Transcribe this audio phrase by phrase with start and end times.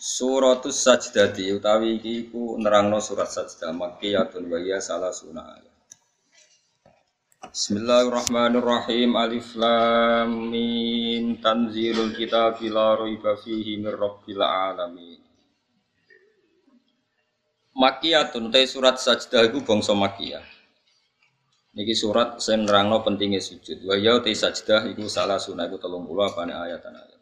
[0.00, 5.76] Suratus Sajdati utawi iki iku nerangno surat Sajdah Makkiyatun wa hiya salah ayat.
[7.44, 9.12] Bismillahirrahmanirrahim.
[9.20, 15.20] Alif Lam Mim Tanzilul Kitab la raiba fihi mir rabbil alamin.
[17.76, 20.48] Makkiyatun te surat Sajdah iku bangsa Makkiyah.
[21.76, 23.84] Niki surat sing nerangno pentingnya sujud.
[23.84, 27.19] Wa ya te sajdah iku salah sunah iku 30 apane ayat-ayat.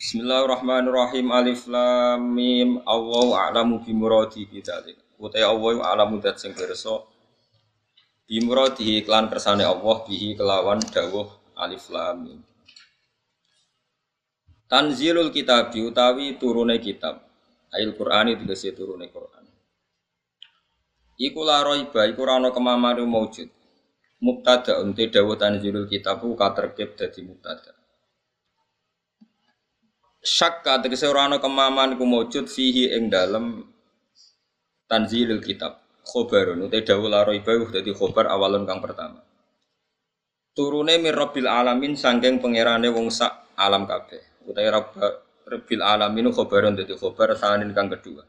[0.00, 1.28] Bismillahirrahmanirrahim.
[1.28, 2.80] Alif lam mim.
[2.88, 4.96] Allahu a'lamu bi muradi bi dzalik.
[5.20, 7.04] Utai Allah a'lamu dat sing pirsa
[8.24, 12.40] bi muradi iklan kersane Allah bihi kelawan dawuh alif lam mim.
[14.72, 17.20] Tanzilul kitab utawi turune kitab.
[17.68, 19.44] Ail Qur'ani tegese turune Qur'an.
[21.20, 23.52] Iku la raiba iku ora ana kemamane maujud.
[24.24, 27.79] Mubtada unte dawuh tanzilul kitab ku katerkib dadi mubtada
[30.20, 33.64] syakka tegese ora ana kemaman ku mujud fihi ing dalem
[34.88, 35.80] tanzilul kitab.
[36.00, 39.20] Khobarun uta dawuh la raiba dadi khobar awalun kang pertama.
[40.56, 41.14] Turune mir
[41.46, 44.42] alamin sangking pangerane wong sak alam kabeh.
[44.48, 44.68] Utahe
[45.46, 48.26] rabbil alamin khobarun dadi khobar sanin kang kedua.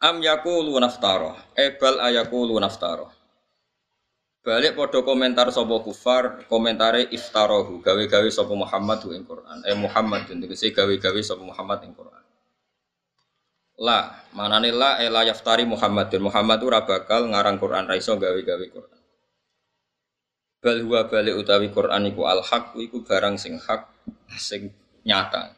[0.00, 3.19] Am yaqulu naftara ebal ayaqulu naftara
[4.40, 9.60] Balik podo komentar sopo kufar, komentare iftarohu, gawe-gawe sopo Muhammad ing Quran.
[9.68, 12.24] Eh Muhammad dan tegese gawe-gawe sopo Muhammad ing Quran.
[13.80, 19.00] La, manane la eh, yaftari Muhammad dan Muhammad ora bakal ngarang Quran raiso gawe-gawe Quran.
[20.60, 23.92] Bal balik utawi Quran iku al haq iku barang sing hak
[24.36, 24.72] sing
[25.04, 25.56] nyata.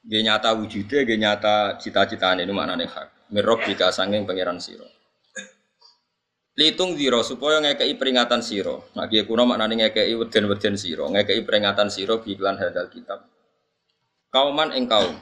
[0.00, 3.32] Dia nyata wujudnya, dia nyata cita-citane itu maknane hak.
[3.36, 4.99] Mirrob jika sanging pangeran siro.
[6.58, 8.90] Litung diro supaya ngekei peringatan siro.
[8.98, 13.22] Nah, kia kuno maknanya ngekei weden-weden siro, ngekei peringatan siro biklan hadal kitab.
[14.34, 15.14] Kauman ing kaum.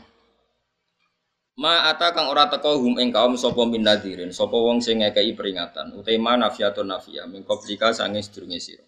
[1.59, 5.37] Ma ata kang ora teko hum ing kaum sapa min nadirin, sapa wong sing ngekei
[5.37, 5.93] peringatan.
[6.01, 8.87] Utema nafiatun nafia min qablika sange sedurunge sira.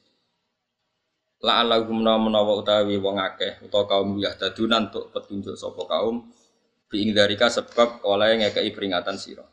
[1.44, 6.24] La alahum menawa utawi wong akeh utawa kaum yahdadunan untuk petunjuk sapa kaum
[6.88, 9.44] bi ing sebab oleh ngekei peringatan sira.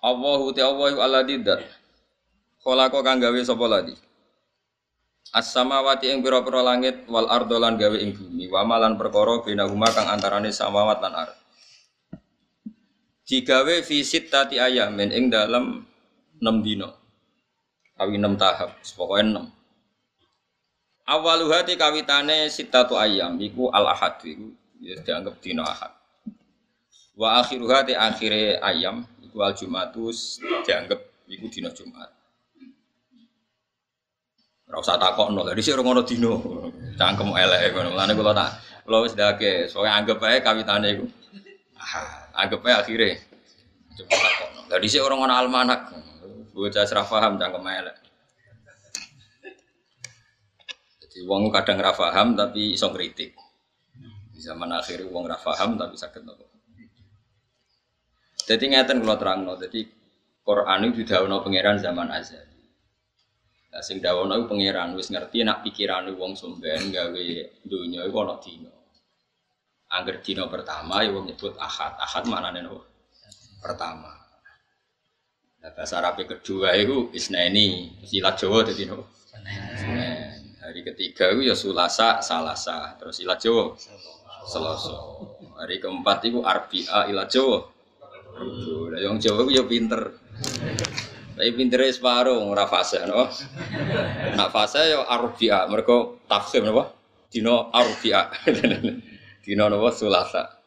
[0.00, 1.60] Allahu te Allahu alladzi dzat.
[2.64, 3.96] Khalaqa kang gawe sapa ladi.
[5.30, 10.08] As-samawati ing pira-pira langit wal ardo lan gawe ing bumi wa malan perkara binahuma kang
[10.08, 11.38] antarane samawat lan ardh.
[13.28, 15.86] Digawe visit tati ayamin ing dalam
[16.42, 16.90] 6 dino.
[17.94, 19.60] Kawi 6 tahap, pokoke 6.
[21.06, 24.50] Awaluha ti kawitane sitatu ayam iku al ahad iku
[24.82, 25.94] ya dianggap dino ahad.
[27.14, 30.98] Wa akhiruha ti akhire ayam iku al Jumatus dianggap
[31.30, 32.10] iku dina Jumat.
[34.66, 36.34] Ora usah takokno, lha dhisik ora ngono dina.
[36.98, 37.94] Cangkem eleke ngono.
[37.94, 38.50] Mulane kula tak
[38.82, 41.06] kula wis dake, soalnya anggap ae kawitane iku.
[41.78, 43.10] Ah, anggap ae akhire.
[43.94, 44.60] Coba takokno.
[44.66, 45.80] Lha almanak.
[46.50, 47.96] Bocah ora paham cangkem elek.
[51.06, 53.38] Jadi wong kadang ora paham tapi iso kritik.
[54.34, 56.49] Di zaman akhir wong ora paham tapi sakit nopo.
[58.50, 59.86] Jadi ngeten kalau terang no, jadi
[60.42, 62.50] Quran itu didawono pangeran zaman azal.
[63.70, 67.26] Nah, sing dawono itu pangeran wis ngerti nak pikiran wong sumben gawe
[67.62, 68.74] dunia itu ono dino.
[69.94, 71.94] Angger dino pertama ya wong nyebut ahad.
[72.02, 72.66] Ahad mana nih
[73.62, 74.10] Pertama.
[75.62, 79.06] Nah, bahasa Arab kedua itu isneni, silat Jawa jadi no.
[80.60, 83.78] Hari ketiga itu ya sulasa, salasa, terus silat Jawa.
[84.42, 84.98] Selasa.
[85.62, 87.78] Hari keempat itu arbia ilat Jawa.
[88.40, 90.16] Lah yang Jawa ku ya pinter.
[91.36, 93.28] Tapi pintere separuh ora fase no.
[94.36, 96.92] Nak fase ya arbia, mergo tafsir napa?
[97.32, 98.28] Dino arbia.
[99.44, 100.60] Dino napa sulasa.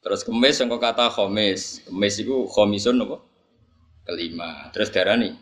[0.00, 1.84] Terus kemis yang kata khomis.
[1.84, 3.20] Kemis itu khomisun napa?
[4.08, 4.72] Kelima.
[4.72, 5.36] Terus darani.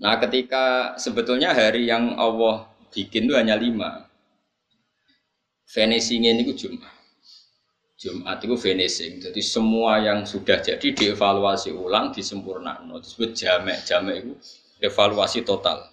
[0.00, 4.08] Nah ketika sebetulnya hari yang Allah bikin itu hanya lima.
[5.68, 6.93] Finishingnya ini Jumat.
[8.04, 9.16] Jumat itu finishing.
[9.24, 13.00] Jadi semua yang sudah jadi dievaluasi ulang, disempurnakan.
[13.00, 13.80] Disebut jamek.
[13.88, 14.32] Jamek itu
[14.84, 15.88] evaluasi total.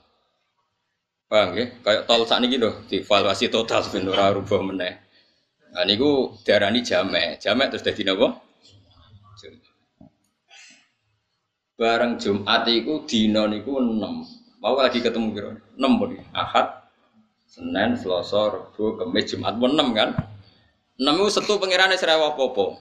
[1.31, 1.71] Paham ya?
[1.79, 4.99] Kayak tol saat ini gitu, dievaluasi total ben ora rubah meneh.
[5.71, 7.39] Nah niku diarani jamek.
[7.39, 8.35] Jamek terus dadi napa?
[11.79, 14.61] Bareng Jumat iku dina niku 6.
[14.61, 16.13] Mau lagi ketemu kira 6 pun.
[16.29, 16.85] Ahad,
[17.49, 20.13] Senin, Selasa, Rabu, Kamis, Jumat pun 6 kan?
[21.01, 22.77] 6 itu setu pangerane serewa apa-apa.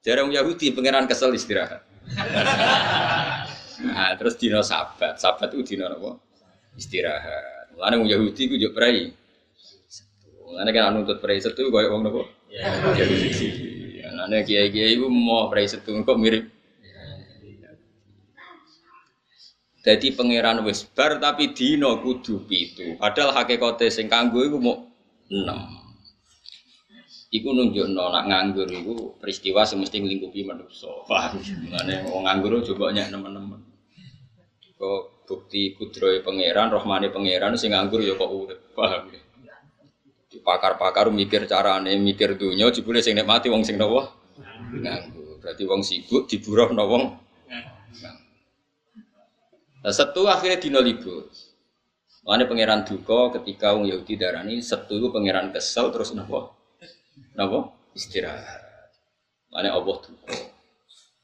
[0.00, 1.84] Jarang Yahudi pangeran kesel istirahat.
[3.84, 5.20] nah, terus dina sabat.
[5.20, 6.16] Sabat itu dina apa?
[6.80, 7.76] Istirahat.
[7.76, 9.12] Mulane wong Yahudi ku yo prei.
[10.48, 12.24] Mulane kan nuntut prei setu koyo wong nopo?
[12.48, 13.48] Yahudi.
[14.00, 16.48] Mulane kiai-kiai ku mau prei setu kok mirip.
[19.84, 22.96] Jadi pangeran wis bar tapi dino kudu pitu.
[22.96, 24.88] Padahal hakikate sing kanggo iku mau
[25.28, 25.87] 6.
[27.28, 30.88] Iku nunjukno nak nganggur iku peristiwa sing mesti nglingkupi manusa.
[31.04, 31.36] Paham?
[31.38, 33.60] Mulane nganggur coba nyek nemen-nemen.
[34.80, 38.60] Kok bukti kudroy pangeran, rohmani pangeran sing nganggur ya kok urip.
[38.72, 39.12] Paham
[40.48, 44.08] pakar-pakar mikir carane, mikir dunia jebule sing nikmati wong sing nopo?
[44.72, 45.40] Nganggur.
[45.44, 47.04] Berarti wong sibuk diburuh no wong
[49.78, 51.30] Nah, setu akhirnya dino libur.
[52.26, 56.57] Mana pangeran duka ketika wong Yahudi darani setu pangeran kesel terus nopo?
[57.38, 57.70] Nopo?
[57.94, 58.66] Istirahat.
[59.54, 60.34] Mana Allah duka.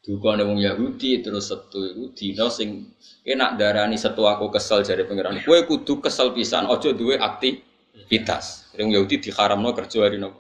[0.04, 2.94] Duka wong Yahudi terus setu itu dino sing
[3.26, 5.42] enak darani setu aku kesel jadi pangeran.
[5.42, 8.70] Kue kudu kesel pisan, ojo duwe aktivitas.
[8.78, 10.38] Wong Yahudi diharamno kerja hari nopo.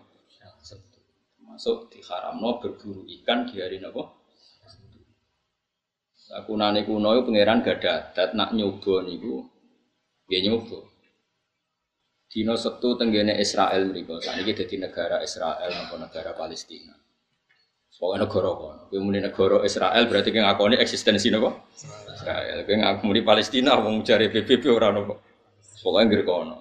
[1.42, 4.14] Masuk diharamno berburu ikan di hari nopo.
[6.38, 9.42] Aku nane kuno pangeran gak dadat nak nyoba niku.
[10.30, 10.93] Ya nyoba.
[12.34, 14.18] Dino setu tenggene Israel mereka.
[14.18, 16.90] Saat ini jadi negara Israel maupun negara Palestina.
[17.94, 18.82] Pokoknya negara kono.
[18.90, 21.54] Kowe muni negara Israel berarti kowe ngakoni eksistensi napa?
[22.10, 22.66] Israel.
[22.66, 25.14] Kowe ngakoni Palestina wong jare PBB ora napa.
[25.78, 26.56] Pokoknya ngger kono.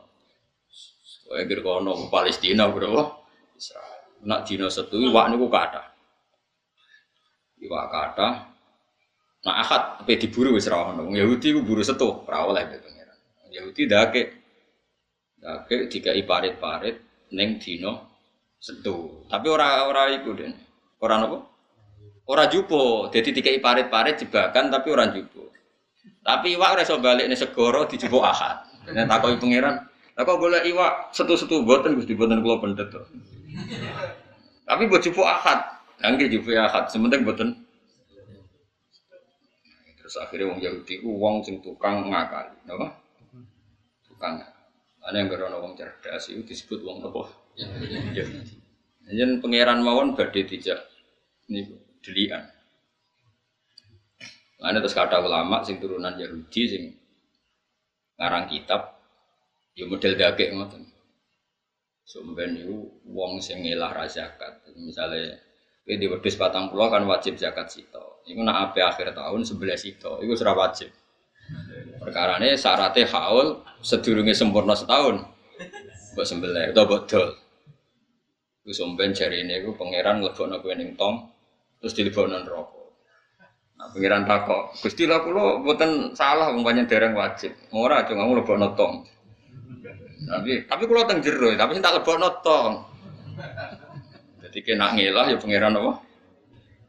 [1.26, 3.26] Pokoknya ngger kono Palestina bro.
[3.58, 4.30] Israel.
[4.30, 5.90] Nak dina setu iwak niku kathah.
[7.66, 8.34] Iwak kathah.
[9.42, 11.10] Nah akad apa diburu wis ra ono.
[11.10, 13.18] Yahudi ku buru setu, ora oleh pengiran.
[13.50, 14.43] Yahudi dake
[15.44, 17.04] dake dikai parit-parit
[17.36, 18.00] ning dina
[18.64, 19.28] setu.
[19.28, 20.56] Tapi ora ora iku den.
[21.04, 21.38] Orang apa?
[22.24, 25.52] Orang jupo, jadi tiga parit-parit jebakan tapi orang jupo.
[26.24, 28.64] Tapi iwak ora iso balik nih segoro jupo ahad.
[28.88, 29.76] Nek takoki pangeran,
[30.16, 32.88] lah kok golek iwak setu-setu boten Gusti boten kula pendet.
[34.64, 35.60] Tapi buat jupo ahad.
[36.00, 37.64] Nggih jupo ahad, sementing boten.
[40.00, 42.88] Terus akhirnya wong Yahudi ku wong sing tukang ngakali, napa?
[44.08, 44.53] Tukang.
[45.04, 47.28] Ana yang gerono wong cerdas itu disebut wong apa?
[47.60, 48.56] Yahudi.
[49.12, 50.80] Yen pangeran mawon badhe dijak
[51.52, 51.68] ini
[52.00, 52.48] delian.
[54.64, 56.84] Mana terus kata ulama sing turunan Yahudi sing
[58.16, 58.96] ngarang kitab
[59.76, 60.88] ya model dagek ngoten.
[62.08, 64.64] Sumben itu wong sing ngelah ra zakat.
[64.80, 65.44] Misale
[65.84, 68.24] kowe di wedhus 40 kan wajib zakat sito.
[68.24, 70.96] Iku nak ape akhir tahun 11 sito, iku ora wajib.
[72.04, 75.24] Perkarane syaratnya haul sedurunge sempurna setahun.
[76.14, 77.28] Mbok sembelih mbok dol.
[78.64, 81.28] Iku somben jari ini, iku pangeran lebokno kowe ning tong,
[81.84, 82.80] terus dilebokno neraka.
[83.76, 87.52] Nah, pangeran takok, Gusti lah kula mboten salah panjen dereng wajib.
[87.76, 89.04] Ora aja ngamu lebokno tong.
[90.24, 92.88] Tapi tapi kula teng jero, tapi tak lebokno tong.
[94.40, 96.00] Jadi kena ngelah ya pangeran apa?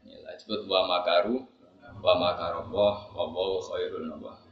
[0.07, 1.43] Ngelah disebut wa makaru
[1.99, 4.44] wa makarallah wa wa khairul nabah.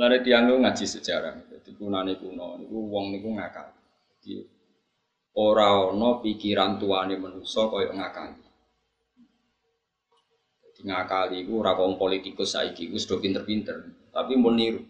[0.00, 3.68] Lalu tiang ngaji sejarah, jadi kunane kuno, niku wong niku ngakal.
[4.16, 4.40] Jadi
[5.36, 8.40] ora ana pikiran tuane manusa kaya ngakali.
[10.64, 14.80] Jadi ngakali iku ora wong politikus saiki wis do pinter-pinter, tapi mau niru.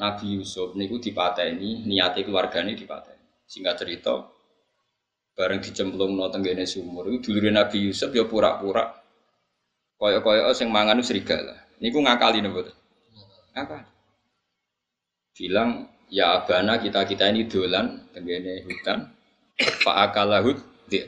[0.00, 3.44] Nabi Yusuf niku dipateni, niate keluargane dipateni.
[3.44, 4.16] Singkat cerita,
[5.36, 8.96] bareng dicemplungno tenggene sumur iku dulure Nabi Yusuf ya pura-pura
[10.00, 11.52] kaya-kaya sing mangan serigala.
[11.84, 12.83] Niku ngakali napa
[13.54, 13.86] Ngakali.
[15.34, 19.10] Bilang ya abana kita kita ini dolan tenggene hutan
[19.82, 20.58] pak akalahut
[20.90, 21.06] dia.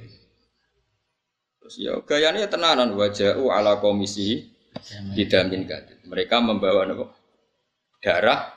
[1.59, 4.47] Terus ya gayanya tenanan wajah ala komisi
[5.15, 7.11] didamin gadit mereka membawa nopo
[7.99, 8.55] darah.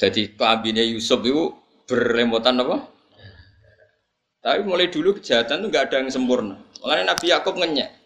[0.00, 1.52] Jadi kelambinnya Yusuf itu
[1.84, 2.88] berlemotan apa?
[4.42, 6.58] Tapi mulai dulu kejahatan itu nggak ada yang sempurna.
[6.82, 8.01] Makanya Nabi Yakub ngenyek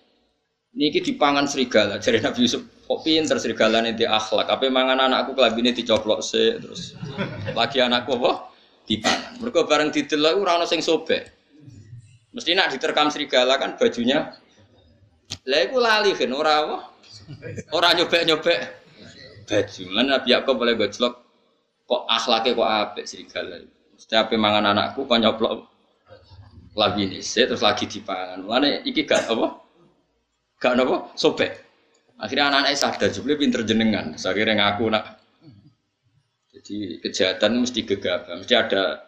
[0.77, 4.47] Niki dipangan serigala, jadi Nabi Yusuf kok pinter serigala ini di akhlak.
[4.47, 6.95] Apa mangan anakku kelabine dicoplok se terus
[7.57, 8.53] lagi anakku apa
[8.87, 9.43] dipangan.
[9.43, 11.27] Mereka bareng didelok ora ono sing sobek.
[12.31, 14.37] Mesti nak diterkam serigala kan bajunya.
[15.49, 16.77] Lah iku lali kan ora apa?
[17.75, 18.87] Ora nyobek-nyobek.
[19.47, 19.83] baju.
[19.95, 21.15] Lan Nabi Yakub boleh gojlok
[21.87, 23.63] kok akhlaknya kok apik serigala.
[23.97, 25.71] Setiap mangan anakku kok nyoplok
[26.77, 28.45] lagi nih, terus lagi dipangan.
[28.45, 29.66] Mana iki gak apa?
[30.57, 31.13] Gak apa?
[31.15, 31.53] Sobek.
[32.17, 34.17] Akhirnya anak-anak sadar, juga pinter jenengan.
[34.17, 35.21] Akhirnya ngaku nak.
[36.49, 39.05] Jadi kejahatan mesti gegabah, mesti ada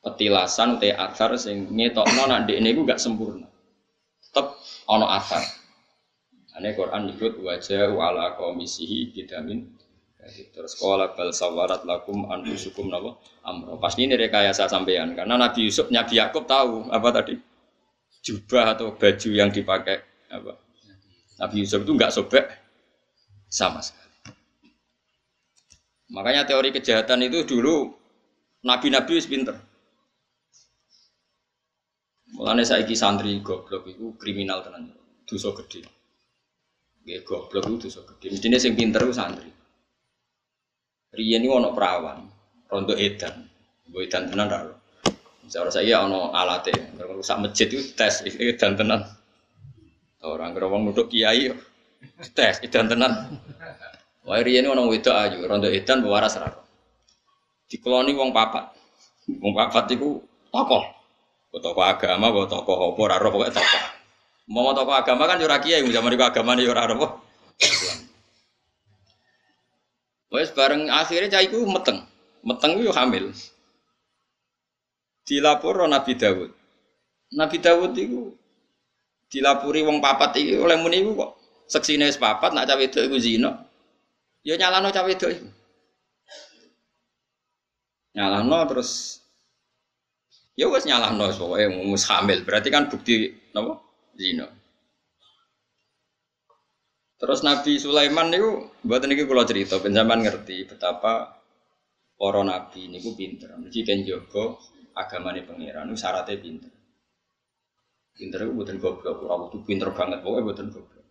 [0.00, 3.44] petilasan utai atar sing ngetokno nak ini gue gak sempurna.
[4.24, 4.56] Tetap
[4.88, 5.44] ono atar.
[6.56, 9.76] Ane Quran nyebut wajah wala komisihi bidamin
[10.56, 13.76] terus sekolah bal sawarat lakum anfusukum napa amro.
[13.76, 17.36] Pasti ini rekayasa sampean karena Nabi Yusuf Nabi Yakub tahu apa tadi
[18.24, 20.52] jubah atau baju yang dipakai apa
[21.36, 22.46] Nabi Yusuf itu nggak sobek
[23.52, 24.06] sama sekali.
[26.12, 27.90] Makanya teori kejahatan itu dulu
[28.62, 29.58] nabi-nabi wis pinter.
[32.36, 34.92] Mulane saiki santri goblok itu kriminal tenan.
[35.26, 35.82] Dosa gede.
[37.02, 38.34] Nggih goblok itu dosa gede.
[38.34, 39.50] Mestine sing pinter itu santri.
[41.16, 42.28] Riyen iki ana perawan,
[42.68, 43.46] rondo edan.
[43.88, 44.60] Mbok edan tenan ra.
[45.46, 49.00] Misalnya saya ono alate, rusak masjid itu tes edan tenan.
[50.26, 51.54] Orang kira wong nutuk kiai
[52.34, 53.38] tes edan tenan.
[54.26, 56.50] Wah riyen ana wedok ayu, rondo edan waras ra.
[57.70, 58.74] Dikeloni wong papat.
[59.38, 60.18] Wong papat iku
[60.50, 60.82] tokoh.
[61.56, 63.82] Tokoh agama, tokoh apa ora pokoke tokoh.
[64.50, 67.22] Mau tokoh agama kan yo ora kiai, zaman iku agamane yo ora apa.
[70.34, 72.02] Wes bareng akhirnya cah iku meteng.
[72.42, 73.30] Meteng yo hamil.
[75.26, 76.50] Dilapor Nabi Dawud.
[77.34, 78.34] Nabi Dawud itu
[79.26, 81.30] dilapuri wong papat iki oleh muni iku kok
[81.66, 83.50] seksine wis papat nak cawe wedok iku zina.
[84.46, 85.48] Ya nyalano cawe wedok iku.
[88.14, 89.20] Nyalano terus
[90.54, 92.46] ya wis nyalano pokoke mus hamil.
[92.46, 93.82] Berarti kan bukti napa?
[94.16, 94.46] Zina.
[97.16, 101.40] Terus Nabi Sulaiman niku mboten niki kula cerita ben ngerti betapa
[102.16, 103.56] para nabi niku pinter.
[103.56, 104.56] Mesti kan jaga
[104.92, 106.75] agamane pangeran syaratnya pinter.
[108.16, 111.04] Pinter itu buatan goblok, ora tuh pinter banget, pokoknya buatan goblok.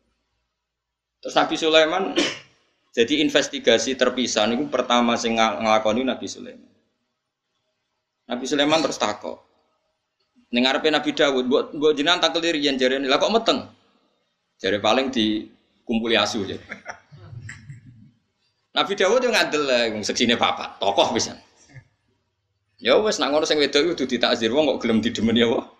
[1.22, 2.04] Terus Nabi Sulaiman
[2.98, 6.74] jadi investigasi terpisah niku pertama sing nglakoni Nabi Sulaiman.
[8.26, 9.38] Nabi Sulaiman terus takok.
[10.50, 13.06] Ngarepe Nabi Dawud, mbok mbok jenengan tak kelirian jarene.
[13.06, 13.70] Lah kok meteng?
[14.56, 16.58] Jare paling dikumpuli asu aja.
[18.78, 21.36] Nabi Dawud yang ngadel lah, seksine bapak, tokoh bisa.
[22.80, 25.75] Ya wes nak ngono sing wedok itu ditakzir wong kok gelem didemen ya wah.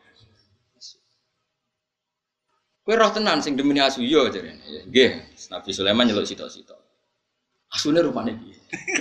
[2.86, 4.62] Kue roh tenan sing demeni asu yo iya, jarene.
[4.86, 5.10] Nggih,
[5.50, 6.78] Nabi Sulaiman nyeluk sito-sito.
[7.74, 8.58] Asune rupane piye?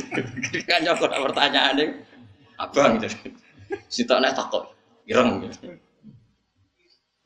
[0.68, 1.84] kan nyokot pertanyaane
[2.56, 3.12] abang gitu.
[3.92, 4.72] Sito nek takok
[5.04, 5.76] ireng gitu.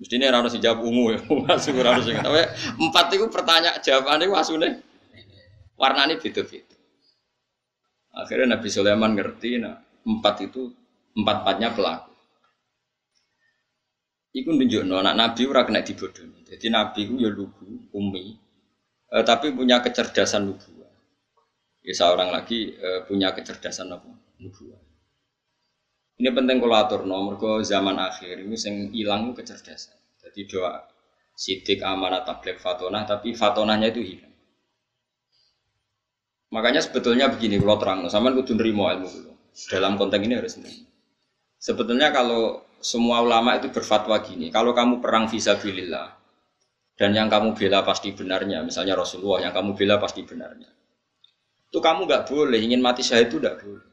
[0.02, 1.18] Mesti ini harus dijawab ungu ya,
[1.54, 2.26] asu harus ingat.
[2.26, 2.42] Tapi
[2.74, 4.68] empat itu pertanyaan jawabannya asune
[5.78, 6.74] warnanya beda-beda.
[8.18, 10.74] Akhirnya Nabi Sulaiman ngerti, nah empat itu
[11.14, 12.17] empat empatnya pelaku.
[14.34, 16.44] Iku nunjukno anak Nabi ora kena dibodohi.
[16.44, 18.36] Jadi Nabi ku ya lugu, umi,
[19.12, 20.92] eh, tapi punya kecerdasan nubuah.
[21.80, 24.08] Ya seorang lagi eh, punya kecerdasan apa?
[24.40, 24.80] Nubuah.
[26.18, 29.94] Ini penting kalau atur nomor ke zaman akhir ini sing hilang kecerdasan.
[30.18, 30.82] Jadi doa
[31.38, 34.34] sidik amanat tablet fatonah, tapi fatonahnya itu hilang.
[36.50, 39.32] Makanya sebetulnya begini kalau terang, sama kudu nerimo ilmu dulu.
[39.70, 40.90] Dalam konteks ini harus nerimo.
[41.60, 46.14] Sebetulnya kalau semua ulama itu berfatwa gini, kalau kamu perang visabilillah
[46.98, 50.70] dan yang kamu bela pasti benarnya, misalnya Rasulullah yang kamu bela pasti benarnya,
[51.68, 53.88] itu kamu nggak boleh ingin mati syahid itu tidak boleh.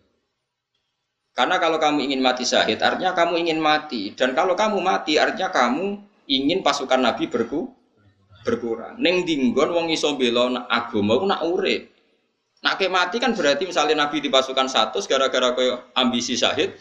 [1.36, 4.16] Karena kalau kamu ingin mati syahid, artinya kamu ingin mati.
[4.16, 6.00] Dan kalau kamu mati, artinya kamu
[6.32, 7.76] ingin pasukan Nabi berku,
[8.48, 8.96] berkurang.
[9.04, 11.92] Neng dinggon wong iso bela agama nak urip.
[12.64, 16.72] Nak mati kan berarti misalnya Nabi di pasukan satu gara-gara koyo ambisi syahid,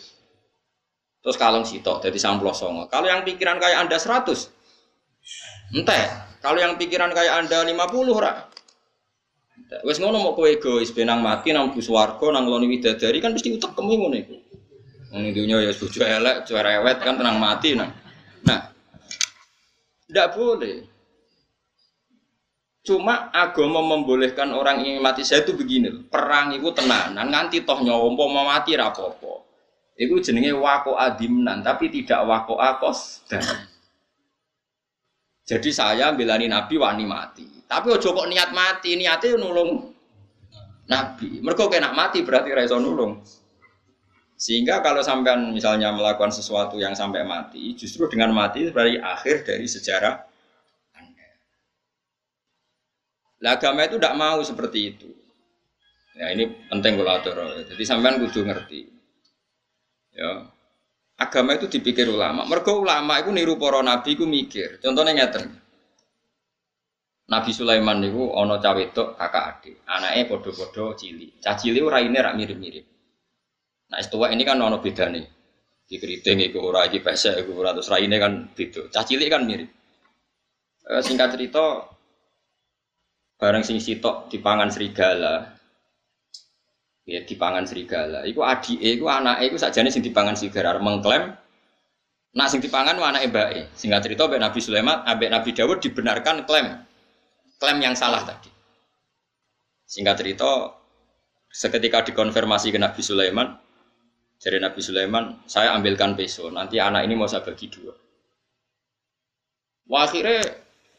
[1.24, 2.84] Terus kalong sitok jadi samplos songo.
[2.92, 5.72] Kalau yang pikiran kayak Anda 100.
[5.72, 6.28] Entah.
[6.44, 8.44] Kalau yang pikiran kayak Anda 50 ora.
[9.88, 13.56] Wes ngono mau kowe egois benang mati nang bus warga nang loni widadari kan mesti
[13.56, 14.36] utek kemu ngono iku.
[15.14, 17.88] Dunya ya bojo elek, cerewet kan tenang mati nah.
[18.44, 18.60] Nah.
[20.04, 20.76] Tidak boleh.
[22.84, 28.12] Cuma agama membolehkan orang ingin mati saya itu begini, perang itu tenanan nganti toh nyawa
[28.12, 29.53] mau mati rapopo.
[29.94, 33.22] Itu jenenge wako adimnan, tapi tidak wako akos.
[35.44, 37.46] Jadi saya belani Nabi wani mati.
[37.68, 39.94] Tapi ojo kok niat mati, niatnya nulung
[40.90, 41.38] Nabi.
[41.40, 43.22] Mereka kena mati berarti reso nulung.
[44.34, 49.64] Sehingga kalau sampean misalnya melakukan sesuatu yang sampai mati, justru dengan mati berarti akhir dari
[49.70, 50.14] sejarah
[50.98, 51.28] Anda.
[53.46, 55.08] Agama itu tidak mau seperti itu.
[56.18, 57.62] Ya ini penting kalau.
[57.62, 58.80] Jadi sampean kudu ngerti.
[60.14, 60.46] Ya.
[61.14, 62.42] Agama itu dipikir ulama.
[62.46, 64.82] Mergo ulama itu niru para nabi itu mikir.
[64.82, 65.46] Contohnya ngeten.
[67.24, 69.76] Nabi Sulaiman niku ana cah wedok kakak adik.
[69.88, 71.40] Anake padha-padha cilik.
[71.40, 72.84] Cah cilik ora ini rak mirip-mirip.
[73.90, 75.22] Nah, istiwa ini kan ana bedane.
[75.84, 78.90] Di keriting iku ora iki pesek iku ora terus raine kan beda.
[78.90, 79.70] Cah cilik kan mirip.
[80.84, 81.88] E, singkat cerita
[83.40, 85.53] bareng sing sitok dipangan serigala,
[87.04, 88.24] ya dipangan serigala.
[88.24, 91.36] Iku adike iku anake iku sakjane sing dipangan serigala mengklaim
[92.34, 93.60] nak sing dipangan anake mbake.
[93.78, 96.82] Singkat cerita ambek Nabi Sulaiman, ambek Nabi Dawud dibenarkan klaim.
[97.62, 98.50] Klaim yang salah tadi.
[99.86, 100.74] Singkat cerita
[101.54, 103.54] seketika dikonfirmasi ke Nabi Sulaiman,
[104.42, 107.94] dari Nabi Sulaiman, saya ambilkan peso, nanti anak ini mau saya bagi dua.
[109.88, 110.42] Wah akhirnya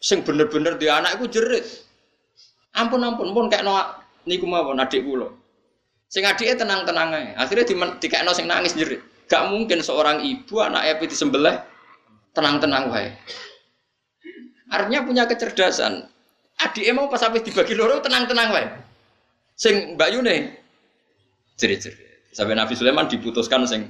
[0.02, 1.66] sing bener-bener di anak itu jerit.
[2.74, 5.30] Ampun ampun pun kayak noak niku mau adik kula.
[6.10, 7.34] Sing adike tenang-tenang ae.
[7.36, 9.02] Di dikekno sing nangis jerit.
[9.26, 11.58] Gak mungkin seorang ibu anak api disembelih
[12.38, 13.10] tenang-tenang wae.
[14.70, 16.06] Artinya punya kecerdasan.
[16.56, 18.68] Adik mau pas sampai dibagi loro tenang-tenang wae.
[19.58, 20.36] Sing Mbak Yune
[21.58, 22.36] jerit-jerit.
[22.36, 23.88] Sampai Nabi Sulaiman diputuskan sing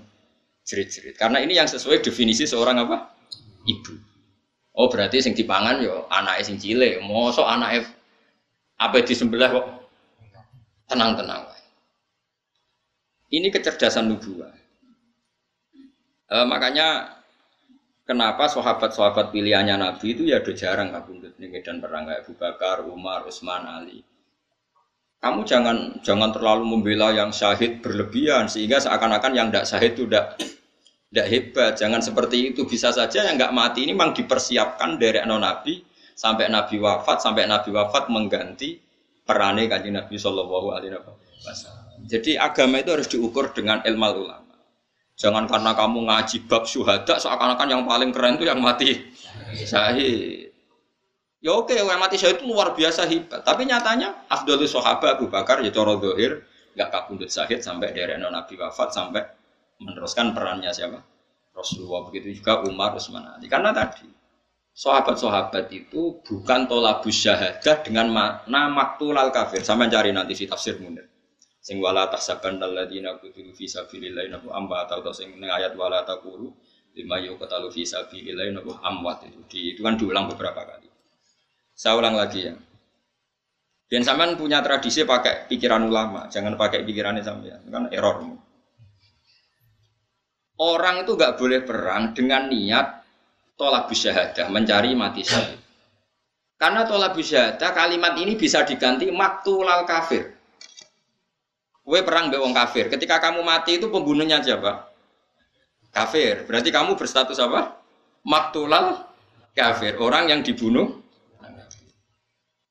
[0.63, 1.17] jerit-jerit.
[1.17, 3.11] Karena ini yang sesuai definisi seorang apa?
[3.65, 3.93] Ibu.
[4.75, 7.01] Oh berarti sing dipangan yo anaknya sing cilik.
[7.03, 7.89] Mosok anaknya
[8.77, 9.65] apa disembelih kok
[10.91, 11.54] tenang-tenang.
[13.33, 14.53] Ini kecerdasan nubuah.
[16.25, 17.21] E, makanya
[18.05, 22.85] kenapa sahabat-sahabat pilihannya Nabi itu ya udah jarang kabundut nih medan perang kayak Abu Bakar,
[22.85, 24.05] Umar, Utsman, Ali.
[25.21, 30.37] Kamu jangan jangan terlalu membela yang syahid berlebihan sehingga seakan-akan yang tidak syahid itu tidak
[31.09, 31.71] tidak hebat.
[31.81, 32.61] Jangan seperti itu.
[32.69, 35.81] Bisa saja yang nggak mati ini memang dipersiapkan dari non Nabi
[36.13, 38.77] sampai Nabi wafat sampai Nabi wafat mengganti
[39.25, 40.93] perane kanjeng Nabi Shallallahu Alaihi
[41.41, 41.84] Wasallam.
[42.05, 44.55] Jadi agama itu harus diukur dengan ilmu ulama.
[45.17, 49.09] Jangan karena kamu ngaji bab syuhada seakan-akan yang paling keren itu yang mati
[49.65, 50.53] syahid.
[51.41, 53.41] Ya oke, yang mati syahid itu luar biasa hebat.
[53.41, 58.53] Tapi nyatanya Abdul Sahabat Abu Bakar ya coro dohir nggak kabundut syahid sampai dari Nabi
[58.59, 59.23] wafat sampai
[59.79, 60.99] meneruskan perannya siapa?
[61.55, 63.47] Rasulullah begitu juga Umar Utsman Ali.
[63.47, 64.03] Karena tadi
[64.75, 69.63] sahabat-sahabat itu bukan tolabus syahadah dengan makna maktul al kafir.
[69.63, 71.14] Sama cari nanti si tafsir munir
[71.65, 76.53] sing wala tahsaban alladzina qutilu fi sabilillah nabu amba atau sing ning ayat wala taqulu
[76.93, 80.85] lima yuqtalu fi sabilillah nabu amwat itu di, itu kan diulang beberapa kali.
[81.73, 82.53] Saya ulang lagi ya.
[83.89, 88.21] Dan sampean punya tradisi pakai pikiran ulama, jangan pakai pikirannya sampean, kan error.
[90.61, 93.01] Orang itu nggak boleh perang dengan niat
[93.57, 95.59] tolak syahadah, mencari mati syahid.
[96.61, 100.34] Karena tolak syahadah kalimat ini bisa diganti maktulal kafir.
[101.85, 102.89] Kue perang be wong kafir.
[102.89, 104.89] Ketika kamu mati itu pembunuhnya siapa?
[105.93, 106.49] Kafir.
[106.49, 107.77] Berarti kamu berstatus apa?
[108.25, 109.05] Maktulal
[109.53, 109.93] kafir.
[110.01, 111.05] Orang yang dibunuh.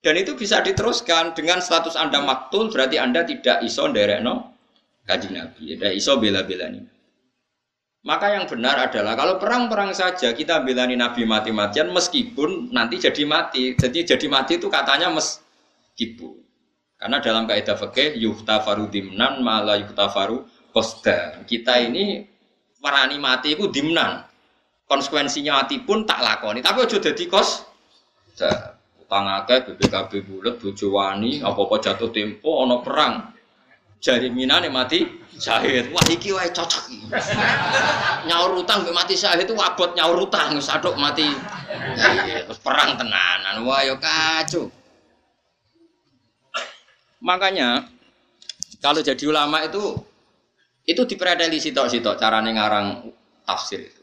[0.05, 4.53] Dan itu bisa diteruskan dengan status Anda maktul berarti Anda tidak iso no
[5.07, 5.79] kaji Nabi.
[5.79, 6.83] Tidak iso bela-bela ini.
[8.05, 13.73] Maka yang benar adalah kalau perang-perang saja kita belani Nabi mati-matian meskipun nanti jadi mati.
[13.81, 16.44] Jadi jadi mati itu katanya meskipun.
[17.05, 20.41] Karena dalam kaidah fikih yuhtafaru dimnan malah yuhtafaru
[20.73, 21.45] kosda.
[21.45, 22.25] Kita ini
[22.81, 24.25] warani mati itu dimnan.
[24.89, 26.65] Konsekuensinya mati pun tak lakoni.
[26.65, 27.61] Tapi aja dadi kos.
[29.05, 33.37] Utang akeh BPKB bulat bojo wani apa-apa jatuh tempo ana perang.
[34.01, 35.05] Jari minane mati
[35.37, 35.93] syahid.
[35.93, 37.05] Wah iki wae cocok iki.
[38.33, 41.29] nyaur utang mati syahid itu abot nyaur utang wis mati.
[42.49, 43.61] Terus perang tenanan.
[43.69, 44.73] Wah yo kacau.
[47.25, 47.89] Makanya
[48.85, 49.97] kalau jadi ulama itu
[50.85, 53.09] itu dipredeli sitok-sitok carane ngarang
[53.49, 54.03] tafsir itu.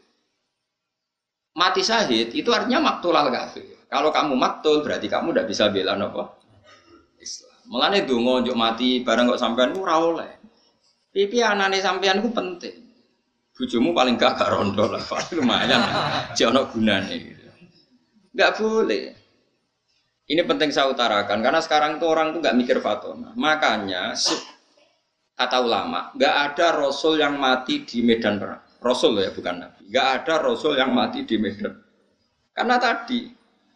[1.54, 3.86] Mati syahid itu artinya maktul al kafir.
[3.86, 6.42] Kalau kamu maktul berarti kamu tidak bisa bela nopo
[7.22, 7.54] Islam.
[7.70, 10.32] Mulane donga njuk mati bareng kok sampean ora oleh.
[11.12, 12.82] Pipi anane sampean ku penting.
[13.52, 15.04] Bujumu paling gak gak rondo lah,
[15.36, 15.84] lumayan.
[16.32, 17.44] Jek ono gunane gitu.
[18.32, 19.21] Gak boleh.
[20.22, 23.34] Ini penting saya utarakan karena sekarang itu orang tuh nggak mikir fatona.
[23.34, 24.14] Makanya
[25.34, 28.62] kata ulama, nggak ada rasul yang mati di medan perang.
[28.78, 29.90] Rasul ya bukan nabi.
[29.90, 31.74] Nggak ada rasul yang mati di medan.
[32.54, 33.30] Karena tadi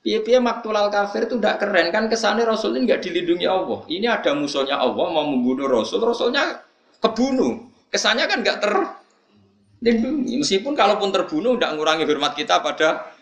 [0.07, 3.83] piye-piye maktulal kafir itu tidak keren kan kesannya rasul ini nggak dilindungi Allah.
[3.91, 6.63] Ini ada musuhnya Allah mau membunuh rasul, rasulnya
[7.03, 7.67] kebunuh.
[7.91, 10.39] Kesannya kan nggak terlindungi.
[10.39, 13.16] Meskipun kalaupun terbunuh tidak ngurangi hormat kita pada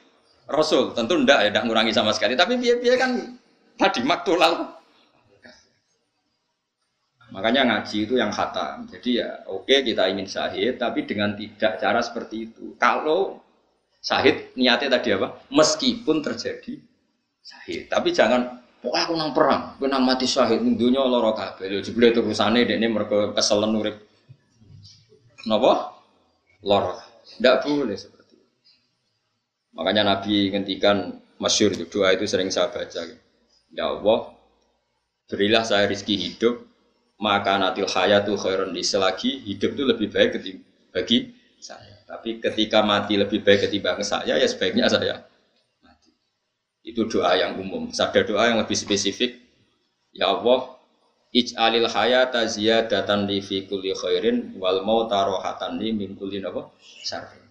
[0.44, 2.36] Rasul tentu ndak ya, ndak ngurangi sama sekali.
[2.36, 3.10] Tapi biaya-biaya kan
[3.80, 4.76] tadi maktulal.
[7.34, 8.86] Makanya ngaji itu yang khatam.
[8.86, 12.78] Jadi ya oke kita ingin syahid, tapi dengan tidak cara seperti itu.
[12.78, 13.42] Kalau
[13.98, 15.42] syahid niatnya tadi apa?
[15.50, 16.78] Meskipun terjadi
[17.42, 20.28] syahid, tapi jangan pokoknya aku nang perang, aku nang mati
[20.62, 21.66] ning dunya lara kabeh.
[21.66, 23.96] Lho jebule terusane dekne mergo keselen urip.
[25.50, 25.90] Napa?
[26.62, 27.02] Lara.
[27.24, 27.98] Tidak boleh.
[29.74, 33.02] Makanya Nabi ngendikan masyur itu doa itu sering saya baca.
[33.74, 34.18] Ya Allah,
[35.26, 36.62] berilah saya rizki hidup
[37.18, 40.30] maka natil hayatu khairun li selagi hidup itu lebih baik
[40.90, 41.30] bagi
[41.62, 42.02] saya.
[42.04, 45.24] Tapi ketika mati lebih baik ketimbang saya, ya sebaiknya saya
[45.80, 46.10] mati.
[46.84, 47.90] Itu doa yang umum.
[47.90, 49.40] Ada doa yang lebih spesifik.
[50.14, 50.78] Ya Allah,
[51.34, 56.70] ij'alil hayata ziyadatan li fi kulli khairin wal mauta rohatan li min kulli apa?
[57.02, 57.43] syarrin.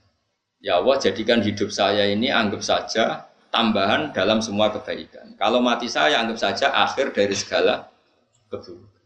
[0.63, 5.35] Ya Allah, jadikan hidup saya ini anggap saja tambahan dalam semua kebaikan.
[5.35, 7.91] Kalau mati saya anggap saja akhir dari segala
[8.47, 9.03] keburukan.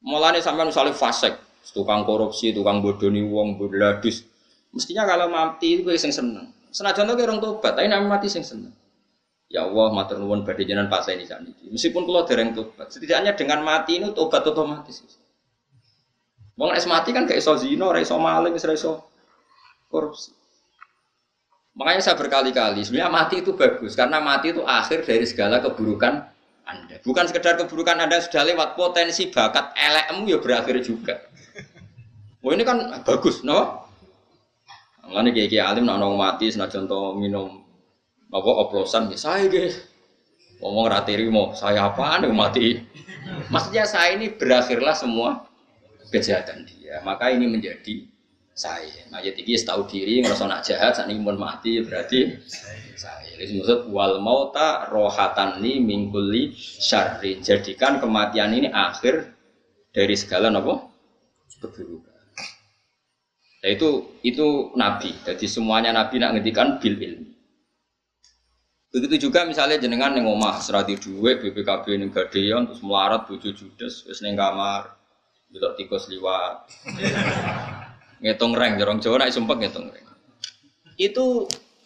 [0.00, 1.36] Mulane sampai misalnya fasek,
[1.76, 4.24] tukang korupsi, tukang bodoni wong, bodladus.
[4.72, 6.48] Mestinya kalau mati itu sing seneng.
[6.72, 8.72] Senajan tuh orang tobat, tapi nama mati sing seneng.
[9.52, 11.68] Ya Allah, matur nuwun badhe jenengan ini saniki.
[11.68, 15.04] Meskipun kalau dereng tobat, setidaknya dengan mati ini tobat otomatis.
[16.56, 19.04] Wong es mati kan kayak iso zina, ora iso maling, ora iso
[19.92, 20.43] korupsi.
[21.74, 26.34] Makanya saya berkali-kali, sebenarnya mati itu bagus karena mati itu akhir dari segala keburukan
[26.64, 26.96] anda.
[27.04, 31.20] Bukan sekedar keburukan Anda sudah lewat potensi bakat elekmu ya berakhir juga.
[32.40, 33.84] Oh ini kan bagus, no?
[35.04, 37.60] Mana kayak kayak alim nak nong mati, senajan contoh minum
[38.32, 39.84] apa oplosan ya saya guys.
[40.64, 42.80] Ngomong ratiri mau saya apa nih mati.
[43.52, 45.44] Maksudnya saya ini berakhirlah semua
[46.08, 47.04] kejahatan dia.
[47.04, 48.08] Maka ini menjadi
[48.54, 49.10] saya.
[49.10, 52.38] Nah, jadi tahu diri ngerasa nak jahat, saat ini mau mati berarti
[52.94, 53.34] saya.
[53.34, 57.42] Jadi maksud wal mauta rohatan li mingkuli syarri.
[57.42, 59.34] Jadikan kematian ini akhir
[59.90, 60.86] dari segala nopo
[61.58, 62.14] keburukan.
[63.66, 65.10] Nah, itu itu nabi.
[65.26, 67.34] Jadi semuanya nabi nak ngendikan bil ilmi.
[68.94, 74.06] Begitu juga misalnya jenengan neng omah serati duit BPKB neng gadean terus melarat bojo judes
[74.06, 74.94] wis neng kamar
[75.50, 76.70] belok tikus liwat
[78.24, 80.04] ngitung reng jorong Jawa nak sumpah ngitung reng
[80.96, 81.44] itu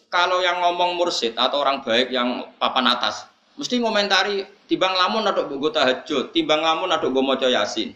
[0.09, 3.29] kalau yang ngomong mursid atau orang baik yang papan atas,
[3.61, 7.93] mesti ngomentari timbang lamun atau bugo tahajud, timbang lamun atau gue moco yasin,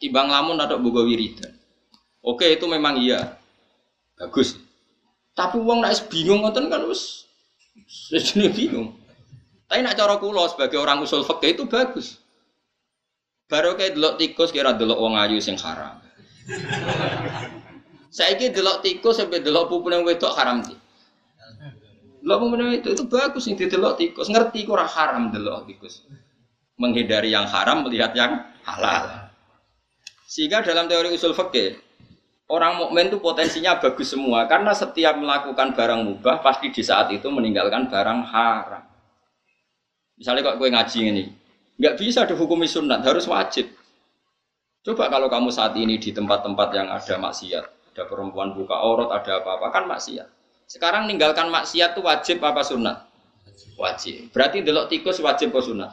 [0.00, 1.52] timbang lamun atau bugo wiridan.
[2.24, 3.36] Oke itu memang iya,
[4.16, 4.56] bagus.
[5.36, 7.28] Tapi uang naik bingung ngoten kan us,
[7.88, 8.96] sejenis bingung.
[9.68, 12.20] Tapi nak cara kulo sebagai orang usul fakih itu bagus.
[13.48, 16.00] Baru kayak delok tikus kira delok uang ayu sing haram.
[18.12, 20.76] Saya kira delok tikus sampai delok pupune wedok haram sih.
[22.22, 24.28] Lo memenuhi itu itu bagus nih didelok tikus.
[24.28, 26.04] Ngerti kurang haram delok tikus.
[26.76, 29.32] Menghindari yang haram melihat yang halal.
[30.28, 31.80] Sehingga dalam teori usul fikih
[32.52, 37.24] orang mukmin itu potensinya bagus semua karena setiap melakukan barang mubah pasti di saat itu
[37.32, 38.84] meninggalkan barang haram.
[40.20, 41.24] Misalnya kok gue ngaji ini,
[41.80, 43.72] nggak bisa dihukumi sunat, harus wajib.
[44.84, 49.44] Coba kalau kamu saat ini di tempat-tempat yang ada maksiat, ada perempuan buka aurat, ada
[49.44, 50.24] apa-apa kan maksiat.
[50.64, 53.04] Sekarang ninggalkan maksiat itu wajib apa sunat?
[53.76, 54.32] Wajib.
[54.32, 55.92] Berarti delok tikus wajib apa sunat?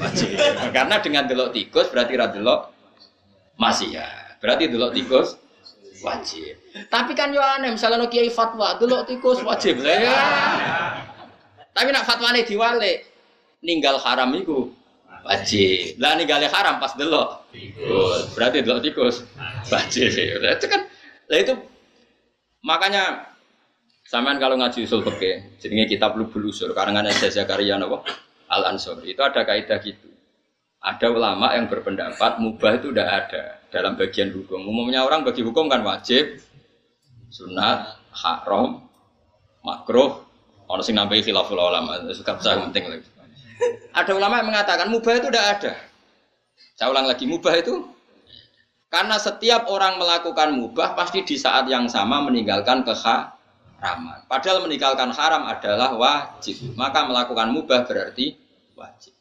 [0.00, 0.32] Wajib.
[0.76, 2.72] Karena dengan delok tikus berarti ra delok
[3.60, 4.40] maksiat.
[4.40, 5.36] Berarti delok tikus
[6.00, 6.56] wajib.
[6.88, 9.84] Tapi kan yo aneh misalnya no kiai fatwa delok tikus wajib.
[9.84, 10.16] Ya.
[11.76, 13.04] Tapi nak fatwane diwale
[13.60, 14.72] ninggal haram itu
[15.28, 16.00] wajib.
[16.00, 18.32] Lah ninggal haram pas delok tikus.
[18.32, 19.28] Berarti delok tikus
[19.68, 20.08] wajib.
[20.16, 20.88] Itu kan
[21.28, 21.54] lah itu
[22.64, 23.28] makanya
[24.08, 28.00] Sampean kalau ngaji usul fikih, jadinya kitab Lubul Usul karangan Syekh Zakaria napa?
[28.48, 29.04] Al Ansor.
[29.04, 30.08] Itu ada kaidah gitu.
[30.80, 34.64] Ada ulama yang berpendapat mubah itu tidak ada dalam bagian hukum.
[34.64, 36.40] Umumnya orang bagi hukum kan wajib,
[37.28, 38.88] sunat, haram,
[39.60, 40.24] makruh,
[40.72, 43.08] orang sing nambahi khilaful ulama, suka besar penting lagi.
[43.92, 45.72] Ada ulama yang mengatakan mubah itu tidak ada.
[46.80, 47.84] Saya ulang lagi, mubah itu
[48.88, 53.38] karena setiap orang melakukan mubah pasti di saat yang sama meninggalkan kekha
[53.78, 54.26] Ramal.
[54.26, 56.74] Padahal meninggalkan haram adalah wajib.
[56.74, 58.34] Maka melakukan mubah berarti
[58.74, 59.14] wajib.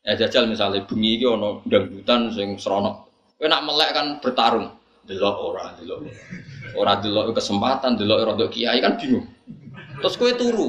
[0.00, 3.04] Ya jajal misalnya bunyi iki ono dangdutan sing serono.
[3.36, 4.72] Kowe nak melek kan bertarung.
[5.04, 6.08] Delok ora, delok.
[6.72, 9.28] Ora delok kesempatan, delok ora kiai kan bingung.
[10.00, 10.68] Terus kowe turu.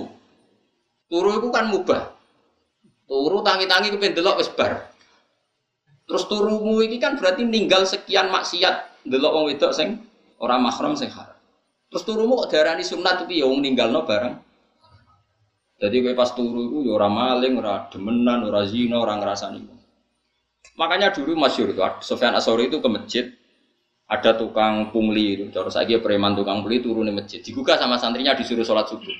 [1.08, 2.12] Turu itu kan mubah.
[3.08, 4.92] Turu tangi-tangi kepen delok wis bar.
[6.08, 10.00] Terus turumu ini kan berarti ninggal sekian maksiat delok wong wedok sing
[10.40, 11.36] ora mahram sing haram.
[11.92, 14.36] Terus turumu kok darani sunat itu ya wong ninggalno bareng.
[15.78, 19.62] Jadi gue pas turu itu ya ora maling, ora demenan, ora zina, ora ngrasani.
[20.74, 23.26] Makanya dulu masyur itu, Sofyan Asori itu ke masjid,
[24.10, 28.34] ada tukang pungli itu, terus lagi preman tukang pungli turun di masjid, digugah sama santrinya
[28.34, 29.18] disuruh sholat subuh.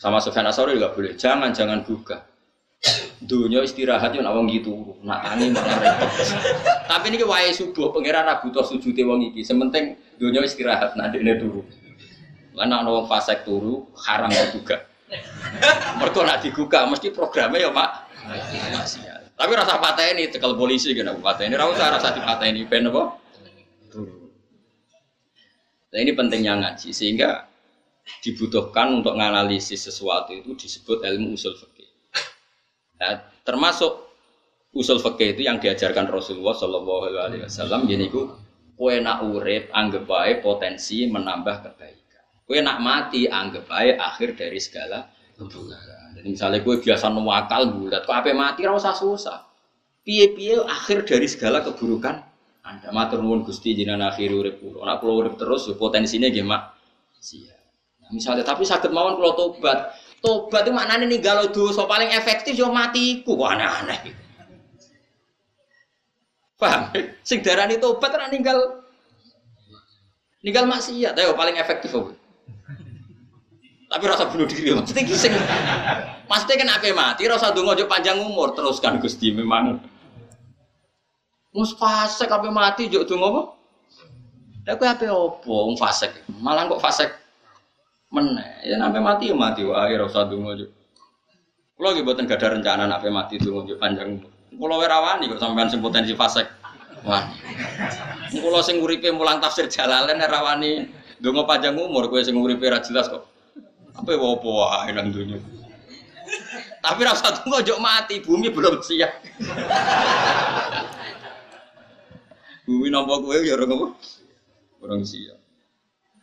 [0.00, 2.24] Sama Sofyan Asori juga boleh, jangan jangan buka.
[3.24, 4.20] Dunia istirahat yo
[4.52, 6.12] gitu, nak tangi malah repot.
[6.84, 11.40] Tapi ini wae subuh pangeran Abu Tos sujute wong iki, sementing dunia istirahat nak dekne
[11.40, 11.64] turu.
[12.52, 14.84] Lan nak wong fasek turu haram juga.
[15.96, 17.90] Mergo nak digugah mesti programnya ya, Pak.
[19.34, 22.86] Tapi rasa patah ini tekel polisi aku patah ini rasa rasa di patah ini ben
[22.86, 23.02] apa?
[25.94, 27.46] Nah ini pentingnya ngaji sehingga
[28.22, 31.56] dibutuhkan untuk menganalisis sesuatu itu disebut ilmu usul.
[33.00, 33.92] Nah, termasuk
[34.74, 38.30] usul fikih itu yang diajarkan Rasulullah Shallallahu Alaihi Wasallam gini ku
[38.74, 42.24] kue nak urip anggap baik potensi menambah kebaikan.
[42.42, 45.06] Kue nak mati anggap baik akhir dari segala
[45.38, 46.14] keburukan.
[46.18, 49.46] Jadi misalnya kue biasa nuwakal bulat, kok apa mati rasa susah.
[50.04, 54.88] Piye-piye akhir dari segala keburukan anda matur nuwun Gusti jinan akhir urip kula.
[54.88, 56.72] Nek kula urip terus ya potensinya gimana?
[57.20, 57.52] Sia.
[58.00, 59.92] Nah, misalnya tapi sakit mawon kula tobat,
[60.24, 64.00] Tobat itu maknanya nih galau dosa paling efektif yo matiku kok aneh-aneh.
[66.56, 66.88] Paham?
[67.20, 68.80] Sing darani tobat ora ninggal
[70.40, 72.16] ninggal maksiat ayo paling efektif apa?
[73.92, 75.36] Tapi rasa bunuh diri maksudnya sing
[76.24, 79.76] Maksudnya kan apa mati rasa dongo jo panjang umur teruskan Gusti memang.
[81.52, 83.42] Mus fasek apa mati jo dongo apa?
[84.72, 86.24] Kowe ape opo wong fasek?
[86.40, 87.23] Malah kok fasek
[88.14, 88.46] meneh.
[88.62, 89.66] Ya sampai mati ya mati.
[89.66, 90.70] Wah akhir usah donga yo
[91.74, 94.22] kula nggih mboten gadah rencana sampai mati donga yo panjang.
[94.54, 96.46] Kula ora wani kok sampean sing potensi fasek
[97.02, 97.34] wani
[98.38, 100.86] kula sing uripe mulang tafsir jalalain ora wani
[101.18, 103.26] donga panjang umur kowe sing uripe jelas kok.
[103.98, 105.38] Apa apa wae nang dunya?
[106.82, 108.18] Tapi rasa tunggu jok mati.
[108.22, 109.12] Bumi belum siap.
[112.64, 113.86] Bumi nampak gue ya orang apa
[114.80, 115.43] orang siap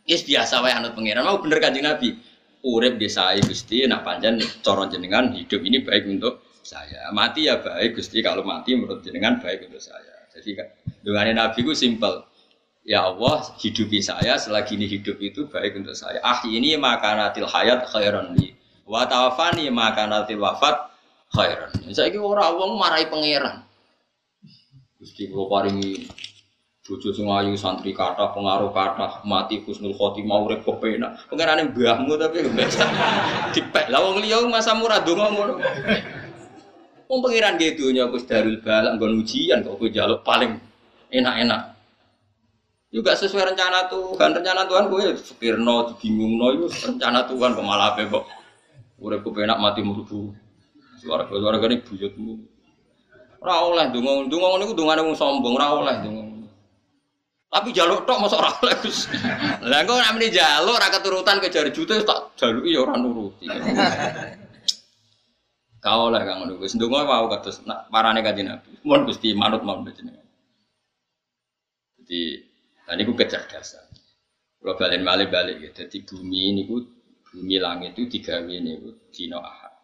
[0.02, 1.22] Yes biasa wae anut pangeran.
[1.22, 2.18] Mau bener kanjeng Nabi.
[2.62, 7.10] Urip desa Gusti nak panjang coron jenengan hidup ini baik untuk saya.
[7.10, 10.30] Mati ya baik Gusti kalau mati menurut jenengan baik untuk saya.
[10.30, 10.58] Jadi
[11.02, 12.22] dengan Nabi ku simpel.
[12.82, 16.18] Ya Allah hidupi saya selagi ini hidup itu baik untuk saya.
[16.22, 18.58] Ah ini makanatil hayat khairan li.
[18.82, 20.90] Wa tawafani makanatil wafat
[21.30, 21.70] khairan.
[21.94, 23.62] Saya ini orang wong marahi pangeran.
[24.98, 26.10] Gusti kula paringi
[26.82, 31.14] Bojo sing ayu santri kata pengaruh kata mati husnul khotimah urip kepenak.
[31.30, 32.82] Pengerane mbahmu tapi biasa.
[33.54, 33.86] Dipek.
[33.86, 35.62] Lah wong liya masa murah donga ngono.
[37.06, 40.58] Wong pengiran ge donya Gus Darul Balak nggon ujian kok kowe njaluk paling
[41.14, 41.70] enak-enak.
[42.90, 44.42] Juga sesuai rencana Tuhan.
[44.42, 48.26] Rencana Tuhan kowe fikirno dibingungno iku rencana Tuhan kok malah ape kok
[49.62, 50.34] mati murbu.
[50.98, 52.42] Suara-suara gane buyutmu.
[53.38, 56.41] Ora oleh donga, donga ngono iku dongane wong sombong, ora oleh donga.
[57.52, 59.12] Tapi jaluk tok mosok ora oleh Gus.
[59.60, 63.44] Lah engko namine jaluk ora keturutan ke jari juta tak jaluki ya ora nuruti.
[65.84, 66.72] Kau lah kang ngono Gus.
[66.72, 67.60] Ndonga wau kados
[67.92, 68.72] parane kanjeng Nabi.
[68.88, 70.24] Mun Gusti manut mawon jenengan.
[72.00, 72.40] Jadi
[72.88, 73.84] tadi ku kecerdasan.
[74.56, 75.70] Kalau balik balik balik ya.
[75.76, 76.80] Jadi bumi ini ku
[77.28, 79.76] bumi langit itu digawe ini ku dino ahad.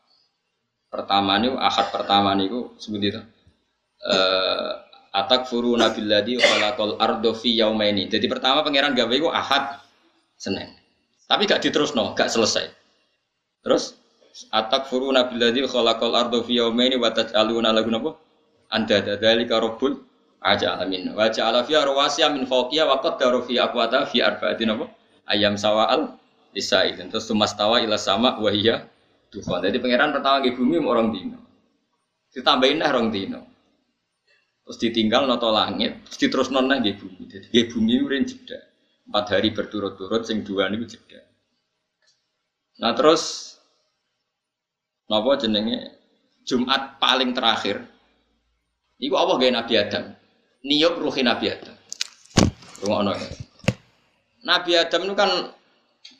[0.88, 3.20] Pertama nih ahad pertama nih ku sebut itu.
[5.09, 8.12] Atak furu nabiladi khalaqal ardo fi yaumaini.
[8.12, 9.81] Jadi pertama pangeran gawe Ahad
[10.37, 10.68] Senin.
[11.25, 12.68] Tapi gak diterusno, gak selesai.
[13.64, 13.97] Terus
[14.53, 18.11] atak furu nabiladi khalaqal ardo fi yaumaini wa taj'aluna lahu napa?
[18.68, 19.97] Anda dzalika rabbul
[20.44, 21.16] ajalamin.
[21.16, 23.57] Wa ja'ala fiha rawasiya min fawqiha wa qaddara fi
[24.12, 24.18] fi?
[25.29, 26.21] Ayam sawa'al
[26.53, 27.09] lisaidin.
[27.09, 28.85] Terus tumastawa ila sama wa hiya
[29.33, 29.64] dukhan.
[29.64, 31.40] Jadi pangeran pertama ke bumi orang dino.
[32.29, 33.49] Ditambahin lah orang dino
[34.68, 37.24] terus ditinggal noto langit, terus terus nona di bumi.
[37.24, 38.61] Jadi di bumi urin jeda.
[39.09, 41.24] Empat hari berturut-turut, sing dua nih jeda.
[42.76, 43.57] Nah terus,
[45.09, 45.96] nopo jenenge
[46.44, 47.81] Jumat paling terakhir.
[49.00, 50.04] Iku apa gaya Nabi Adam?
[50.61, 51.76] Niup ruhi Nabi Adam.
[52.85, 53.31] Rumah ya.
[54.44, 55.31] Nabi Adam itu kan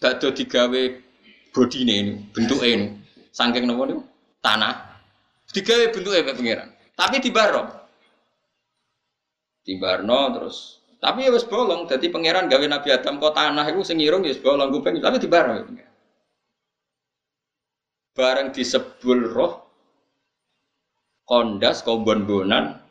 [0.01, 0.83] ada digawe
[1.53, 2.97] body ini, bentuk ini,
[3.29, 4.01] saking nopo nih
[4.41, 5.05] tanah.
[5.53, 6.73] Digawe bentuk apa pengiran.
[6.97, 7.78] Tapi di barok
[9.69, 13.85] di Barno terus tapi ya wis bolong jadi pangeran gawe Nabi Adam kok tanah itu
[13.85, 15.85] sing irung ya wis bolong kuping tapi di Barno ya
[18.17, 19.69] bareng disebul roh
[21.29, 22.89] kondas kobon-bonan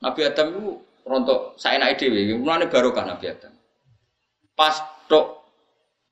[0.00, 0.64] Nabi Adam itu
[1.06, 3.54] rontok saya naik dewi mulane barokah Nabi Adam.
[4.52, 5.46] Pas tok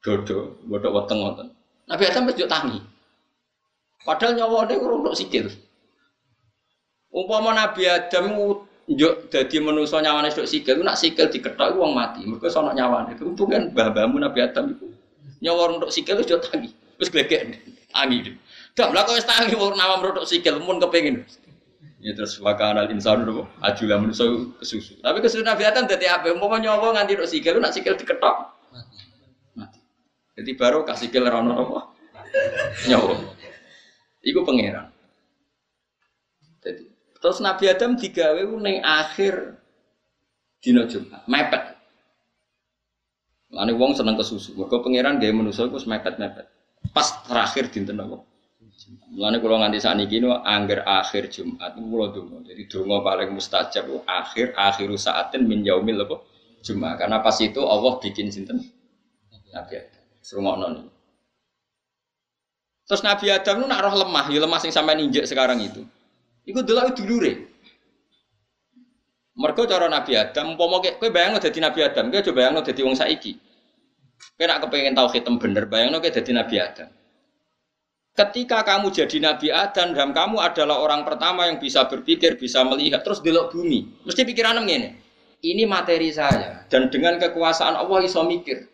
[0.00, 1.48] dodo bodoh weteng wonten.
[1.90, 2.78] Nabi Adam wis tangi.
[4.04, 5.48] Padahal nyawa dia kurang sikil.
[7.09, 8.35] Umpama Nabi Adam
[8.85, 12.25] njuk dadi manusa nyawane sik sikil, nak sikil diketok wong mati.
[12.29, 13.16] Mergo sono nyawane.
[13.25, 14.87] Untung kan mbah-mbahmu Nabi Adam iku
[15.40, 16.70] nyawar untuk sikil wis tangi.
[17.01, 18.37] Wis glegek tangi.
[18.77, 21.25] Dah lah kok wis tangi wong nama untuk sikil mun kepengin.
[22.05, 24.29] Ya terus wakana insan dulu ajulah manusia
[24.61, 25.01] kesusu.
[25.01, 26.29] Tapi kesusu Nabi Adam dadi apa?
[26.29, 28.53] Umpama nyawa nganti untuk sikil, nak sikil diketok
[29.57, 29.81] mati.
[30.37, 31.79] Jadi baru kasih sikil rono apa?
[32.92, 33.16] Nyawa.
[34.20, 34.92] Iku pangeran.
[36.61, 36.93] Jadi
[37.24, 39.56] Terus Nabi Adam digawe ning akhir
[40.60, 41.72] dina Jumat, mepet.
[43.48, 44.52] Lani wong seneng kesusu.
[44.60, 46.44] Mergo pangeran gawe manusa iku mepet-mepet.
[46.92, 48.20] Pas terakhir dinten apa?
[49.16, 52.44] Mulane kula nganti sakniki no angger akhir Jumat kula donga.
[52.44, 56.20] Jadi donga paling mustajab akhir akhiru saatin min yaumil apa?
[56.60, 57.00] Jumat.
[57.00, 58.60] Karena pas itu Allah bikin sinten?
[59.32, 60.04] Nabi Adam.
[60.20, 60.84] Serungokno nih.
[62.84, 65.80] Terus Nabi Adam itu nak roh lemah, ya lemah sing sampai injek sekarang itu.
[66.44, 67.33] Iku delok dulure.
[69.35, 72.94] Mergo cara Nabi Adam, umpama kowe bayangno dadi Nabi Adam, kowe coba bayangno dadi wong
[72.94, 73.35] saiki.
[74.38, 76.88] Kowe nak kepengin tau hitam bener, bayangno kowe dadi Nabi Adam.
[78.14, 83.02] Ketika kamu jadi Nabi Adam dan kamu adalah orang pertama yang bisa berpikir, bisa melihat,
[83.02, 85.02] terus delok bumi, mesti pikiran ngene.
[85.42, 88.70] Ini materi saya dan dengan kekuasaan Allah iso mikir.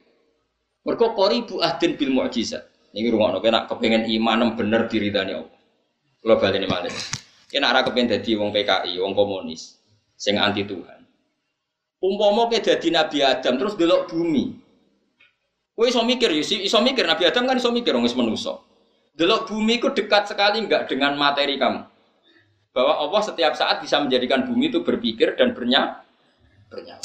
[0.85, 2.69] Mergo qoribu ahdin bil mukjizat.
[2.93, 5.57] Ini rungokno kowe nak kepengin iman bener diridani Allah.
[6.21, 7.20] Kula baleni malih.
[7.51, 9.75] Kena arah kepen dadi wong PKI, wong komunis,
[10.15, 11.03] sing anti Tuhan.
[11.99, 14.55] Umpama ke dadi Nabi Adam terus delok bumi.
[15.75, 18.63] Kowe iso mikir ya, iso mikir Nabi Adam kan iso mikir wong wis manusa.
[19.19, 21.83] Delok bumi ku dekat sekali enggak dengan materi kamu.
[22.71, 26.07] Bahwa Allah setiap saat bisa menjadikan bumi itu berpikir dan bernya
[26.71, 27.03] bernyawa.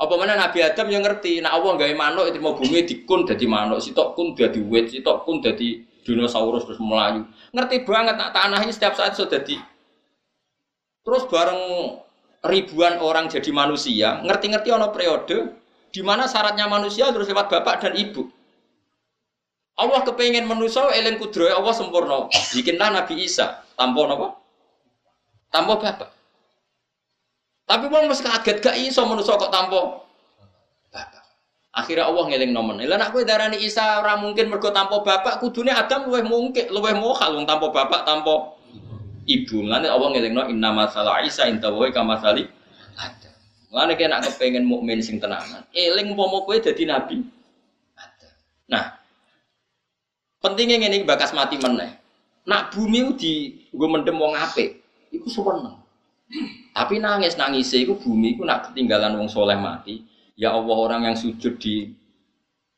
[0.00, 3.44] Apa mana Nabi Adam yang ngerti, nah Allah gawe manuk itu mau bumi dikun jadi
[3.44, 7.26] manuk, sitok kun jadi wet, sitok kun jadi dinosaurus terus melayu.
[7.52, 9.58] Ngerti banget nak ini setiap saat sudah di.
[11.00, 11.62] Terus bareng
[12.44, 15.56] ribuan orang jadi manusia, ngerti-ngerti ono periode
[15.90, 18.28] di mana syaratnya manusia terus lewat bapak dan ibu.
[19.80, 22.28] Allah kepengen manusia eling kudroy Allah sempurna.
[22.52, 24.28] Bikinlah Nabi Isa tanpa apa?
[25.48, 26.10] Tanpa bapak.
[27.64, 30.04] Tapi wong mesti kaget gak iso manusia kok tanpa
[31.70, 32.82] Akhirnya Allah ngeling nomen.
[32.82, 36.98] Lah nak kowe darani Isa ora mungkin mergo tanpa bapak, kudune Adam luwih mungkin, luwih
[36.98, 38.58] mokal wong tanpa bapak, tanpa
[39.30, 39.62] ibu.
[39.62, 42.42] Mulane Allah ngelingno inna masalah Isa inta wa kama sali
[42.98, 43.30] ada.
[43.70, 45.62] Mulane kena kepengen mukmin sing tenanan.
[45.70, 47.22] Eling umpama kowe dadi nabi.
[47.94, 48.28] Ada.
[48.66, 48.84] Nah,
[50.42, 52.02] pentingnya ngene bakas mati meneh.
[52.50, 54.82] Nak bumi di gue mendem wong apik,
[55.14, 55.78] iku seneng.
[56.74, 60.02] Tapi nangis nangis iku bumi iku nak ketinggalan wong soleh mati,
[60.34, 61.94] Ya Allah orang yang sujud di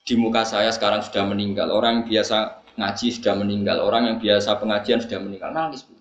[0.03, 1.71] di muka saya sekarang sudah meninggal.
[1.71, 2.37] Orang yang biasa
[2.77, 3.77] ngaji sudah meninggal.
[3.83, 5.51] Orang yang biasa pengajian sudah meninggal.
[5.55, 5.95] Nangis bu.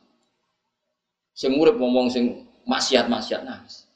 [1.32, 3.92] Sing urip ngomong sing maksiat-maksiat nangis.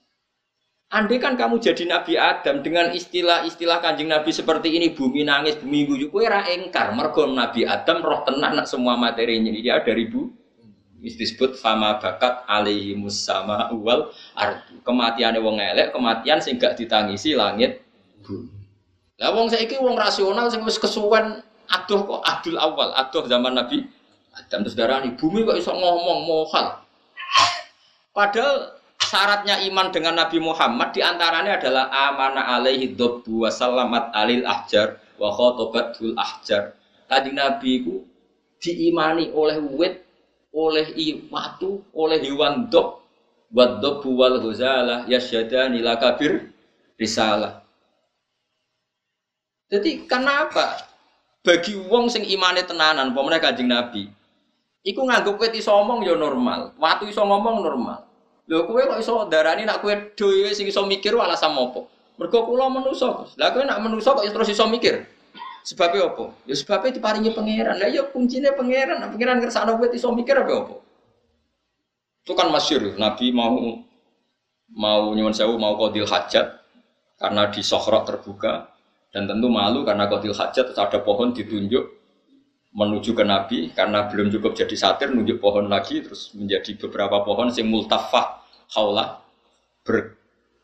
[0.93, 5.89] Andai kan kamu jadi Nabi Adam dengan istilah-istilah kanjeng Nabi seperti ini, bumi nangis, bumi
[5.89, 10.29] guyu, kue ra engkar, Nabi Adam roh tenang nak semua materinya dia dari bu,
[11.13, 14.81] disebut fama bakat alaihi musama wal ardu.
[14.81, 17.85] Kematian wong elek, kematian sing gak ditangisi langit
[18.25, 18.49] bumi.
[19.21, 23.85] Lah wong saiki wong rasional sing wis kesuwen aduh kok adul awal, aduh zaman Nabi
[24.35, 26.83] Adam terus darani bumi kok iso ngomong mohal.
[28.15, 34.43] Padahal syaratnya iman dengan Nabi Muhammad di antaranya adalah amana alaihi dobbu wa salamat alil
[34.43, 36.75] ahjar wa khotobatul ahjar.
[37.07, 38.03] Tadi Nabi ku
[38.59, 40.04] diimani oleh wit
[40.55, 40.87] oleh
[41.27, 43.03] watu, oleh hewan dok,
[43.51, 46.47] buat dok buwal huzalah, yasyadani nila kabir
[46.95, 47.59] risalah.
[49.67, 50.79] Jadi kenapa
[51.43, 54.07] bagi wong sing imane tenanan, pemenang kanjeng Nabi,
[54.87, 58.07] iku nganggep kowe iso ngomong ya normal, watu iso ngomong normal.
[58.47, 61.83] Lho kowe kok iso darani nak kowe dhewe sing iso mikir alasan apa?
[62.15, 63.27] Mergo kula manusa.
[63.35, 65.14] Lah kowe kok terus iso mikir?
[65.65, 66.29] Sebabnya apa?
[66.45, 67.81] Ya sebabnya diparingi pangeran.
[67.81, 69.01] Lah ya kuncinya pangeran.
[69.01, 70.75] Nah, pangeran ngersakno kowe iso mikir apa apa?
[72.21, 73.57] Itu kan masyur, Nabi mau
[74.73, 76.61] mau nyuwun sewu mau kodil hajat
[77.21, 78.73] karena di sohrok terbuka
[79.13, 81.85] dan tentu malu karena kodil hajat terus ada pohon ditunjuk
[82.75, 87.47] menuju ke Nabi karena belum cukup jadi satir nunjuk pohon lagi terus menjadi beberapa pohon
[87.53, 88.43] sing multafah
[88.75, 89.23] haula
[89.85, 90.17] ber,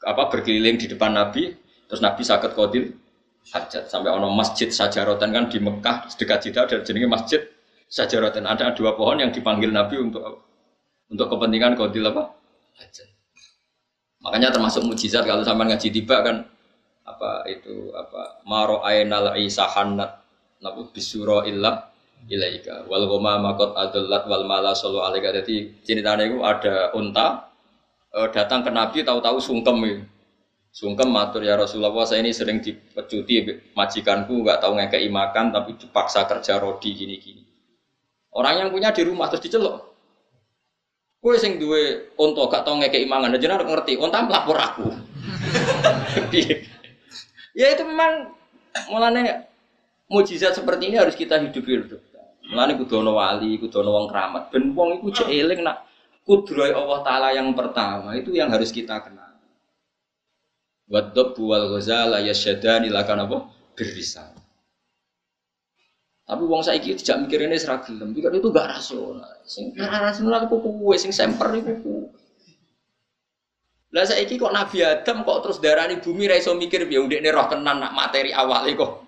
[0.03, 1.55] apa berkeliling di depan Nabi
[1.87, 2.91] terus Nabi sakit kodil
[3.49, 7.41] hajat sampai ono masjid sajarotan kan di Mekah dekat Jeddah dan jenenge masjid
[7.89, 8.45] sajarotan.
[8.45, 10.45] Ada dua pohon yang dipanggil Nabi untuk
[11.09, 12.31] untuk kepentingan kodil apa?
[12.77, 13.09] Hajat.
[14.21, 16.45] Makanya termasuk mujizat kalau sampai ngaji tiba kan
[17.01, 20.21] apa itu apa maro ainal isa hanat
[20.61, 21.89] nabu bisuro illah
[22.29, 22.85] ilaika.
[22.85, 25.33] Wal goma makot adullat wal mala solo alaika.
[25.33, 27.49] Jadi ceritanya itu ada unta
[28.13, 30.05] eh, datang ke Nabi tahu-tahu sungkem itu
[30.71, 33.43] sungkem matur ya Rasulullah saya ini sering dipecuti
[33.75, 37.43] majikanku nggak tahu ngekei makan tapi dipaksa kerja rodi gini-gini
[38.31, 39.91] orang yang punya di rumah terus dicelok
[41.21, 44.89] Kue sing duwe unta gak tau ngekei mangan, jenengan ngerti, unta melapor aku.
[47.61, 48.33] ya itu memang
[48.89, 49.45] mulane
[50.09, 52.01] mujizat seperti ini harus kita hidupi hidup.
[52.49, 54.49] Mulane kudu wali, kudu ana wong keramat.
[54.49, 55.13] Ben wong iku
[55.61, 55.85] nak
[56.25, 59.30] kudroy Allah taala yang pertama itu yang harus kita kenal.
[60.91, 63.37] Wadab wal ghazala yasyadani lakan apa?
[63.79, 64.35] Birisan.
[66.27, 68.39] Tapi wong saiki tidak mikir ini seragam, gelem.
[68.39, 69.35] itu gak rasional.
[69.47, 72.07] Sing rasional itu kuwe, sing semper itu kuwe.
[73.91, 77.47] Lah saiki kok Nabi Adam kok terus darani bumi ra iso mikir piye ndekne roh
[77.51, 79.03] tenan nak materi awale kok.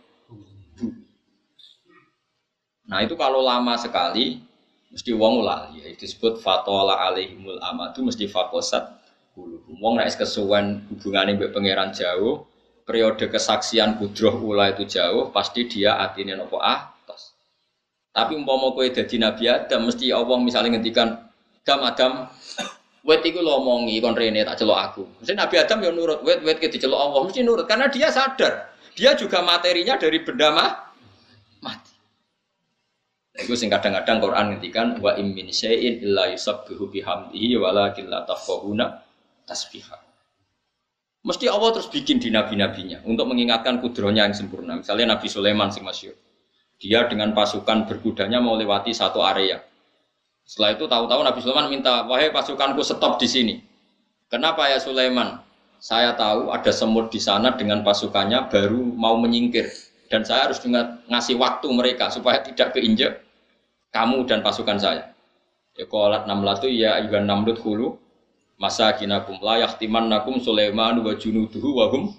[2.91, 4.43] Nah itu kalau lama sekali
[4.91, 9.02] mesti wong lali ya disebut fatola alaihimul amatu mesti fakosat
[9.33, 9.57] hulu.
[9.81, 12.45] Wong nek kesuwen hubungane mbek pangeran jauh,
[12.85, 16.93] periode kesaksian kudroh ula itu jauh, pasti dia atine nopo ah
[18.13, 21.17] tapi umpama kowe dadi Nabi Adam mesti Allah misalnya ngendikan
[21.65, 22.13] Adam Adam
[23.01, 25.03] wet iku lo omongi kon rene tak celok aku.
[25.17, 28.69] Mesti Nabi Adam ya nurut, wet wet ke dicelok Allah mesti nurut karena dia sadar
[28.93, 30.71] dia juga materinya dari benda mah
[31.65, 31.93] mati.
[33.33, 39.02] Itu sing kadang-kadang Quran ngendikan wa im min syai'in illa yusabbihu bihamdihi walakin la tafqahuna
[39.45, 40.13] tasbihah.
[41.23, 44.83] Mesti Allah terus bikin di nabi-nabinya untuk mengingatkan kudronya yang sempurna.
[44.83, 46.19] Misalnya Nabi Sulaiman sing masyhur.
[46.83, 49.63] Dia dengan pasukan berkudanya mau lewati satu area.
[50.43, 53.55] Setelah itu tahu-tahu Nabi Sulaiman minta, wahai pasukanku stop di sini.
[54.27, 55.39] Kenapa ya Sulaiman?
[55.79, 59.71] Saya tahu ada semut di sana dengan pasukannya baru mau menyingkir.
[60.11, 63.23] Dan saya harus dengan ngasih waktu mereka supaya tidak keinjak
[63.95, 65.15] kamu dan pasukan saya.
[65.79, 68.02] Ya kolat namlatu ya ayuhan namlut hulu
[68.57, 72.13] masa kinakum layak timan nakum Sulaiman wa junuduhu wahum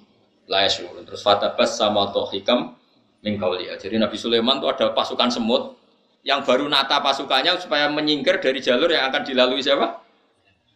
[0.50, 1.04] layashurun.
[1.06, 2.76] Terus fatabas sama tohikam
[3.24, 3.80] Mingkaulia.
[3.80, 5.80] Jadi Nabi Sulaiman itu ada pasukan semut
[6.24, 10.04] yang baru nata pasukannya supaya menyingkir dari jalur yang akan dilalui siapa?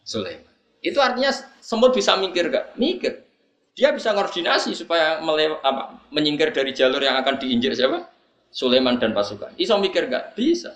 [0.01, 0.49] Sulaiman.
[0.81, 1.29] Itu artinya
[1.61, 2.81] semut bisa mikir gak?
[2.81, 3.29] Mikir.
[3.77, 8.09] Dia bisa koordinasi supaya melew, apa, menyingkir dari jalur yang akan diinjak siapa?
[8.49, 9.53] Sulaiman dan pasukan.
[9.61, 10.33] Iso mikir gak?
[10.33, 10.73] Bisa.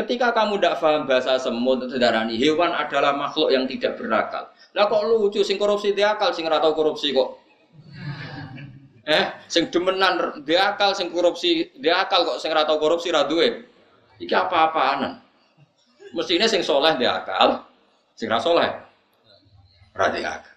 [0.00, 4.48] Ketika kamu tidak paham bahasa semut, ini hewan adalah makhluk yang tidak berakal.
[4.72, 7.36] Lah kok lucu, sing korupsi dia akal, sing ratau korupsi kok
[9.10, 13.66] Eh, sing demenan dia akal sing korupsi, dia akal kok sing ratau korupsi ra duwe.
[14.22, 15.18] Iki apa-apaanan.
[16.14, 17.66] Mestinya sing soleh dia akal,
[18.14, 18.70] sing ra soleh
[19.98, 20.54] ra akal.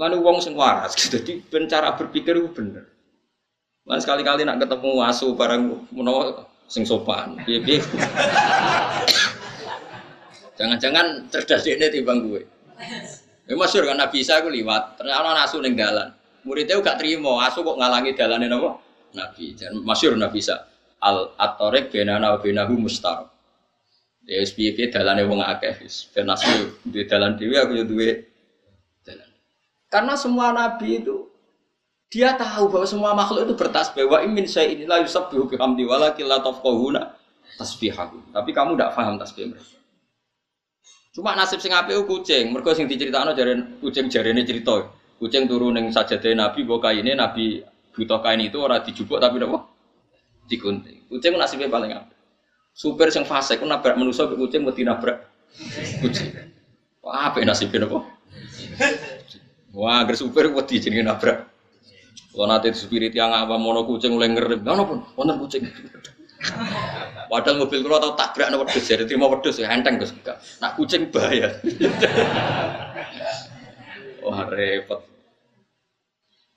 [0.00, 2.88] Lalu wong sing waras, jadi cara berpikir bener.
[3.84, 7.84] Lan sekali-kali nak ketemu asu barang menawa sing sopan, piye-piye.
[10.56, 12.40] Jangan-jangan cerdas ini timbang gue.
[13.44, 16.08] Ya masyur kan Nabi Isa aku liwat, ternyata asu ning dalan.
[16.48, 18.80] Muridnya gak terima, asu kok ngalangi dalane napa?
[19.12, 19.52] Nabi.
[19.52, 20.64] Dan masyhur Nabi sa
[21.04, 23.28] al atorek benana benahu mustar.
[24.24, 28.10] Ya SPP dalane wong akeh wis ben asu duwe dalan dhewe aku yo duwe.
[29.92, 31.28] Karena semua nabi itu
[32.12, 36.44] dia tahu bahwa semua makhluk itu bertasbih wa imin saya inilah yusabbihu bihamdi walakin la
[36.44, 37.16] tafqahuna
[37.56, 38.36] tasbihahu.
[38.36, 39.80] Tapi kamu tidak paham tasbih mereka.
[41.16, 44.92] Cuma nasib sing apik kucing, mergo sing diceritakno jare kucing jarene cerita.
[45.16, 49.70] Kucing turun yang saja Nabi bawa kainnya Nabi butuh kain itu orang dijubuk tapi apa?
[50.48, 51.08] Digunting.
[51.08, 52.12] Kucing nasibnya paling apa?
[52.72, 55.28] Super yang fase, aku nabrak manusia ke kucing mesti nabrak
[56.00, 56.32] kucing.
[57.04, 58.04] Wah, apa nasibnya apa?
[59.76, 61.51] Wah, agar super jadi nabrak.
[62.32, 65.04] Kalau nanti spirit yang apa mono kucing mulai ngerem, mana pun,
[65.44, 65.68] kucing.
[67.28, 70.12] Padahal mobil kalau tahu tabrak nomor wedus, jadi terima wedus ya enteng gus
[70.60, 71.48] Nak kucing bahaya.
[74.24, 75.00] Wah repot.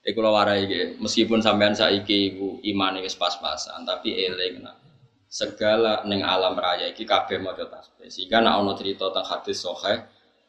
[0.06, 4.78] Iku kula warai meskipun sampean saiki iku imane wis pas-pasan, tapi eling nah.
[5.26, 8.08] Segala ning alam raya iki kabeh maca tasbih.
[8.08, 10.06] Sehingga nek ana cerita tentang hadis sahih,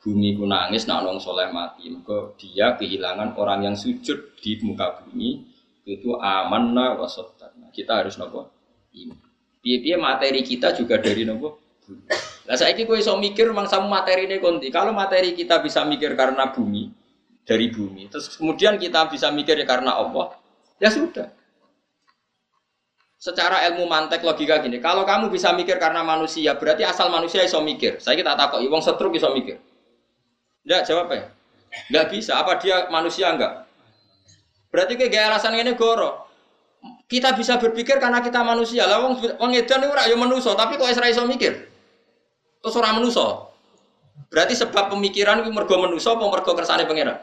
[0.06, 1.90] bumi ku nangis nek wong soleh mati.
[1.90, 5.42] Mergo dia kehilangan orang yang sujud di muka bumi
[5.82, 8.54] itu amanna wa nah, Kita harus nopo?
[8.94, 9.18] Iman.
[9.66, 11.58] Piye-piye materi kita juga dari nopo?
[12.46, 14.70] Lah saiki kowe iso mikir mangsamu materine konti.
[14.70, 16.86] Kalau materi kita bisa mikir karena bumi,
[17.42, 18.06] dari bumi.
[18.06, 20.38] Terus kemudian kita bisa mikir ya karena Allah,
[20.78, 21.34] ya sudah.
[23.18, 27.58] Secara ilmu mantek logika gini, kalau kamu bisa mikir karena manusia, berarti asal manusia iso
[27.58, 27.98] mikir.
[27.98, 29.58] Saya kita takut, wong setruk iso mikir.
[30.66, 31.30] Enggak jawab ya?
[31.94, 32.32] Enggak bisa.
[32.42, 33.70] Apa dia manusia enggak?
[34.74, 36.26] Berarti kayak gaya alasan ini goro.
[37.06, 38.82] Kita bisa berpikir karena kita manusia.
[38.84, 41.70] Lah wong wong edan niku ora ya manusa, tapi kok ora iso mikir.
[42.60, 43.46] Terus ora manusa.
[44.26, 47.22] Berarti sebab pemikiran itu mergo manusa apa mergo kersane pangeran?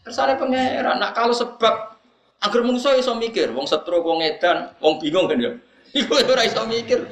[0.00, 0.96] Kersane pangeran.
[0.96, 1.92] Nah kalau sebab
[2.40, 5.52] agar manusa iso mikir, wong setro wong edan, wong bingung kan ya.
[6.00, 7.04] Iku ora iso mikir.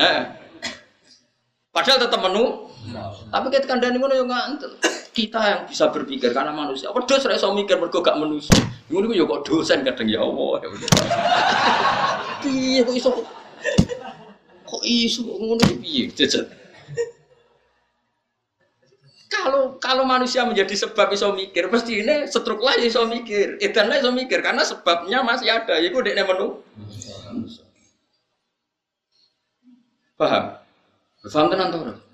[0.00, 0.40] Nah.
[1.68, 2.65] Padahal tetap menu.
[3.32, 4.70] Tapi ketika kandani ngono yo ngantel
[5.10, 6.92] kita yang bisa berpikir karena manusia.
[6.92, 8.54] Apa dosa iso mikir mergo gak manusia.
[8.92, 10.62] Ngono yo kok dosen kadang ya Allah.
[12.44, 13.10] Piye kok iso
[14.66, 16.46] kok iso ngono piye jajan.
[19.26, 23.98] Kalau kalau manusia menjadi sebab iso mikir, pasti ini setruk lah iso mikir, edan lah
[23.98, 25.76] iso mikir karena sebabnya masih ada.
[25.82, 26.62] Iku dekne menu.
[30.16, 30.56] Paham?
[31.26, 32.05] Paham tenan to?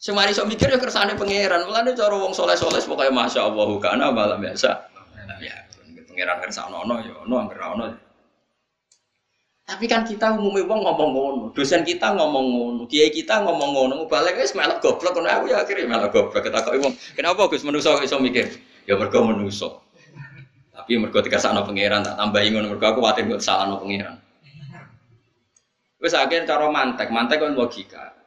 [0.00, 1.68] Semari sok mikir ya kersane pangeran.
[1.68, 4.88] Mulane cara wong soleh-soleh pokoke masya Allah kana malam biasa.
[5.44, 5.68] Ya,
[6.08, 7.84] pangeran kersa ono ya ono angger ono.
[9.68, 13.94] Tapi kan kita umumnya wong ngomong ngono, dosen kita ngomong ngono, kiai kita ngomong ngono,
[14.10, 16.92] balik wis melok goblok ngono aku ya akhirnya melok goblok ketakoki wong.
[17.14, 18.50] Kenapa Gus manusa kok iso mikir?
[18.90, 19.70] Ya mergo manusa.
[20.74, 24.18] Tapi mergo dikasakno pangeran tak tambahi ngono mergo aku kuwatir kok salahno pangeran.
[26.02, 28.19] Wis akhirnya cara mantek, mantek kan logika.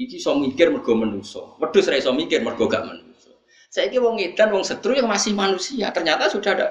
[0.00, 1.60] Iki so mikir mergo menuso.
[1.60, 3.36] Wedhus ra iso mikir mergo gak menuso.
[3.68, 6.66] Saiki wong edan wong setru yang masih manusia, ternyata sudah ada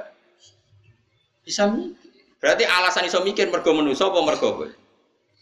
[1.45, 2.09] bisa mikir.
[2.41, 4.69] Berarti alasan iso mikir mergo menuso apa mergo kowe?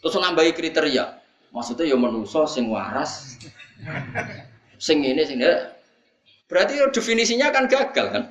[0.03, 1.15] Terus nambahi kriteria.
[1.55, 3.39] Maksudnya ya menuso sing waras.
[4.75, 5.47] Sing ini sing ini.
[6.51, 8.23] Berarti definisinya kan gagal kan?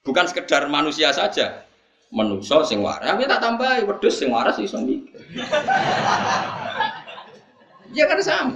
[0.00, 1.68] Bukan sekedar manusia saja.
[2.08, 5.20] Menuso sing waras, tapi tak tambahi wedhus sing waras iso mikir.
[7.90, 8.54] Ya kan sama.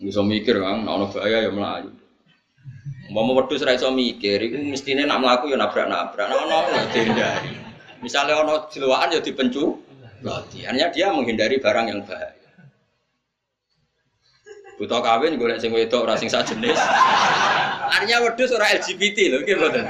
[0.00, 1.92] Bisa mikir kan, nah, ono bahaya ya melayu.
[3.12, 7.52] Mau wedus ra iso mikir, itu mestine nak melaku ya nabrak-nabrak, nah ono ya dihindari.
[8.00, 9.76] Misalnya ono jeluaan ya dipencu,
[10.24, 12.32] berarti artinya dia menghindari barang yang bahaya.
[14.80, 16.80] Butuh kawin golek sing wedok ora sing jenis.
[17.92, 19.84] Artinya wedus ora LGBT lho, nggih mboten.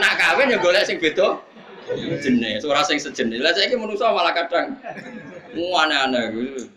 [0.00, 1.36] Nak kawin ya golek sing beda
[2.24, 3.44] jenis, ora sing sejenis.
[3.44, 4.80] Lah saiki manusa malah kadang
[5.52, 6.72] aneh-aneh.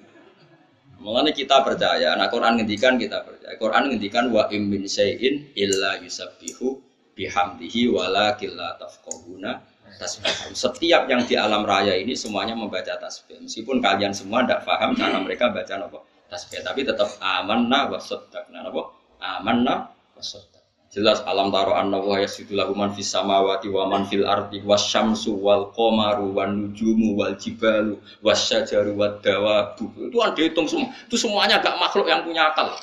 [0.99, 3.55] Mengenai kita percaya, nah Quran ngendikan kita percaya.
[3.55, 6.75] Quran ngendikan wa im min syai'in illa yusabbihu
[7.15, 9.63] bihamdihi walakin la tafqahuna
[9.95, 10.51] tasbih.
[10.51, 13.39] Setiap yang di alam raya ini semuanya membaca tasbih.
[13.39, 18.67] Meskipun kalian semua tidak paham cara mereka baca apa tasbih, tapi tetap amanna wa saddaqna
[18.67, 18.81] apa?
[19.19, 20.21] Amanna wa
[20.89, 25.37] Jelas alam taro anna wa yasidu lahu man fis samawati wa man fil ardi wasyamsu
[25.37, 29.85] wal qamaru wan nujumu wal jibalu wasyajaru wad dawabu.
[30.09, 30.89] Itu kan dihitung semua.
[31.05, 32.73] Itu semuanya gak makhluk yang punya akal.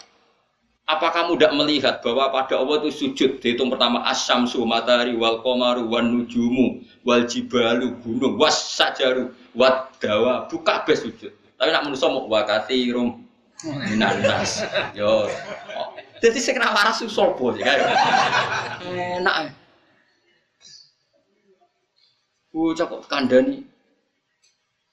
[0.87, 5.91] Apa kamu tidak melihat bahwa pada Allah itu sujud dihitung pertama asyamsu matahari wal qamaru
[5.91, 11.35] wan nujumu wal jibalu gunung wasyajaru wad dawabu kabeh sujud.
[11.59, 13.27] Tapi nak manusa mau wakati rum
[13.67, 14.23] minan
[14.95, 15.27] Yo
[16.21, 17.93] jadi saya kena waras sopo sih kayak.
[19.21, 19.53] Enak.
[22.57, 23.61] Bocah kok kandani.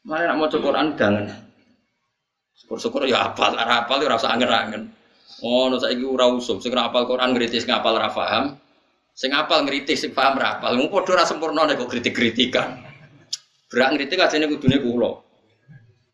[0.04, 1.32] Mana nak mau Quran jangan.
[2.60, 4.92] Syukur-syukur ya apal, ora apal ya rasa angen-angen.
[5.44, 8.60] Oh, no saiki ora usum, sing apal Quran ngritis ngapal ora paham.
[9.16, 10.76] Sing apal ngritis sing paham ora apal.
[10.76, 12.84] Mung padha ora sempurna nek kok kritik-kritikan.
[13.72, 15.12] Berak ngritik ajene kudune kula.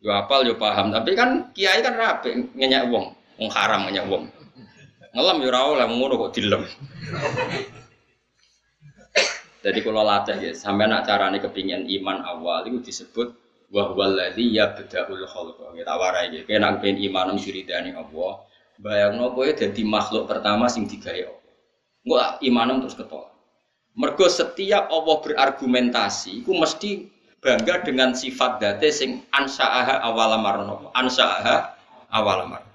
[0.06, 4.39] Yo apal yo paham, tapi kan kiai kan rapi ngenyak wong, wong haram wong.
[5.10, 6.64] Ngelam ya ora oleh ngono kok dilem.
[9.60, 13.36] Jadi kalau latih ya, sampai nak carane kepingin iman awal itu disebut
[13.74, 15.76] wahwal ladzi yabda'ul khalqa.
[15.76, 18.46] Kita warai ya, kena pengen iman diridani Allah.
[18.80, 21.54] Bayangno kowe dadi makhluk pertama sing digawe Allah.
[22.08, 23.36] Enggak imanem terus ketolak.
[24.00, 27.12] Mergo setiap Allah berargumentasi, ku mesti
[27.44, 31.76] bangga dengan sifat date sing ansaaha awalamarno, ansaaha
[32.08, 32.69] awalamar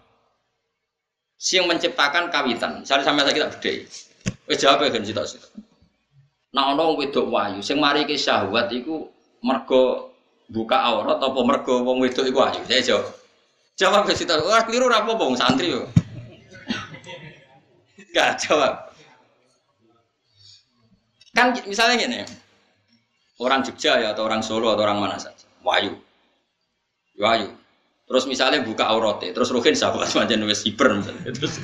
[1.53, 2.81] yang menciptakan kawitan.
[2.81, 3.85] Misalnya sampai kita bedai.
[4.49, 5.49] Wes jawab ya kan cita cita.
[6.57, 9.05] Nah ono wedok wahyu, sing mari ke syahwat iku
[9.45, 10.15] mergo
[10.49, 12.65] buka aurat apa mergo wong wedok iku wahyu.
[12.65, 13.07] Saya jawab.
[13.77, 14.41] Jawab ke cita.
[14.41, 15.85] Wah keliru apa wong santri yo.
[18.17, 18.95] Gak jawab.
[21.35, 22.23] Kan misalnya gini,
[23.43, 25.99] orang Jogja ya atau orang Solo atau orang mana saja, wahyu,
[27.19, 27.51] wahyu.
[28.05, 31.33] Terus misalnya buka auratnya, terus Ruhin sahabat macam wes hiper misalnya.
[31.33, 31.57] Terus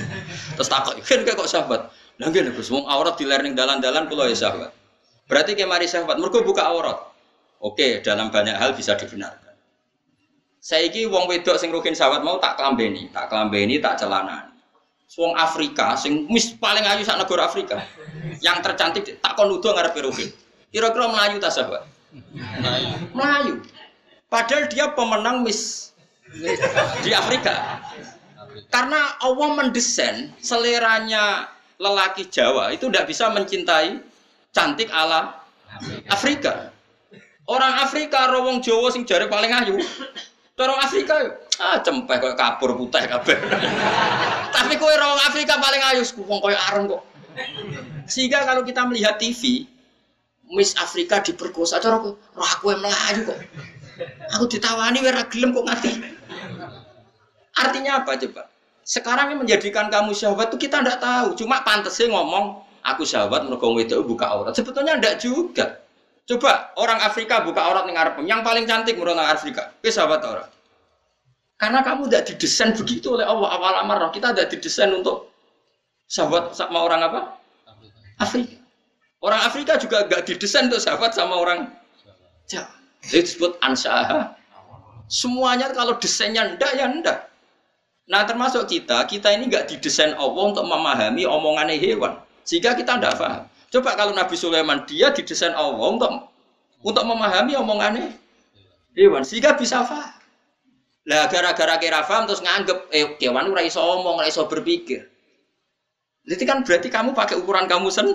[0.57, 1.93] terus takut, kan kok sahabat.
[2.17, 4.73] Nggih Gus, wong aurat di learning dalan-dalan kula ya sahabat.
[5.29, 6.97] Berarti kayak mari sahabat, mergo buka aurat.
[7.61, 9.53] Oke, dalam banyak hal bisa dibenarkan.
[10.61, 14.53] Saiki wong wedok sing Ruhin sahabat mau tak klambeni, tak klambeni, tak celana.
[15.17, 17.85] Wong Afrika sing mis paling ayu sak negara Afrika.
[18.41, 20.29] Yang tercantik tak kon nuduh ngarep Ruhin.
[20.73, 21.83] Kira-kira Melayu tak sahabat?
[23.13, 23.61] Melayu.
[24.31, 25.90] Padahal dia pemenang Miss
[27.03, 27.81] di Afrika.
[28.71, 31.51] Karena Allah mendesain seleranya
[31.81, 33.99] lelaki Jawa itu tidak bisa mencintai
[34.55, 35.43] cantik ala
[36.11, 36.71] Afrika.
[37.51, 39.77] Orang Afrika rawong Jawa sing jari paling ayu.
[40.61, 41.17] Orang Afrika
[41.57, 43.39] ah cempeh kok kapur putih kabeh.
[44.53, 47.03] Tapi kowe rawong Afrika paling ayu wong koyo areng kok.
[48.11, 49.65] Sehingga kalau kita melihat TV,
[50.51, 53.39] Miss Afrika diperkosa, cara aku, aku yang melayu kok.
[54.37, 56.20] Aku ditawani wira gelem kok ngerti.
[57.61, 58.49] Artinya apa coba?
[58.81, 61.37] Sekarang yang menjadikan kamu syahwat itu kita tidak tahu.
[61.37, 64.57] Cuma pantasnya ngomong aku syahwat mergo itu buka aurat.
[64.57, 65.67] Sebetulnya tidak juga.
[66.25, 68.19] Coba orang Afrika buka aurat ning ngarep.
[68.25, 69.77] Yang paling cantik menurut Afrika.
[69.85, 70.49] Wis sahabat orang.
[71.61, 74.09] Karena kamu tidak didesain begitu oleh Allah awal amarah.
[74.09, 75.29] Kita tidak didesain untuk
[76.09, 77.21] sahabat sama orang apa?
[78.17, 78.57] Afrika.
[79.21, 81.69] Orang Afrika juga gak didesain untuk sahabat sama orang
[82.51, 82.75] Jawa.
[83.07, 84.35] Itu disebut ansaha.
[85.07, 87.30] Semuanya kalau desainnya ndak ya ndak.
[88.11, 92.19] Nah termasuk kita, kita ini nggak didesain Allah untuk memahami omongannya hewan.
[92.43, 93.47] Sehingga kita ndak paham.
[93.71, 96.11] Coba kalau Nabi Sulaiman dia didesain Allah untuk
[96.83, 98.11] untuk memahami omongannya
[98.99, 100.11] hewan sehingga bisa paham.
[101.07, 105.07] Lah gara-gara kira paham terus nganggep eh kewan ora iso omong, ora iso berpikir.
[106.27, 108.11] Jadi kan berarti kamu pakai ukuran kamu sen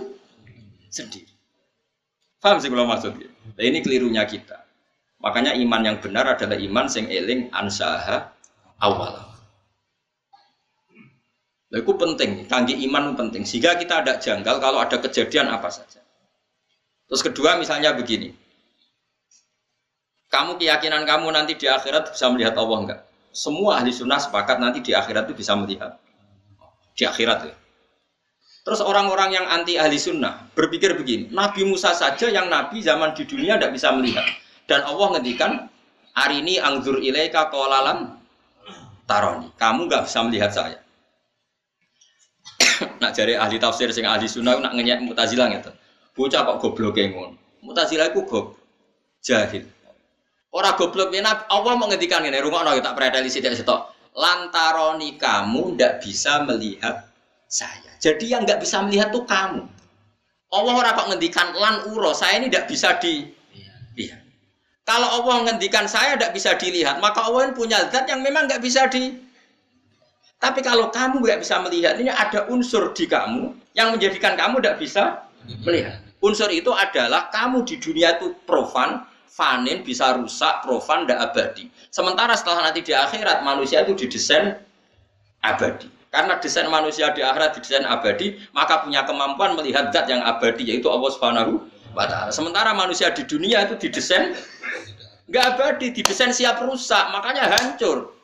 [0.91, 1.31] sendiri.
[2.43, 3.31] Paham sih kalau maksudnya?
[3.57, 4.61] Nah, ini kelirunya kita.
[5.23, 8.29] Makanya iman yang benar adalah iman sing eling ansaha
[8.77, 9.34] awal.
[11.75, 13.43] Nah, itu penting, kangge iman penting.
[13.43, 15.99] Sehingga kita ada janggal kalau ada kejadian apa saja.
[17.11, 18.31] Terus kedua misalnya begini.
[20.31, 22.99] Kamu keyakinan kamu nanti di akhirat bisa melihat Allah enggak?
[23.35, 25.99] Semua ahli sunnah sepakat nanti di akhirat itu bisa melihat.
[26.95, 27.55] Di akhirat ya.
[28.63, 33.27] Terus orang-orang yang anti ahli sunnah berpikir begini, Nabi Musa saja yang nabi zaman di
[33.27, 34.23] dunia tidak bisa melihat.
[34.63, 35.67] Dan Allah ngendikan,
[36.15, 38.15] hari ini angzur ilaika kolalam
[39.03, 39.51] taroni.
[39.59, 40.84] Kamu nggak bisa melihat saya
[43.05, 45.69] nak jari ahli tafsir sing ahli sunnah nak ngenyek mutazilah gitu.
[46.17, 47.37] Bocah kok goblok ngono.
[47.61, 48.57] Mutazilah iku goblok.
[49.21, 49.69] Jahil.
[50.49, 53.93] Ora goblok yen Allah mau ngendikan ngene, rungokno ya tak predeli sithik sitok.
[54.15, 57.05] Lantaroni kamu ndak bisa melihat
[57.51, 57.91] saya.
[57.99, 59.67] Jadi yang nggak bisa melihat tuh kamu.
[60.55, 64.23] Allah ora kok ngendikan lan uro, saya ini tidak bisa dilihat.
[64.85, 68.87] Kalau Allah ngendikan saya tidak bisa dilihat, maka Allah punya zat yang memang nggak bisa
[68.87, 69.17] di
[70.45, 74.77] tapi kalau kamu nggak bisa melihat, ini ada unsur di kamu yang menjadikan kamu tidak
[74.77, 75.25] bisa
[75.65, 76.05] melihat.
[76.21, 81.65] Unsur itu adalah kamu di dunia itu profan, fanin, bisa rusak, profan, tidak abadi.
[81.89, 84.53] Sementara setelah nanti di akhirat, manusia itu didesain
[85.41, 85.89] abadi.
[86.13, 90.87] Karena desain manusia di akhirat didesain abadi, maka punya kemampuan melihat zat yang abadi, yaitu
[90.93, 91.65] Allah Subhanahu
[91.97, 92.29] wa Ta'ala.
[92.29, 94.37] Sementara manusia di dunia itu didesain
[95.25, 98.14] nggak abadi, didesain siap rusak, makanya hancur.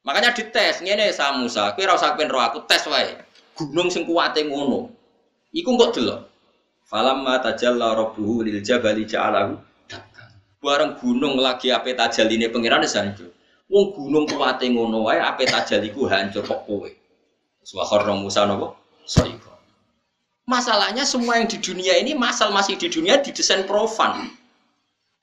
[0.00, 3.20] Makanya dites ngene sa Musa, kowe ora usah roh aku tes wae.
[3.52, 4.88] Gunung sing kuwate ngono.
[5.52, 6.20] Iku kok delok.
[6.88, 9.54] Falamma tajalla rabbuhu lil jabali ja'alahu
[10.60, 13.32] Bareng gunung lagi ape tajaline pangeran hancur.
[13.68, 16.88] Wong gunung kuwate ngono wae ape tajaliku hancur kok kowe.
[17.60, 18.72] Suwakharna Musa napa?
[19.04, 19.52] Saiko.
[20.48, 24.39] Masalahnya semua yang di dunia ini masal masih di dunia didesain profan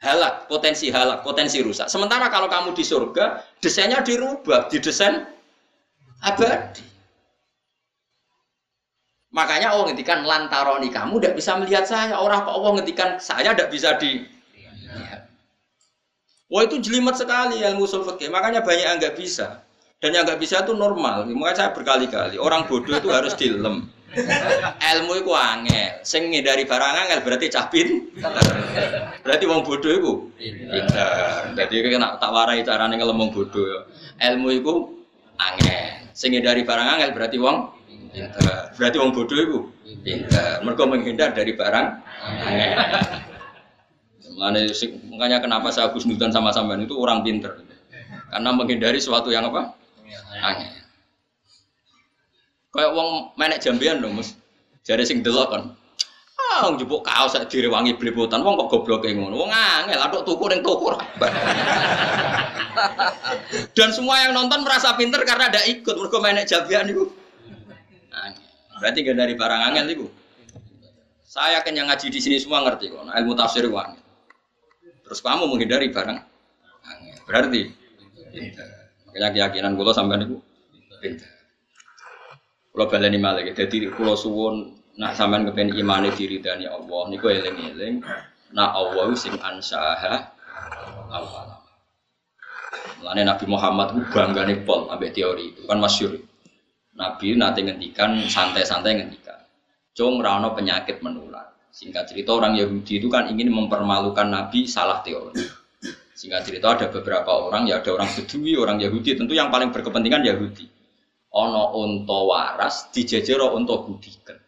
[0.01, 1.89] halak, potensi halak, potensi rusak.
[1.89, 5.25] Sementara kalau kamu di surga, desainnya dirubah, didesain
[6.21, 6.85] abadi.
[9.33, 12.17] Makanya Allah ngendikan lantaroni kamu tidak bisa melihat saya.
[12.17, 14.25] Orang kok Allah ngendikan saya tidak bisa di
[16.47, 18.31] Wah itu jelimet sekali ilmu usul fikih.
[18.31, 19.67] Makanya banyak yang nggak bisa.
[19.99, 21.27] Dan yang nggak bisa itu normal.
[21.27, 23.91] Makanya saya berkali-kali orang bodoh itu harus dilem.
[24.77, 25.99] Ilmu itu angel.
[26.07, 28.07] Sing dari barang angel berarti capin.
[29.21, 31.51] Berarti wong bodoh itu pinter.
[31.53, 33.83] Jadi kena tak warai carane ngelem wong bodoh.
[34.17, 34.73] Ilmu itu
[35.37, 36.07] angel.
[36.15, 37.75] Sing dari barang angel berarti wong
[38.15, 38.71] pinter.
[38.79, 39.59] Berarti wong bodoh itu
[40.01, 40.63] pinter.
[40.63, 41.87] Mereka menghindar dari barang.
[45.11, 47.59] Makanya kenapa saya khusnudan sama sampean itu orang pinter.
[48.31, 49.75] Karena menghindari sesuatu yang apa?
[50.39, 50.86] Angel.
[52.71, 53.09] Kayak wong
[53.39, 54.35] menek jambian dong, Mas.
[54.83, 55.63] Jare sing delok kan.
[56.37, 59.35] Ah, jupuk kaos sak direwangi blepotan, wong kok gobloke ngono.
[59.35, 60.95] Wong angel, atuk tuku ning toko
[63.77, 67.09] Dan semua yang nonton merasa pinter karena ada ikut mergo menek jambian itu.
[68.77, 70.05] Berarti gak dari barang angel itu.
[71.25, 73.97] Saya kan yang ngaji di sini semua ngerti kok, ilmu tafsir wang.
[75.05, 76.17] Terus kamu menghindari barang
[76.85, 77.17] angel.
[77.25, 77.61] Berarti.
[79.09, 80.37] Makanya keyakinan gue sampai niku
[81.01, 81.36] pinter.
[82.77, 88.01] Kalau baleni malah, jadi kulo suwon Nak sampean kepen imane diridani Allah niku eling-eling
[88.49, 90.33] nak Allah sing ansaha
[91.13, 91.53] awal.
[92.97, 96.17] Mulane Nabi Muhammad ku banggane pol ambek teori itu kan masyhur.
[96.97, 99.37] Nabi nanti ngendikan santai-santai ngendikan.
[99.93, 101.45] Cung rano penyakit menular.
[101.69, 105.45] Singkat cerita orang Yahudi itu kan ingin mempermalukan Nabi salah teori.
[106.17, 110.25] Singkat cerita ada beberapa orang ya ada orang Bedui, orang Yahudi tentu yang paling berkepentingan
[110.25, 110.76] Yahudi.
[111.35, 114.39] Ono unta waras dijejero unta gudikan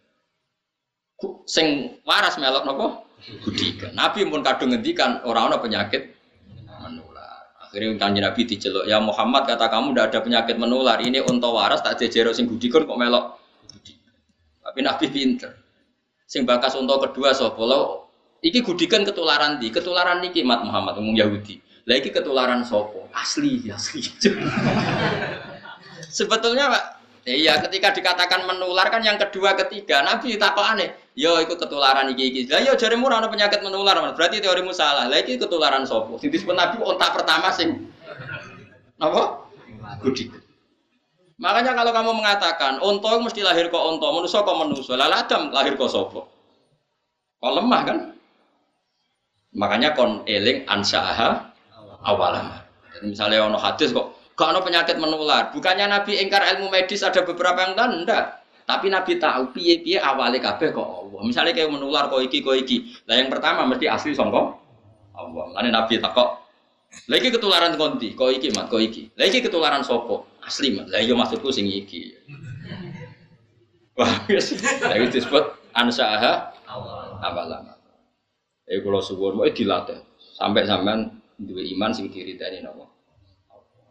[1.43, 2.85] sing waras melok nopo
[3.43, 3.91] gudikan.
[3.91, 6.15] Nabi pun kadung ngendikan orang orang penyakit
[6.79, 7.51] menular.
[7.59, 10.97] Akhirnya kanjeng Nabi diceluk, "Ya Muhammad, kata kamu tidak ada penyakit menular.
[11.03, 13.35] Ini unta waras tak jejero sing gudikan kok melok
[13.67, 14.15] gudikan."
[14.63, 15.51] Tapi Nabi pinter.
[16.29, 18.07] Sing bakas unta kedua sapa lo
[18.39, 21.59] iki gudikan ketularan di, ketularan niki Mat Muhammad umum Yahudi.
[21.89, 23.09] Lah iki ketularan sopo?
[23.11, 24.05] Asli, asli.
[26.09, 26.83] Sebetulnya Pak,
[27.29, 30.95] Iya, ketika dikatakan menular kan yang kedua ketiga Nabi takut aneh.
[31.13, 32.41] Yo, itu ketularan iki iki.
[32.49, 35.05] Lah yo jare murah penyakit menular, berarti teorimu salah.
[35.05, 36.17] Lah iki ketularan sopo?
[36.17, 37.91] Sing disebut Nabi ontak pertama sing
[38.97, 39.45] apa?
[39.99, 40.31] Gudik.
[41.39, 45.75] Makanya kalau kamu mengatakan onto mesti lahir kok onto, manusia kok manusia, lah Adam lahir
[45.75, 46.27] kok sopo?
[47.39, 47.97] Kok lemah kan?
[49.55, 51.51] Makanya kon eling ansaha
[52.03, 52.57] awalan.
[52.95, 55.51] Jadi misalnya ono hadis kok Gak ada penyakit menular.
[55.51, 58.39] Bukannya Nabi ingkar ilmu medis ada beberapa yang enggak.
[58.63, 61.19] Tapi Nabi tahu piye piye awalnya kabeh kok Allah.
[61.27, 62.87] Misalnya kayak menular kok iki kok iki.
[63.03, 64.55] Lah yang pertama mesti asli songkok
[65.11, 65.43] Allah.
[65.59, 66.39] Lain Nabi takok.
[67.05, 69.13] Lagi ketularan konti, kok iki mat, kok iki.
[69.13, 70.89] Lagi ketularan sopo, asli mat.
[70.89, 72.17] Lah iya maksudku sing iki.
[73.93, 74.09] Wah,
[74.89, 75.43] lagi disebut
[75.77, 76.49] ansaha
[77.21, 77.77] awalan.
[78.65, 80.01] Eh kalau suwun mau dilatih
[80.33, 82.88] sampai sampean dua iman sing diridani napa.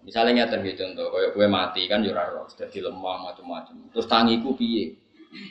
[0.07, 3.92] Misalnya nyata gitu contoh, kayak gue mati kan jurah roh, jadi lemah macam-macam.
[3.92, 4.96] Terus tangiku piye?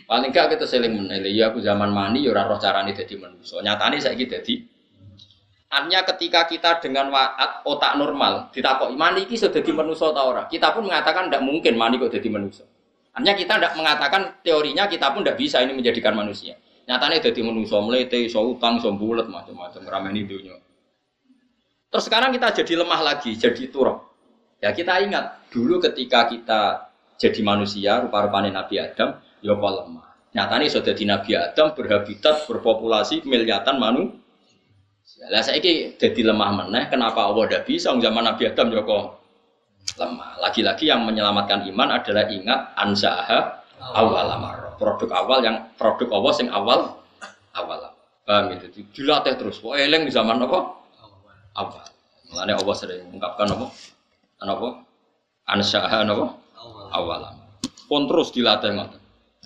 [0.09, 3.61] Paling gak kita seling menilai, ya aku zaman mani jurah roh caranya jadi manusia.
[3.61, 4.55] Nyatanya saya gitu jadi.
[5.67, 7.11] Artinya ketika kita dengan
[7.67, 11.75] otak normal, kok mani ini sudah jadi manusia atau orang, kita pun mengatakan tidak mungkin
[11.75, 12.65] mani kok jadi manusia.
[13.11, 16.55] Artinya kita tidak mengatakan teorinya kita pun tidak bisa ini menjadikan manusia.
[16.87, 20.55] Nyatanya jadi manusia melete, so utang, so bulat macam-macam ramen dunia.
[21.91, 24.06] Terus sekarang kita jadi lemah lagi, jadi turun.
[24.57, 30.07] Ya kita ingat dulu ketika kita jadi manusia rupa-rupanya Nabi Adam, ya lemah.
[30.33, 34.21] Nyatanya sudah di Nabi Adam berhabitat berpopulasi miliatan manusia.
[35.33, 36.93] Lah saya ini jadi lemah meneh.
[36.93, 37.89] Kenapa Allah tidak bisa?
[37.89, 39.03] Zaman Nabi Adam ya kok
[39.97, 40.37] lemah.
[40.43, 44.77] Lagi-lagi yang menyelamatkan iman adalah ingat ansaha awal amar.
[44.77, 46.79] Produk awal yang produk Allah yang awal
[47.57, 47.79] awal.
[48.27, 48.83] Paham itu?
[48.93, 49.57] Dilatih terus.
[49.63, 50.59] Kok eleng di zaman apa?
[51.55, 51.85] Awal.
[52.27, 53.65] Mengenai Allah sering mengungkapkan apa?
[54.37, 54.85] Anapa?
[55.49, 56.37] Ansyaha napa?
[56.93, 57.35] Awalam.
[57.87, 59.01] Pun terus dilatih ngoten.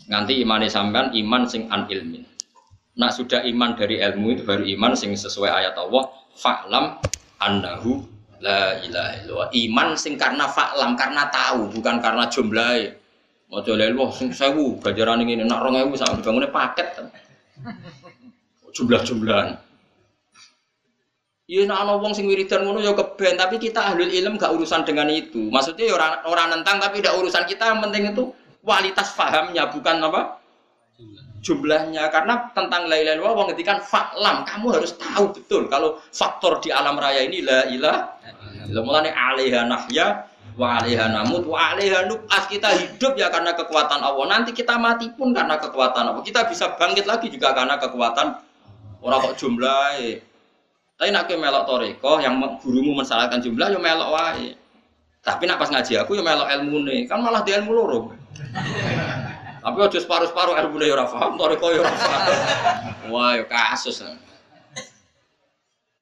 [0.09, 2.25] Nganti imane sampean iman sing an ilmin.
[2.99, 6.11] Nak sudah iman dari ilmu itu baru iman sing sesuai ayat Allah.
[6.35, 6.99] Fa'lam
[7.39, 8.03] annahu
[8.43, 9.49] la ilaha illallah.
[9.55, 12.97] Iman sing karena fa'lam karena tahu bukan karena jumlah.
[13.51, 16.87] Mau coba wah sing sewu gajaran ini nak rong ewu sampai dibangunnya paket.
[18.75, 19.70] Jumlah-jumlahan.
[21.51, 24.87] Iya, nak ana wong sing wiridan ngono ya keben, tapi kita ahlul ilm gak urusan
[24.87, 25.51] dengan itu.
[25.51, 28.31] Maksudnya ya orang orang nentang tapi tidak urusan kita, yang penting itu
[28.63, 30.39] kualitas fahamnya bukan apa?
[31.43, 36.71] Jumlahnya karena tentang la illallah wong ngetikan faklam, kamu harus tahu betul kalau faktor di
[36.71, 38.15] alam raya ini la ilaha
[38.71, 38.83] illallah.
[38.87, 40.07] Mulane alaiha nahya
[40.55, 44.39] wa alaiha namut wa alaiha nub'as kita hidup ya karena kekuatan Allah.
[44.39, 46.23] Nanti kita mati pun karena kekuatan Allah.
[46.23, 48.39] Kita bisa bangkit lagi juga karena kekuatan
[49.03, 49.99] orang kok jumlah
[51.01, 54.53] tapi nak melok toreko yang gurumu mensalahkan jumlah yo melok wae.
[55.25, 58.13] Tapi nak pas ngaji aku yo melok ilmu nih, kan malah di ilmu loro.
[59.65, 61.97] Tapi aja separuh-separuh ilmu nih ora paham, toreko yo ora
[63.09, 64.05] Wah yo kasus.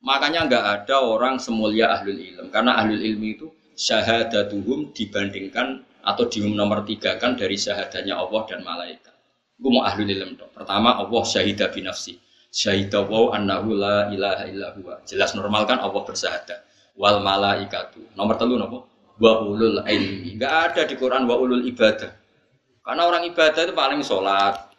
[0.03, 3.47] Makanya nggak ada orang semulia ahlul ilm karena ahlul ilmi itu
[3.79, 9.15] syahadatuhum dibandingkan atau di nomor tiga kan dari syahadatnya Allah dan malaikat.
[9.63, 10.51] Gue mau ahlul ilm dong.
[10.51, 12.19] Pertama Allah syahidah binafsi
[12.49, 15.01] syahidah wa annahu la ilaha illa huwa.
[15.05, 16.59] Jelas normal kan Allah bersahadat.
[16.99, 18.13] Wal malaikatu.
[18.17, 18.89] Nomor telu nopo?
[19.21, 20.35] Wa ulul ilmi.
[20.35, 22.11] Enggak ada di Quran wa ulul ibadah.
[22.83, 24.69] Karena orang ibadah itu paling sholat,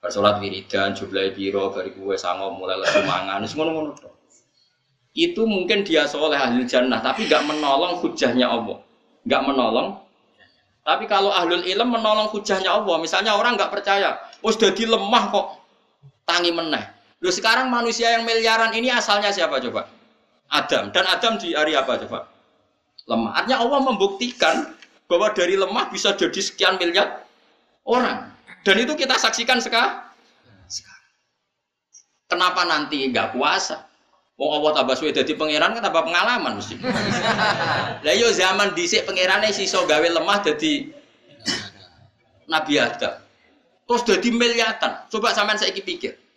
[0.00, 3.92] bersolat wiridan, jumlah biro, bari kue sango, mulai lesu mangan, semua ngono
[5.12, 8.78] Itu mungkin dia soleh ahli jannah, tapi nggak menolong hujahnya Allah,
[9.26, 10.00] nggak menolong.
[10.86, 15.46] Tapi kalau ahlul ilm menolong hujahnya Allah, misalnya orang nggak percaya, oh sudah lemah kok,
[16.24, 16.97] tangi meneh.
[17.18, 19.90] Lu sekarang manusia yang miliaran ini asalnya siapa coba?
[20.48, 20.94] Adam.
[20.94, 22.30] Dan Adam di hari apa coba?
[23.10, 23.42] Lemah.
[23.42, 24.54] Artinya Allah membuktikan
[25.10, 27.26] bahwa dari lemah bisa jadi sekian miliar
[27.82, 28.30] orang.
[28.62, 30.06] Dan itu kita saksikan sekarang.
[32.28, 33.88] Kenapa nanti nggak puasa?
[34.38, 36.78] Wong Allah tambah suwe dadi pangeran kan tambah pengalaman mesti.
[38.06, 40.92] Lah yo zaman dhisik pangerane siso gawe lemah dadi
[42.46, 43.18] Nabi Adam.
[43.88, 45.08] Terus dadi miliatan.
[45.10, 46.27] Coba sampean saiki pikir.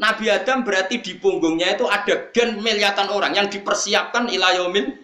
[0.00, 4.96] Nabi Adam berarti di punggungnya itu ada gen miliatan orang yang dipersiapkan ilayomin.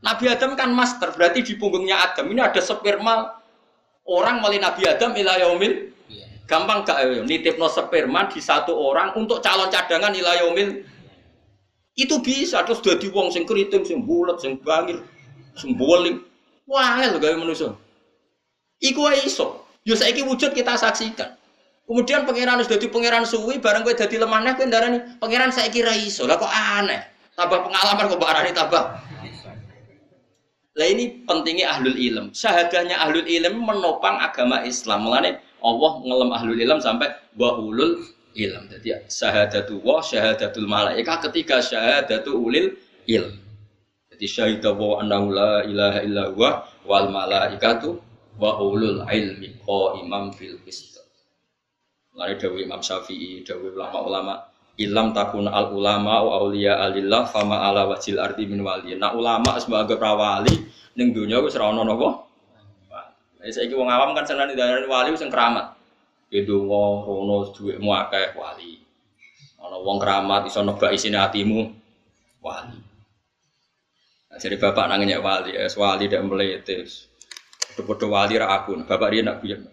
[0.00, 3.36] Nabi Adam kan master, berarti di punggungnya Adam ini ada sperma
[4.08, 5.92] orang melalui Nabi Adam ilayomin.
[6.48, 7.28] Gampang gak?
[7.28, 10.80] Nitip no sperma di satu orang untuk calon cadangan ilayomin
[11.98, 15.02] itu bisa terus jadi wong sing keriting, sing bulat, sing bangir,
[15.58, 16.22] sing boling.
[16.64, 17.74] Wah, lho gawe manusia.
[18.78, 19.66] Iku iso.
[19.82, 21.37] Yo saiki wujud kita saksikan.
[21.88, 25.72] Kemudian pangeran sudah jadi pangeran suwi, bareng gue jadi lemah nih, gue nih pangeran saya
[25.72, 26.28] kira iso.
[26.28, 27.00] Lah kok aneh?
[27.32, 28.84] Tambah pengalaman kok barani tambah.
[30.78, 32.30] Lah ini pentingnya ahlul ilm.
[32.36, 35.08] Syahadahnya ahlul ilm menopang agama Islam.
[35.08, 37.08] Mulane Allah ngelem ahlul ilm sampai
[37.40, 38.04] bahulul
[38.36, 38.62] ilm.
[38.68, 42.76] Jadi syahadatu wa syahadatul malaika ketika syahadatu ulil
[43.08, 43.32] ilm.
[44.12, 47.96] Jadi syahidah wa la ilaha illa huwa wal malaikatu
[48.38, 49.56] wa ulul ilmi
[50.04, 50.97] imam fil qist.
[52.18, 54.42] Lari dawi Imam Syafi'i, dawi ulama-ulama
[54.78, 58.94] ilam takun al ulama wa aulia alillah fama ala wajil arti min wali.
[58.94, 60.54] Nah ulama sebagai prawali
[60.94, 62.10] ning dunia wis ora ono napa.
[63.48, 65.74] Saiki wong awam kan seneng didarani wali sing keramat.
[66.28, 68.82] Itu wong rono dhuwitmu akeh wali.
[69.58, 71.70] Ana wong keramat iso nebak isine atimu
[72.42, 72.78] wali.
[74.28, 77.08] Nah, jadi bapak nangnya wali, es wali dan meletes.
[77.78, 79.64] Podo wali ra aku, bapak dia nak biyen.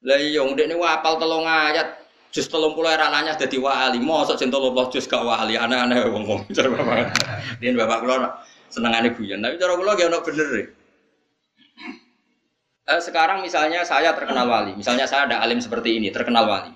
[0.00, 2.00] Lah iya ndekne apal telung ayat,
[2.32, 6.24] jus telung puluh era nanya jadi wali, mosok jentul telung jus gak wali, aneh-aneh wong
[6.24, 6.40] wong.
[6.56, 8.16] Cara bapak, kula
[8.72, 10.48] senengane buyen, tapi cara kula gak ono bener.
[10.56, 10.64] Ya
[12.96, 16.72] eh, sekarang misalnya saya terkenal wali, misalnya saya ada alim seperti ini, terkenal wali.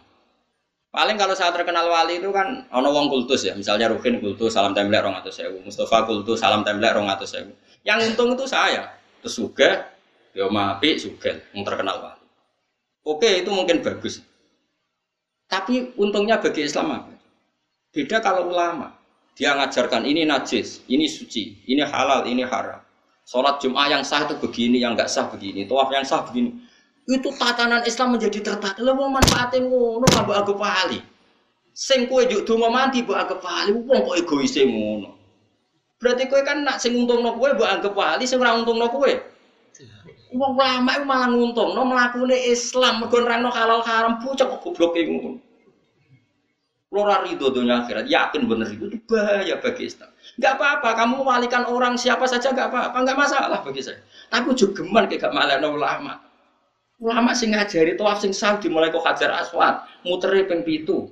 [0.95, 4.77] Paling kalau saya terkenal wali itu kan ono wong kultus ya, misalnya Rukin kultus salam
[4.77, 7.51] templek rong atau sewu, Mustafa kultus salam templek rong atau sewu.
[7.83, 9.91] Yang untung itu saya, terus juga,
[10.37, 12.14] yo mapi suga, yang terkenal wali.
[13.05, 14.25] Oke itu mungkin bagus,
[15.45, 17.13] tapi untungnya bagi Islam apa?
[17.93, 18.97] Beda kalau ulama,
[19.37, 22.81] dia ngajarkan ini najis, ini suci, ini halal, ini haram.
[23.25, 25.65] Sholat Jum'ah yang sah itu begini, yang nggak sah begini.
[25.69, 26.65] Tawaf yang sah begini.
[27.05, 28.81] Itu tatanan Islam menjadi tertata.
[28.81, 30.99] Lo mau manfaatin ngono kan mbok anggap wali.
[31.77, 35.11] Sing kowe juk donga mandi mbok anggap wali, wong kok egois ngono.
[36.01, 39.13] Berarti kowe kan nak sing untungno kowe mbok anggap wali, sing ora untungno kowe.
[40.35, 45.39] Wong ulama itu malah nguntungno mlakune Islam mergo nerangno halal haram pucuk kok gobloke ngono.
[46.91, 50.15] Lora ridho dunia akhirat, yakin bener itu, itu bahaya bagi Islam.
[50.39, 53.99] Gak apa-apa, kamu walikan orang siapa saja gak apa-apa, gak masalah bagi saya.
[54.31, 56.23] Tapi juga geman kayak gak malah ulama.
[57.03, 61.11] Ulama sing ngajari tawaf sing sah dimulai kok hajar aswad, muteri ping pitu.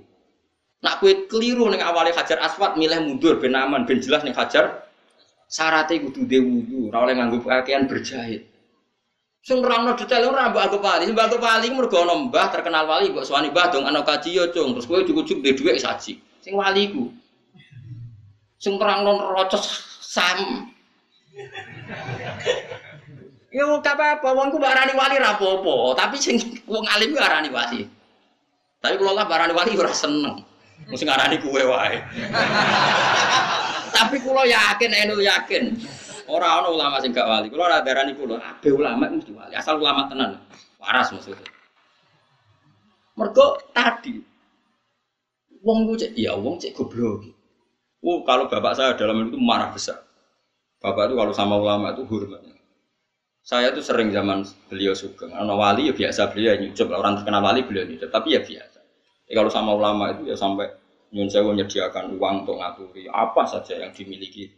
[0.87, 4.87] Nak kue keliru nih awalnya hajar aswad, milih mundur ben aman, ben jelas nih hajar.
[5.51, 7.18] Syaratnya kudu dewu, ora oleh
[7.91, 8.51] berjahit.
[9.43, 13.11] Sing nerangno detail ora mbok anggap wali, mbok anggap wali mergo ana mbah terkenal wali
[13.11, 16.22] mbok suwani mbah dong ana kaji yo cung, terus kowe cukup-cukup duwe dhuwit saji.
[16.47, 17.11] Sing wali ku.
[18.62, 19.66] Sing terangno rocos
[19.99, 20.70] sam.
[23.51, 26.38] Yo gak apa-apa, wong ku wali ra apa-apa, tapi sing
[26.70, 27.90] wong alim ku arani wali.
[28.78, 30.38] Tapi kalau lah barani wali ora seneng.
[30.86, 31.99] Mesti ngarani kuwe wae.
[33.95, 35.78] tapi kulo yakin, enu yakin.
[36.33, 37.53] Orang orang ulama sing gak wali.
[37.53, 39.53] Kalau ada darani kulo, abe ulama mesti wali.
[39.53, 40.41] Asal ulama tenan.
[40.80, 41.45] Waras maksudnya.
[43.20, 44.16] Mergo tadi
[45.61, 47.28] wong ku cek, ya wong cek goblok.
[48.03, 50.01] Oh, kalau bapak saya dalam itu marah besar.
[50.80, 52.57] Bapak itu kalau sama ulama itu hormatnya.
[53.45, 55.28] Saya tuh sering zaman beliau suka.
[55.28, 56.89] Kalau wali ya biasa beliau nyucup.
[56.97, 58.09] Orang terkenal wali beliau nyucup.
[58.09, 58.80] Tapi ya biasa.
[59.28, 60.66] Jadi kalau sama ulama itu ya sampai
[61.12, 64.49] nyun saya menyediakan uang untuk ngaturi apa saja yang dimiliki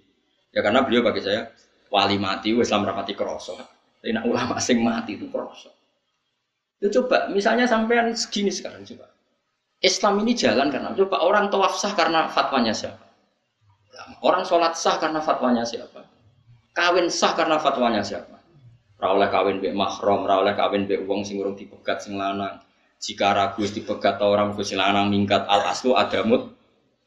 [0.54, 1.50] Ya karena beliau bagi saya
[1.94, 3.54] wali mati, Islam rapati kroso.
[3.54, 5.70] Tapi nak ulama sing mati itu kroso.
[6.82, 9.14] Ya coba, misalnya sampean segini sekarang coba.
[9.78, 13.04] Islam ini jalan karena coba orang tawaf sah karena fatwanya siapa?
[14.26, 16.02] Orang sholat sah karena fatwanya siapa?
[16.74, 18.36] Kawin sah karena fatwanya siapa?
[18.98, 22.58] Rawleh kawin be mahrom, rawleh kawin be uang sing urung dipegat sing lanang.
[22.98, 26.52] Jika ragu dipegat orang sing lanang mingkat al aslu adamut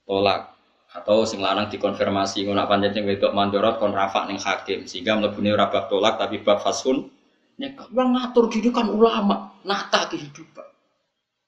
[0.06, 0.57] tolak
[0.88, 4.88] atau sing lanang dikonfirmasi ngono pancen sing wedok mandorot kon rafak ning hakim.
[4.88, 7.12] Sehingga mlebune ora bab tolak tapi bab fasun
[7.58, 10.68] nek wong ngatur gini kan ulama nata kehidupan.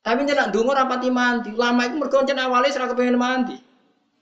[0.03, 3.55] Tapi nek ndonga ora pati mandi ulama itu mergo jen awale ora kepengin mandi.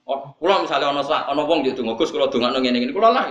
[0.08, 3.26] Oh kula misalnya ana ana wong yo donga Gus kula dongakno ngene-ngene kula lah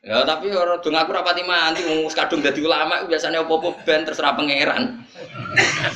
[0.00, 4.32] Ya tapi orang dong aku rapati mandi, ngurus kadung jadi ulama biasanya apa-apa ben terserah
[4.32, 5.04] pangeran.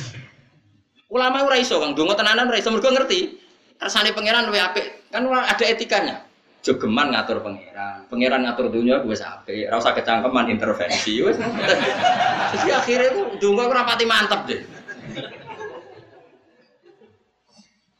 [1.15, 3.44] Ulama ora iso Kang, donga tenanan ora iso mergo ngerti.
[3.75, 5.11] Kersane pangeran luwih apik.
[5.11, 6.25] Kan ada etikanya.
[6.65, 11.21] Jogeman ngatur pangeran, pangeran ngatur dunia gue sampai, rasa kecangkeman intervensi.
[11.21, 14.65] Jadi akhirnya tuh dungo ora pati mantep deh.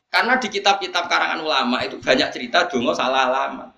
[0.09, 3.69] Karena di kitab-kitab karangan ulama itu banyak cerita dungo salah alamat.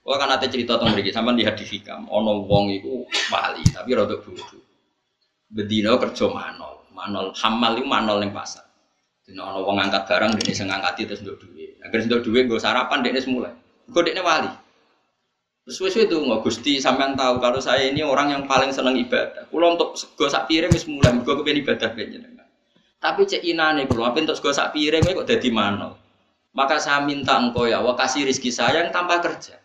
[0.00, 3.90] Wah kan ada cerita tentang mereka, sama lihat di hikam, ono wong itu wali, tapi
[3.92, 4.64] rodok bodoh.
[5.52, 8.64] Bedino kerja manol, manol hamal itu manol yang pasar.
[9.26, 11.82] Dino ono wong angkat barang, dia sing ngangkati terus untuk duit.
[11.82, 13.50] Agar untuk duit gue sarapan, dia semula.
[13.90, 14.46] Gue dia wali.
[15.66, 19.50] Terus wes itu nggak gusti sampean tahu kalau saya ini orang yang paling seneng ibadah.
[19.50, 22.46] Kulo untuk sego sak piring wis mulai, gue kepengen ibadah jenengan.
[23.02, 25.98] Tapi cek inane kulo, apa untuk sego sak piring kok jadi manol.
[26.54, 29.58] Maka saya minta engkau ya, wah kasih rizki saya yang tanpa kerja.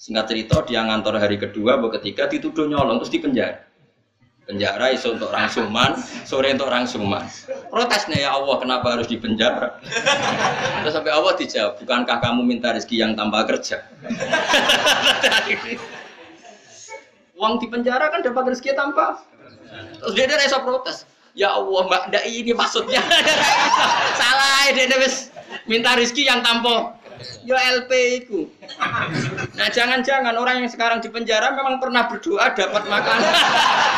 [0.00, 3.68] Singkat cerita dia ngantor hari kedua, bahwa ketiga dituduh nyolong terus dipenjara.
[4.46, 7.26] Penjara iso untuk orang suman, sore untuk orang suman.
[7.66, 9.82] Protesnya ya Allah kenapa harus dipenjara?
[10.86, 13.82] Terus sampai Allah dijawab, bukankah kamu minta rezeki yang tanpa kerja?
[17.34, 19.18] Uang di penjara kan dapat rezeki tanpa.
[19.98, 21.10] Terus dia ada rasa protes.
[21.34, 23.02] Ya Allah, Mbak, ndak ini maksudnya.
[24.22, 25.34] Salah, dia wis
[25.66, 26.94] minta rezeki yang tanpa
[27.46, 27.90] Yo LP
[28.22, 28.50] itu.
[29.56, 33.18] Nah jangan-jangan orang yang sekarang di penjara memang pernah berdoa dapat makan,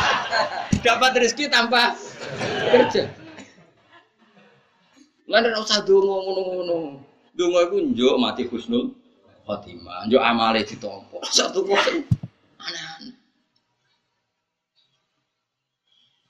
[0.87, 1.97] dapat rezeki tanpa
[2.71, 3.11] kerja.
[5.29, 6.77] Lan ora usah donga ngono-ngono.
[7.35, 8.95] Donga iku njuk mati husnul
[9.45, 11.19] khotimah, njuk amale ditampa.
[11.37, 11.77] Satu kok
[12.59, 13.13] aneh-aneh.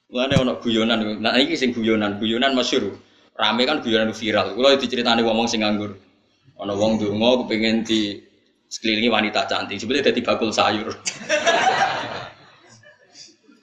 [0.09, 2.97] Lane ono guyonan, nah iki sing guyonan, guyonan masyhur.
[3.37, 4.57] Rame kan guyonan viral.
[4.57, 5.93] Kula diceritani wong sing nganggur.
[6.59, 8.19] Ono wong donga kepengin di
[8.67, 10.91] sekelilingi wanita cantik, sebetulnya jadi bakul sayur.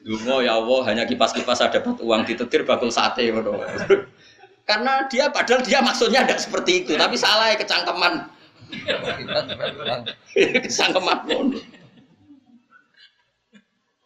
[0.06, 3.26] Dungo ya Allah hanya kipas-kipas ada dapat uang ditetir bakul sate
[4.66, 8.32] Karena dia padahal dia maksudnya tidak seperti itu, tapi salah ya kecangkeman.
[10.66, 11.18] kecangkeman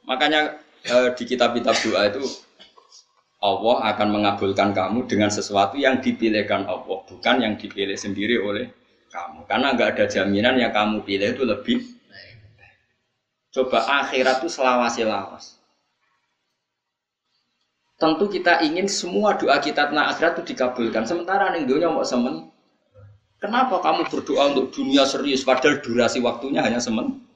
[0.04, 2.24] Makanya eh, di kitab-kitab doa itu
[3.40, 8.79] Allah akan mengabulkan kamu dengan sesuatu yang dipilihkan Allah, bukan yang dipilih sendiri oleh
[9.10, 9.44] kamu.
[9.50, 11.78] Karena nggak ada jaminan yang kamu pilih itu lebih
[13.50, 15.58] Coba akhirat itu selawasi lawas.
[17.98, 21.02] Tentu kita ingin semua doa kita tentang akhirat itu dikabulkan.
[21.04, 22.48] Sementara nih dunia mau semen.
[23.42, 27.26] Kenapa kamu berdoa untuk dunia serius padahal durasi waktunya hanya semen?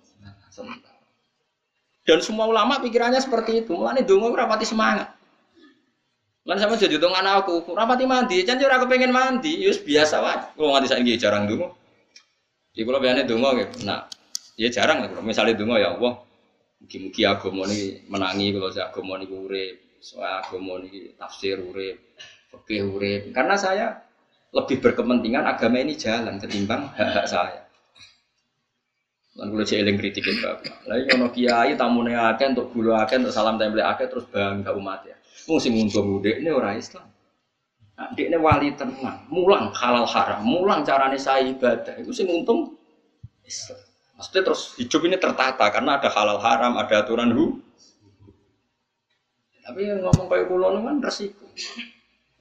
[2.04, 3.74] Dan semua ulama pikirannya seperti itu.
[3.74, 5.13] Mulane dongo rapati semangat.
[6.44, 10.38] Lan sama jadi dong anakku, rapati mandi, jangan ora pengen mandi, yus biasa wae.
[10.52, 11.72] Kalau nganti saiki jarang dulu.
[12.76, 14.04] Jadi kalau biasanya dungo gitu, nah,
[14.60, 15.08] ya jarang lah.
[15.08, 16.20] Kalau misalnya dungo ya Allah,
[16.84, 19.74] mungkin-mungkin agama ini menangi kalau saya agama ini urip,
[20.04, 21.96] soal agama ini tafsir urip,
[22.52, 23.22] fikih urip.
[23.32, 24.04] Karena saya
[24.52, 27.64] lebih berkepentingan agama ini jalan ketimbang hak-hak saya.
[29.34, 30.86] Lan kula cek eling kritik bapak.
[30.86, 35.02] Lah ono kiai tamune akeh untuk gula akeh untuk salam tempel akeh terus bangga umat
[35.08, 35.16] ya.
[35.44, 37.04] Wong sing ngundang ini ora Islam.
[37.94, 41.94] Nah, ini wali tenang, mulang halal haram, mulang carane saya ibadah.
[42.02, 42.74] Itu sing untung
[43.46, 43.78] Islam.
[44.18, 47.62] Maksudnya terus hidup ini tertata karena ada halal haram, ada aturan hu.
[49.64, 51.46] Tapi yang ngomong kayak kulo kan resiko,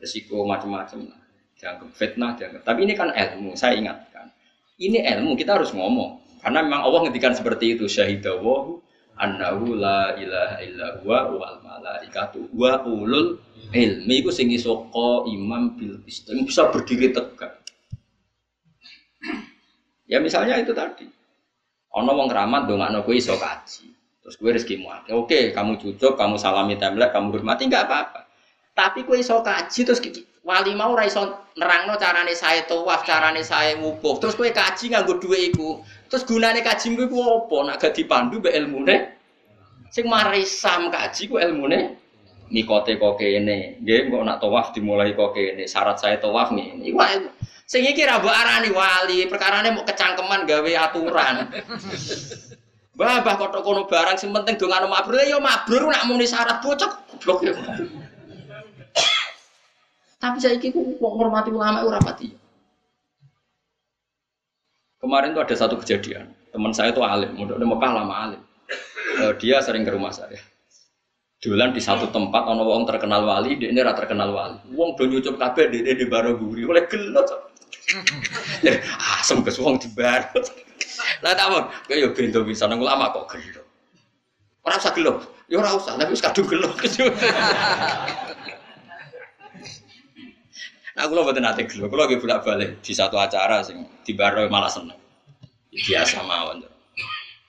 [0.02, 1.22] resiko macam-macam lah.
[1.56, 2.60] Jangan fitnah, jangan.
[2.60, 4.28] Tapi ini kan ilmu, saya ingatkan.
[4.76, 6.20] Ini ilmu kita harus ngomong.
[6.44, 8.82] Karena memang Allah ngedikan seperti itu syahidawahu
[9.18, 13.38] annahu la ilaha illa huwa wal malaikatu wa ulul
[13.74, 14.89] ilmi iku sing iso
[15.30, 17.61] imam bil bisa berdiri tegak.
[20.09, 21.07] Ya misalnya itu tadi.
[21.93, 23.86] Ono wong keramat ndongakno kowe iso kaji.
[24.24, 25.14] Terus kowe rezekimu akeh.
[25.14, 28.22] Oke, kamu cucuk, kamu salami template, kamu hormati enggak apa-apa.
[28.74, 30.01] Tapi kowe iso kaji terus
[30.43, 31.24] wali mau ora iso
[31.55, 34.20] nerangno carane saya tawaf, carane saya wukuf.
[34.20, 35.82] Terus kowe kaji nganggo dhuwit iku.
[36.14, 37.74] Terus gunane kaji ku apa?
[37.74, 39.18] Nak gak dipandu mbek ilmune.
[39.89, 41.97] Sing mari sam kaji ku ilmune
[42.53, 43.82] nikote kok kene.
[43.82, 45.66] Nggih, kok nak tawaf dimulai kok kene.
[45.66, 46.86] Syarat saya tawaf ngene.
[46.86, 47.01] Iku
[47.66, 51.49] sing iki ra mbok arani wali, perkarane mau kecangkeman gawe aturan.
[52.93, 57.41] Babah kok kono barang sing penting dongano mabrur ya mabrur nak muni syarat bocok goblok
[57.41, 57.57] ya.
[60.22, 62.43] Tapi saya kira kok ngormati ulama ora pati.
[65.04, 66.32] Kemarin tuh ada satu kejadian.
[66.56, 68.41] Teman saya tuh alim, udah di Mekah lama alim.
[69.20, 70.39] Uh, dia sering ke rumah saya.
[71.43, 74.64] Jualan di satu tempat, ono wong terkenal wali, dia ini rata terkenal wali.
[74.72, 77.28] Wong do nyucup kabeh, dia di baro guri, oleh gelot.
[79.20, 80.39] Asem kes wong di baro.
[81.20, 83.68] Lah tak mon, kayak bento bisa nang ulama kok gelot.
[84.64, 85.20] Ora usah gelot,
[85.51, 85.60] ya
[85.99, 86.80] tapi kadung gelot.
[90.94, 94.46] Nah, aku buat nanti gelo, aku lagi bolak balik di satu acara sing di baru
[94.46, 95.00] malah seneng.
[95.74, 96.70] Biasa mawon.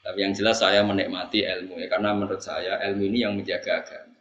[0.04, 4.16] Tapi yang jelas saya menikmati ilmu ya, karena menurut saya ilmu ini yang menjaga agama.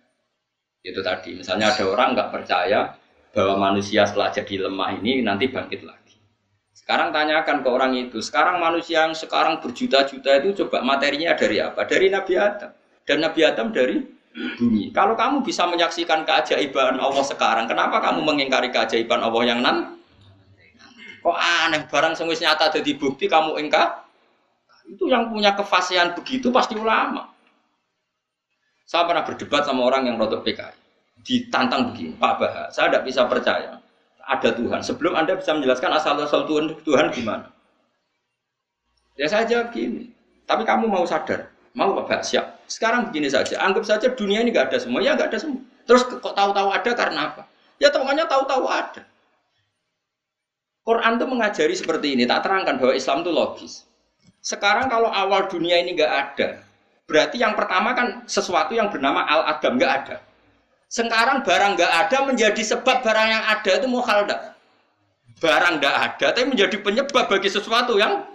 [0.83, 2.99] Itu tadi, misalnya ada orang nggak percaya
[3.31, 6.19] bahwa manusia setelah jadi lemah ini nanti bangkit lagi.
[6.75, 11.87] Sekarang tanyakan ke orang itu, sekarang manusia yang sekarang berjuta-juta itu coba materinya dari apa?
[11.87, 12.71] Dari Nabi Adam.
[13.07, 14.03] Dan Nabi Adam dari
[14.33, 14.89] bumi.
[14.89, 19.97] Kalau kamu bisa menyaksikan keajaiban Allah sekarang, kenapa kamu mengingkari keajaiban Allah yang nan?
[21.23, 24.03] Kok aneh barang sengwis nyata jadi bukti kamu ingkar?
[24.83, 27.31] Itu yang punya kefasihan begitu pasti ulama.
[28.83, 30.75] Saya pernah berdebat sama orang yang rotok PKI.
[31.23, 33.79] Ditantang begini, Pak Bah, saya tidak bisa percaya
[34.27, 34.83] ada Tuhan.
[34.83, 37.47] Sebelum Anda bisa menjelaskan asal-asal Tuhan, Tuhan gimana?
[39.15, 40.09] Ya jawab gini,
[40.43, 42.52] tapi kamu mau sadar, mau Pak siap.
[42.73, 45.61] Sekarang begini saja, anggap saja dunia ini nggak ada semua, ya nggak ada semua.
[45.85, 47.45] Terus kok tahu-tahu ada karena apa?
[47.77, 49.05] Ya temannya tahu-tahu ada.
[50.81, 53.73] Quran itu mengajari seperti ini, tak terangkan bahwa Islam itu logis.
[54.41, 56.65] Sekarang kalau awal dunia ini nggak ada,
[57.05, 60.15] berarti yang pertama kan sesuatu yang bernama al-adam nggak ada.
[60.89, 64.37] Sekarang barang nggak ada menjadi sebab barang yang ada itu mukhalda.
[65.37, 68.25] Barang nggak ada, tapi menjadi penyebab bagi sesuatu yang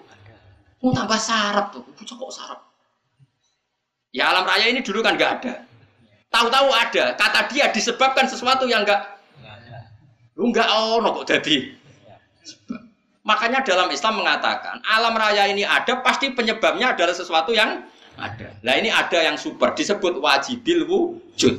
[0.78, 2.67] mau tambah sarap tuh, kok sarap.
[4.18, 5.62] Ya alam raya ini dulu kan nggak ada.
[6.34, 7.14] Tahu-tahu ada.
[7.14, 8.98] Kata dia disebabkan sesuatu yang nggak.
[10.34, 11.78] Lu nggak ono kok jadi.
[13.22, 17.86] Makanya dalam Islam mengatakan alam raya ini ada pasti penyebabnya adalah sesuatu yang
[18.18, 18.50] ada.
[18.66, 21.54] Nah ini ada yang super disebut wajibil wujud.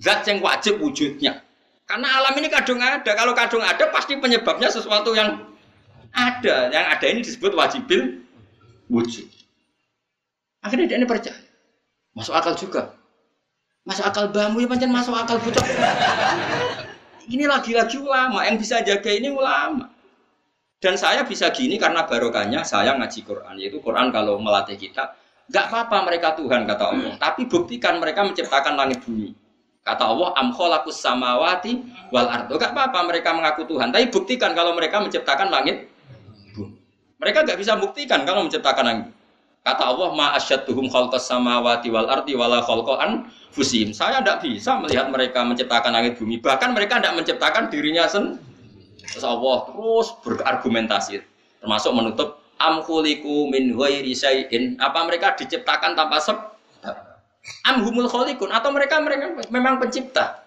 [0.00, 1.44] Zat yang wajib wujudnya.
[1.84, 3.12] Karena alam ini kadung ada.
[3.12, 5.44] Kalau kadung ada pasti penyebabnya sesuatu yang
[6.16, 6.72] ada.
[6.72, 8.24] Yang ada ini disebut wajibil
[8.88, 9.28] wujud.
[10.64, 11.41] Akhirnya dia ini percaya.
[12.12, 12.92] Masuk akal juga.
[13.82, 15.64] Masuk akal bambu ya pancen masuk akal bocah.
[17.26, 19.88] Ini lagi-lagi ulama yang bisa jaga ini ulama.
[20.82, 23.54] Dan saya bisa gini karena barokahnya saya ngaji Quran.
[23.56, 25.14] Yaitu Quran kalau melatih kita,
[25.46, 27.14] nggak apa-apa mereka Tuhan kata Allah.
[27.16, 29.30] Tapi buktikan mereka menciptakan langit bumi.
[29.82, 31.82] Kata Allah, am khalaqus samawati
[32.14, 32.54] wal ardo.
[32.54, 35.90] Gak apa-apa mereka mengaku Tuhan, tapi buktikan kalau mereka menciptakan langit
[36.54, 36.78] bumi.
[37.18, 39.10] Mereka gak bisa buktikan kalau menciptakan langit.
[39.62, 43.94] Kata Allah, ma asyadduhum khalqas samawati wal ardi wala khalqan fusim.
[43.94, 46.42] Saya tidak bisa melihat mereka menciptakan langit bumi.
[46.42, 48.42] Bahkan mereka tidak menciptakan dirinya sendiri.
[49.02, 51.20] Terus Allah terus berargumentasi,
[51.60, 54.78] termasuk menutup am khuliku min ghairi syai'in.
[54.80, 56.48] Apa mereka diciptakan tanpa sebab?
[57.66, 60.46] Am humul khalikun atau mereka mereka memang pencipta?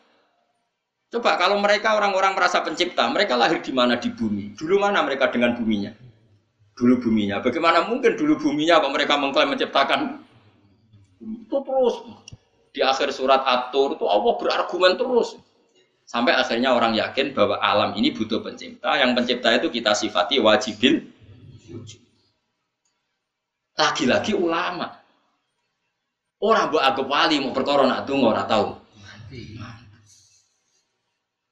[1.12, 4.56] Coba kalau mereka orang-orang merasa pencipta, mereka lahir di mana di bumi?
[4.56, 5.92] Dulu mana mereka dengan buminya?
[6.76, 7.40] Dulu buminya.
[7.40, 10.22] Bagaimana mungkin dulu buminya kok mereka mengklaim menciptakan?
[11.24, 11.96] Itu terus.
[12.76, 15.40] Di akhir surat atur itu Allah berargumen terus.
[16.06, 18.94] Sampai akhirnya orang yakin bahwa alam ini butuh pencipta.
[19.00, 21.02] Yang pencipta itu kita sifati wajibil
[23.76, 24.92] lagi-lagi ulama.
[26.44, 28.68] Orang buat agak wali mau perkara nak tunggu orang tahu.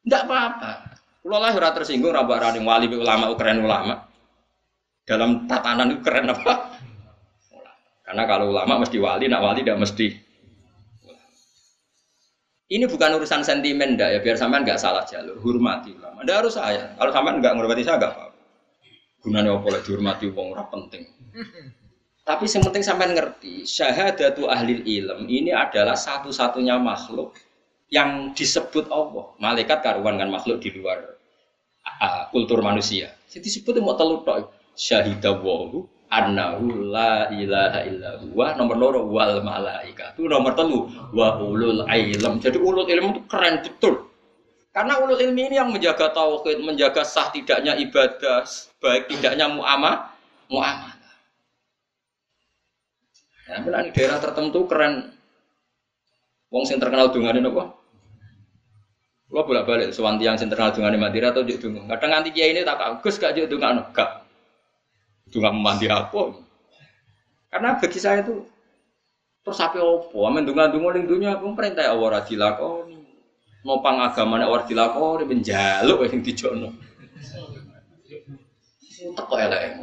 [0.03, 0.71] Tidak apa-apa.
[1.23, 4.12] Kalau lah tersinggung running wali ulama keren ulama
[5.03, 6.79] dalam tatanan itu keren apa?
[8.03, 10.07] Karena kalau ulama mesti wali, nak wali tidak mesti.
[12.73, 16.23] Ini bukan urusan sentimen, dah ya biar sampean nggak salah jalur, hormati ulama.
[16.25, 16.95] Ndak harus saya.
[16.95, 18.39] Kalau sampean nggak menghormati saya nggak apa-apa.
[19.23, 21.03] Gunanya apa lagi dihormati wong ora penting.
[22.23, 27.35] Tapi yang penting sampean ngerti, syahadatu ahli ilm ini adalah satu-satunya makhluk
[27.91, 29.35] yang disebut Allah.
[29.43, 31.19] Malaikat karuan kan makhluk di luar
[31.83, 33.11] uh, kultur manusia.
[33.27, 34.23] Jadi disebut mau telur
[34.73, 42.33] syahidawahu annahu la ilaha illa huwa nomor loro wal malaikatu nomor telu wa ulul ilm.
[42.37, 44.13] Jadi ulul ilm itu keren betul.
[44.73, 48.41] Karena ulul ilmi ini yang menjaga tauhid menjaga sah tidaknya ibadah
[48.81, 50.09] baik tidaknya muamah
[50.49, 51.13] muamalah.
[53.49, 55.13] Ya di daerah tertentu keren.
[56.49, 57.73] Wong sing terkenal dungane napa?
[59.29, 62.53] Gua bolak balik sewanti yang sing terkenal dungane Madura atau juk dungo kadang nganti kiai
[62.53, 64.22] ini tak Gus gak juk dungane gak
[65.33, 66.37] juga mandi aku.
[67.49, 68.45] Karena bagi saya itu
[69.41, 70.29] terus apa opo?
[70.29, 73.01] Amin dungan dungo ning dunia aku perintah ora dilakoni.
[73.65, 76.69] Nopang agamane ora dilakoni menjaluk sing dijono.
[79.17, 79.81] Teko elek.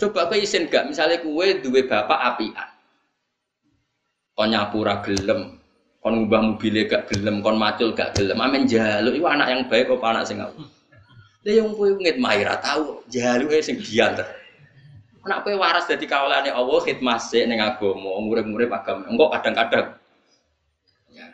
[0.00, 2.68] Coba kowe isin gak misalnya kue duwe bapak apian.
[4.32, 5.60] Kon nyapu gelem,
[6.00, 8.40] kon ngubah mobilnya gak gelem, kon macul gak gelem.
[8.40, 10.40] Amin jaluk iku anak yang baik apa anak sing
[11.40, 14.28] Lah yang kowe ngit mahira tahu jaluke sing diantar.
[15.24, 19.08] Nek kowe waras dadi kawulane Allah khidmah sik ning agama, murid-murid agama.
[19.08, 19.96] Engko kadang-kadang
[21.08, 21.32] ya.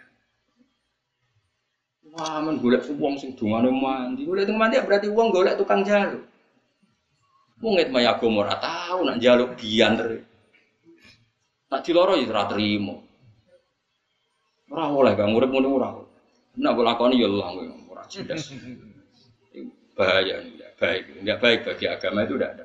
[2.14, 4.22] Wah, men golek wong sing dungane mandi.
[4.22, 6.22] Golek tukang mandi berarti wong golek tukang jaluk.
[7.58, 10.22] Wong nget maya agama ora tau nak jaluk bianter.
[11.66, 13.02] Tak diloro ya ora trimo.
[14.70, 15.90] Ora oleh Kang urip ngono ora.
[16.62, 17.50] Nek lakoni ya lah
[17.90, 18.54] ora jelas.
[19.96, 22.64] Bahaya enggak baik, enggak baik bagi agama itu tidak ada.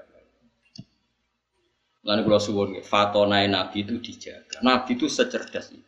[2.02, 4.58] Lalu kalau suwon, fatonai Nabi itu dijaga.
[4.66, 5.86] Nabi itu secerdas itu.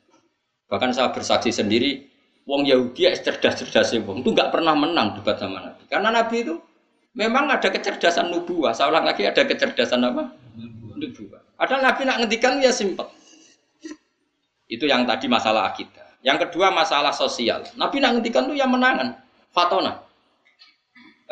[0.70, 2.06] Bahkan saya bersaksi sendiri,
[2.44, 5.84] Wong Yahudi ya cerdas-cerdas wong itu nggak pernah menang debat sama Nabi.
[5.88, 6.60] Karena Nabi itu
[7.16, 8.76] memang ada kecerdasan nubuah.
[8.76, 10.28] Saya ulang lagi ada kecerdasan apa?
[11.00, 11.40] Nubuah.
[11.56, 13.08] Ada Nabi nak ngendikan ya simpel.
[14.68, 16.20] Itu yang tadi masalah akidah.
[16.20, 17.64] Yang kedua masalah sosial.
[17.80, 19.24] Nabi nak ngendikan tuh yang menangan.
[19.56, 20.03] Fatona.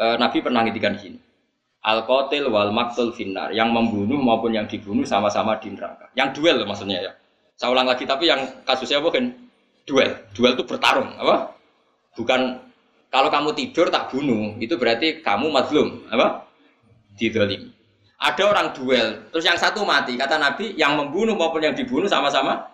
[0.01, 1.21] E, Nabi pernah ngendikan gini.
[1.85, 3.53] Al qatil wal maktul finnar.
[3.53, 6.09] Yang membunuh maupun yang dibunuh sama-sama di neraka.
[6.17, 7.11] Yang duel maksudnya ya.
[7.53, 9.29] Saya ulang lagi tapi yang kasusnya bukan
[9.85, 10.17] duel.
[10.33, 11.53] Duel itu bertarung, apa?
[12.17, 12.57] Bukan
[13.13, 16.47] kalau kamu tidur tak bunuh, itu berarti kamu mazlum, apa?
[17.19, 17.69] Didolim.
[18.21, 20.15] Ada orang duel, terus yang satu mati.
[20.15, 22.71] Kata Nabi, yang membunuh maupun yang dibunuh sama-sama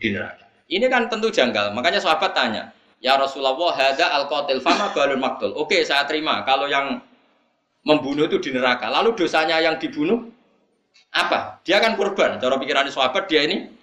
[0.00, 0.46] di neraka.
[0.70, 1.74] Ini kan tentu janggal.
[1.74, 5.54] Makanya sahabat tanya, Ya Rasulullah, hada al qatil fama balun maktul.
[5.54, 6.42] Oke, saya terima.
[6.42, 6.98] Kalau yang
[7.86, 8.90] membunuh itu di neraka.
[8.90, 10.26] Lalu dosanya yang dibunuh
[11.14, 11.62] apa?
[11.62, 12.42] Dia kan korban.
[12.42, 13.78] Cara pikiran sahabat dia ini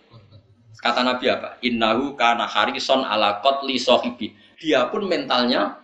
[0.85, 1.57] Kata Nabi apa?
[1.65, 4.37] Innahu kana harison ala qatli sahibi.
[4.61, 5.81] Dia pun mentalnya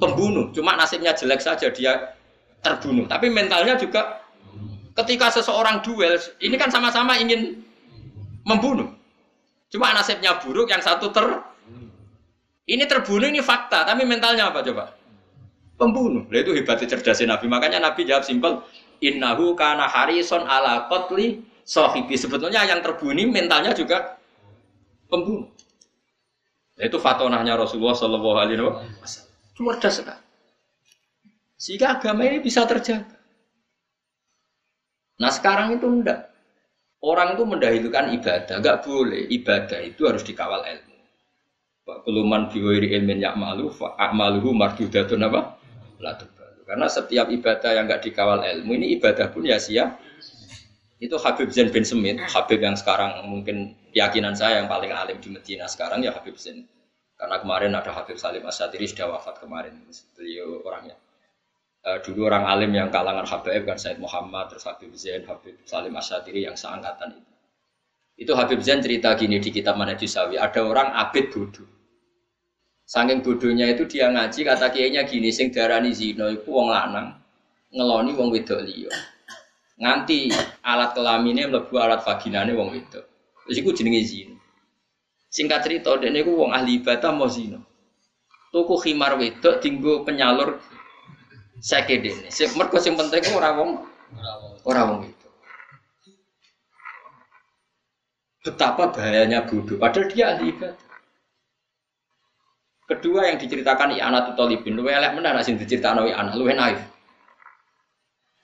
[0.00, 0.48] pembunuh.
[0.56, 2.16] Cuma nasibnya jelek saja dia
[2.64, 3.04] terbunuh.
[3.04, 4.24] Tapi mentalnya juga
[4.96, 7.60] ketika seseorang duel, ini kan sama-sama ingin
[8.48, 8.88] membunuh.
[9.68, 11.44] Cuma nasibnya buruk, yang satu ter
[12.68, 14.92] ini terbunuh ini fakta, tapi mentalnya apa coba?
[15.80, 16.28] Pembunuh.
[16.28, 17.48] Nah, itu hebatnya cerdasnya Nabi.
[17.48, 18.60] Makanya Nabi jawab simpel,
[19.00, 22.20] innahu kana harison ala qatli sahibi.
[22.20, 24.20] Sebetulnya yang terbunuh mentalnya juga
[25.08, 25.48] pembunuh.
[26.78, 28.62] Itu fatonahnya Rasulullah Shallallahu Alaihi
[29.02, 29.34] Wasallam.
[29.58, 30.22] Cerdas sekali.
[31.58, 33.18] Sehingga agama ini bisa terjaga.
[35.18, 36.30] Nah sekarang itu enggak.
[37.02, 39.26] Orang itu mendahulukan ibadah, enggak boleh.
[39.26, 40.87] Ibadah itu harus dikawal ilmu.
[41.88, 45.56] Keluman biwiri ilmin ya'malu fa'amaluhu mardudatun apa?
[46.68, 49.96] Karena setiap ibadah yang enggak dikawal ilmu ini ibadah pun ya sia
[50.98, 55.30] itu Habib Zain bin Semit, Habib yang sekarang mungkin keyakinan saya yang paling alim di
[55.30, 56.66] Medina sekarang ya Habib Zain.
[57.14, 59.74] Karena kemarin ada Habib Salim Asyadiri sudah wafat kemarin,
[60.14, 60.94] beliau orangnya.
[61.82, 65.94] Uh, dulu orang alim yang kalangan Habib kan Said Muhammad, terus Habib Zain, Habib Salim
[65.94, 67.32] Asyadiri yang seangkatan itu.
[68.18, 71.77] Itu Habib Zain cerita gini di kitab Manajusawi, ada orang abid bodoh.
[72.88, 77.20] Saking bodohnya itu dia ngaji kata kiainya gini, sing darani zino iku wong lanang
[77.68, 78.88] ngeloni wong wedok liya
[79.78, 80.32] nganti
[80.66, 83.00] alat kelaminnya mlebu alat vaginane wong itu.
[83.46, 84.36] Terus iku jenenge zina.
[85.30, 87.62] Singkat cerita dene iku wong ahli ibadah mau zina.
[88.50, 90.58] Tuku khimar wedok tinggo penyalur
[91.62, 92.28] seke dene.
[92.28, 93.86] Sing mergo sing penting ora wong
[94.66, 95.28] ora wong itu.
[98.42, 99.78] Betapa bahayanya bodoh.
[99.78, 100.87] Padahal dia ahli ibadah.
[102.88, 106.80] Kedua yang diceritakan anak Talibin, lu elek mana sing diceritakan anak lu naif.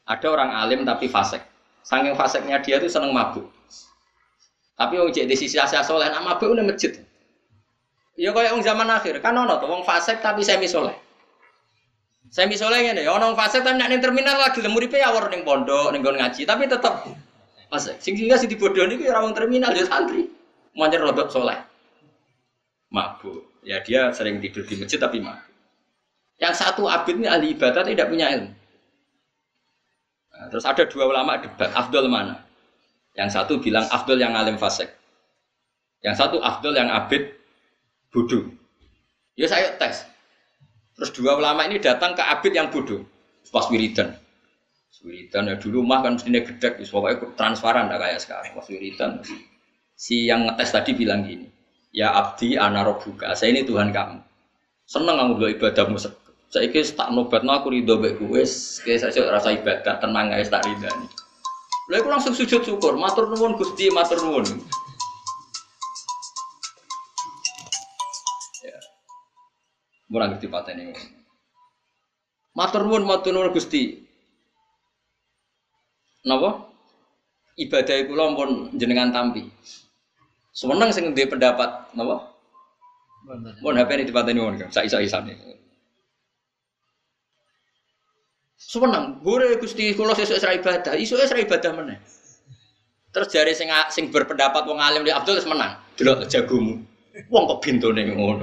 [0.04, 1.40] Ada orang alim tapi fasik.
[1.80, 3.48] Saking fasiknya dia tuh seneng mabuk.
[4.76, 6.92] Tapi wong cek di sisi asia soleh, nak mabuk udah masjid.
[8.20, 10.92] Ya kayak wong zaman akhir, kan ono tuh wong fasik tapi semi soleh.
[12.28, 15.88] Semi soleh ini, ono wong fasik tapi nak terminal lagi lemuripe ya war ning pondok,
[15.88, 17.08] ngaji, tapi tetap
[17.72, 17.96] fasik.
[17.96, 20.28] Sing sehingga si dibodohi itu ya orang terminal ya santri.
[20.76, 21.56] Manjer rodok soleh.
[22.92, 23.43] Mabuk.
[23.64, 25.50] Ya dia sering tidur di masjid tapi mabuk.
[26.36, 28.52] Yang satu abid ini ahli ibadah tidak punya ilmu.
[30.34, 32.42] Nah, terus ada dua ulama debat, Abdul mana?
[33.14, 34.90] Yang satu bilang Abdul yang alim fasik.
[36.02, 37.32] Yang satu Abdul yang abid
[38.10, 38.50] bodoh.
[39.38, 40.04] Ya saya tes.
[40.98, 43.06] Terus dua ulama ini datang ke abid yang bodoh.
[43.48, 44.18] Pas wiridan.
[45.04, 48.56] Wiridan ya dulu mah kan mestinya gedek, pokoknya transparan dah kayak sekarang.
[48.56, 49.20] Pas wiridan.
[49.94, 51.46] Si yang ngetes tadi bilang gini,
[51.94, 54.18] Ya abdi anarobuka, saya ini Tuhan kamu.
[54.82, 55.94] Seneng kamu ibadahmu
[56.54, 58.42] saya kira tak nobat aku ridho baik gue,
[58.86, 61.10] kayak saya rasa ibadah tenang guys tak ridho nih.
[61.90, 64.46] Lalu aku langsung sujud syukur, matur nuwun gusti, matur nuwun.
[68.62, 68.78] Ya,
[70.08, 70.94] murah ngerti paten ini.
[72.56, 74.00] Matur nuwun, matur nuwun gusti.
[76.24, 76.70] Napa?
[77.54, 79.46] Ibadah itu pun jenengan tampi.
[80.54, 82.16] Semenang sing ndek pendapat napa?
[83.64, 85.32] Mun HP ini dipateni wong, sak isa-isane.
[88.60, 91.96] Seneng, gue gusti kalau sesuai serai ibadah, isu serai ibadah mana?
[93.14, 96.82] Terus jari sing sing berpendapat wong alim di Abdul menang, delok jagomu.
[97.30, 98.42] Wong kok bintone ngono.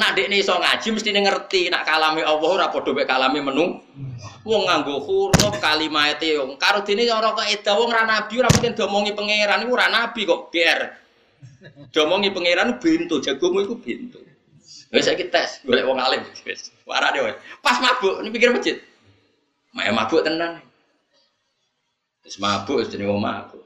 [0.00, 3.84] Nak dekne iso ngaji mesti ngerti nak kalame Allah ora padha mek kalame menu.
[4.48, 8.72] Wong nganggo huruf kalimate wong karo dene ora kok eda wong ra nabi ora mungkin
[8.72, 10.80] domongi pangeran iku ora nabi kok GR.
[11.94, 14.20] Domongi pangeran bintu jagomu iku bintu.
[14.90, 16.70] Wis saiki tes golek wong alim wis.
[16.86, 17.34] Wae.
[17.62, 18.76] Pas mabuk ini pikir masjid.
[19.74, 20.62] Mak mabuk tenan.
[22.22, 23.62] Wis mabuk jenenge wong mabuk.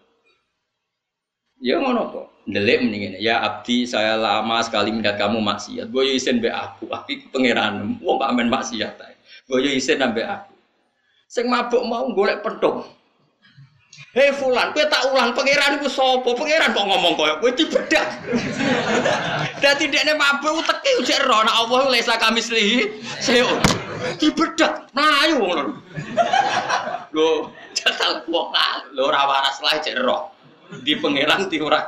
[1.60, 2.26] Ya ngono kok.
[2.48, 3.12] Ndelik mendingin.
[3.20, 5.92] Ya abdi saya lama sekali melihat kamu maksiat.
[5.92, 6.88] Boyo isen be aku.
[6.88, 9.14] Tapi pangeran wong pak maksiat ae.
[9.44, 10.56] Boyo isen nambe aku.
[11.28, 12.88] Sing mabuk mau golek pedong.
[14.10, 16.30] Hei fulan, kowe tak ulang pangeran iku sapa?
[16.34, 18.06] Pangeran kok ngomong koyo kowe dibedak.
[19.62, 22.90] Dadi dekne mabuk teke ujek ro nek Allah lesa kami slihi.
[23.22, 23.50] Seo.
[24.18, 24.90] Dibedak.
[24.94, 25.64] Mlayu wong lho.
[27.14, 27.28] Lho,
[27.74, 28.50] jatah wong
[28.94, 30.34] lho ora waras lah cek ro.
[30.82, 31.82] Di pangeran di ora.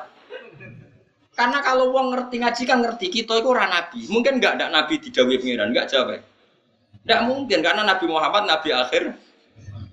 [1.34, 4.06] Karena kalau wong ngerti ngaji kan ngerti kita itu ora nabi.
[4.06, 6.22] Mungkin enggak ada nabi didhawuhi pangeran, enggak jawab.
[7.02, 9.18] Enggak mungkin karena Nabi Muhammad nabi akhir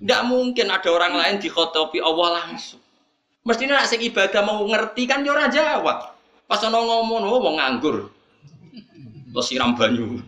[0.00, 2.80] tidak mungkin ada orang lain dikhotopi Allah langsung.
[3.44, 6.16] Mestinya nak ibadah mau ngerti kan yo ora jawab.
[6.48, 8.08] Pas ono ngomong oh wong nganggur.
[9.30, 10.18] Terus siram banyu.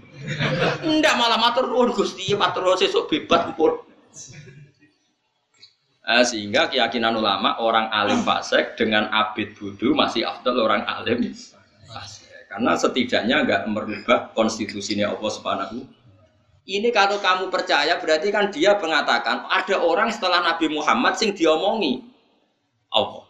[0.85, 3.81] Ndak malah matur nuwun Gusti, matur sesuk bebas pun.
[6.03, 11.33] Nah, sehingga keyakinan ulama orang alim fasik dengan abid budu masih afdal orang alim
[11.89, 12.29] fasik.
[12.53, 16.02] Karena setidaknya nggak merubah konstitusinya Allah Subhanahu
[16.63, 22.07] ini kalau kamu percaya berarti kan dia mengatakan ada orang setelah Nabi Muhammad sing diomongi
[22.95, 23.27] Allah.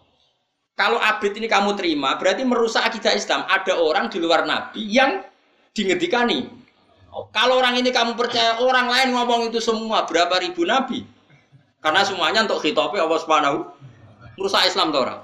[0.77, 3.49] Kalau abid ini kamu terima berarti merusak akidah Islam.
[3.49, 5.25] Ada orang di luar Nabi yang
[5.73, 6.49] dingedikani.
[7.33, 11.05] Kalau orang ini kamu percaya orang lain ngomong itu semua berapa ribu Nabi?
[11.81, 13.59] Karena semuanya untuk khitopi Allah Subhanahu
[14.37, 15.21] merusak Islam tuh orang.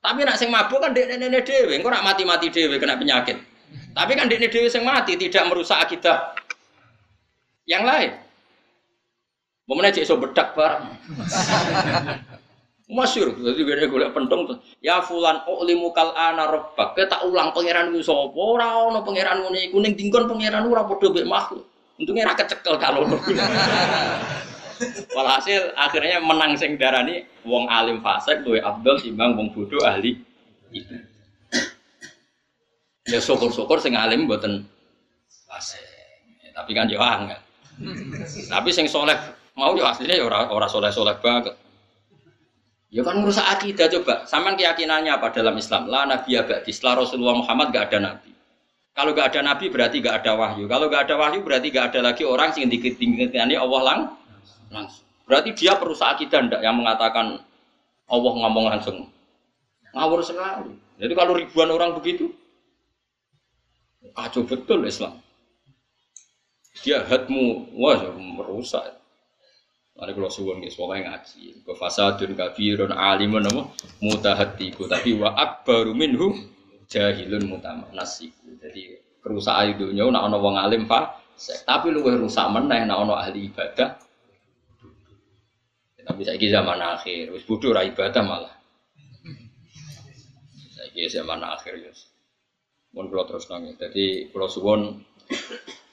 [0.00, 1.12] Tapi nak sing mabuk kan dek
[1.44, 3.36] dewe, engkau nak mati mati dewe kena penyakit.
[3.92, 6.32] Tapi kan dek dewe sing mati tidak merusak akidah
[7.68, 8.16] yang lain.
[9.70, 10.82] Momennya cek so bedak barang.
[12.90, 14.58] Masyur, jadi gue golek pentung tuh.
[14.82, 16.98] Ya fulan ulimu kal ana rabbak.
[16.98, 18.34] Kita ulang pangeran ku sapa?
[18.34, 21.62] Ora ono pangeran ngene kuning tingkon pangeran ora padha mbek makhluk.
[22.02, 23.06] Untungnya ra kecekel kalau.
[25.14, 30.18] Walhasil akhirnya menang sing darani wong alim fasik luwe abdul timbang wong bodoh ahli.
[33.06, 34.66] Ya syukur-syukur sing alim mboten
[35.46, 35.86] fasik.
[36.58, 37.38] Tapi kan yo angel.
[38.50, 39.16] Tapi sing soleh
[39.56, 41.56] mau ya aslinya ya orang orang soleh soleh banget.
[42.90, 44.26] Ya kan merusak akidah coba.
[44.26, 45.86] Saman keyakinannya apa dalam Islam?
[45.86, 46.74] La nabi abadi.
[46.74, 48.34] Setelah Rasulullah Muhammad gak ada nabi.
[48.98, 50.66] Kalau gak ada nabi berarti gak ada wahyu.
[50.66, 54.00] Kalau gak ada wahyu berarti gak ada lagi orang yang diketinggiannya Allah lang
[54.74, 55.06] langsung.
[55.30, 57.38] Berarti dia perusak akidah ndak yang mengatakan
[58.10, 59.06] Allah ngomong langsung.
[59.94, 60.74] Ngawur sekali.
[60.98, 62.34] Jadi kalau ribuan orang begitu,
[64.18, 65.14] kacau betul Islam
[66.80, 69.00] dia hatmu wah ya merusak
[70.00, 71.60] Mari kalau suwon guys, pokoknya ngaji.
[71.60, 73.68] Ke fasadun kafirun alimun nama
[74.00, 74.88] mutahatiku.
[74.88, 76.40] Tapi wa akbaru minhu
[76.88, 78.48] jahilun mutamanasiku.
[78.64, 81.20] Jadi kerusakan dunia nak ono wong alim pak.
[81.68, 84.00] Tapi lu rusak meneh nak ono ahli ibadah.
[86.00, 88.56] Tapi saya zaman akhir, wis bodoh ra ibadah malah.
[90.80, 91.92] Saya zaman akhir ya.
[92.96, 93.76] Mohon kalau terus nangis.
[93.76, 94.80] Jadi kalau suwon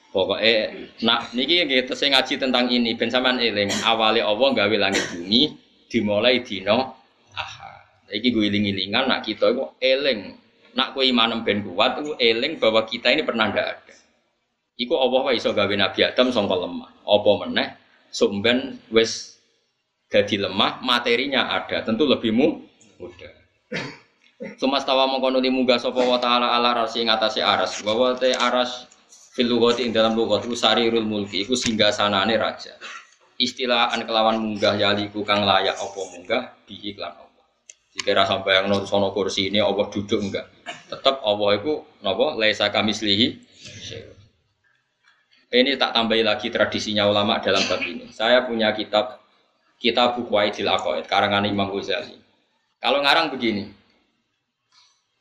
[0.08, 0.72] Pokoknya,
[1.04, 3.68] nak niki kita saya ngaji tentang ini, ben sampean eling.
[3.84, 5.52] Awalnya Allah gawe langit bumi,
[5.92, 6.96] dimulai dino
[7.36, 7.70] aha.
[8.08, 10.32] Iki gue iling-ilingan, nak kita itu eling.
[10.72, 13.94] Nak kue imanem ben kuat, itu eling bahwa kita ini pernah ndak ada.
[14.80, 16.88] Iku Allah wa iso gawe Nabi Adam sangka lemah.
[17.04, 17.68] Apa meneh
[18.08, 19.36] sumben wis
[20.08, 23.34] jadi lemah, materinya ada, tentu lebih mudah.
[24.56, 27.82] Sumastawa mengkonuli munggah sapa wa ta'ala ala rasi ngatasi aras.
[27.84, 28.88] Bahwa te aras
[29.38, 32.74] fil lughati ing dalam lughat iku sarirul mulki iku singgah sanane raja.
[33.38, 36.42] Istilah an kelawan munggah yaliku kang layak apa munggah?
[36.66, 37.46] Bihi lan Allah.
[37.94, 40.58] Jika rasa bayang non sono kursi ini Allah duduk enggak
[40.88, 43.28] tetap Allah itu nopo laisa kamislihi
[45.48, 48.12] ini tak tambahi lagi tradisinya ulama dalam bab ini.
[48.12, 49.16] Saya punya kitab
[49.80, 52.20] kitab buku Aidil Aqaid karangan Imam Ghazali.
[52.76, 53.72] Kalau ngarang begini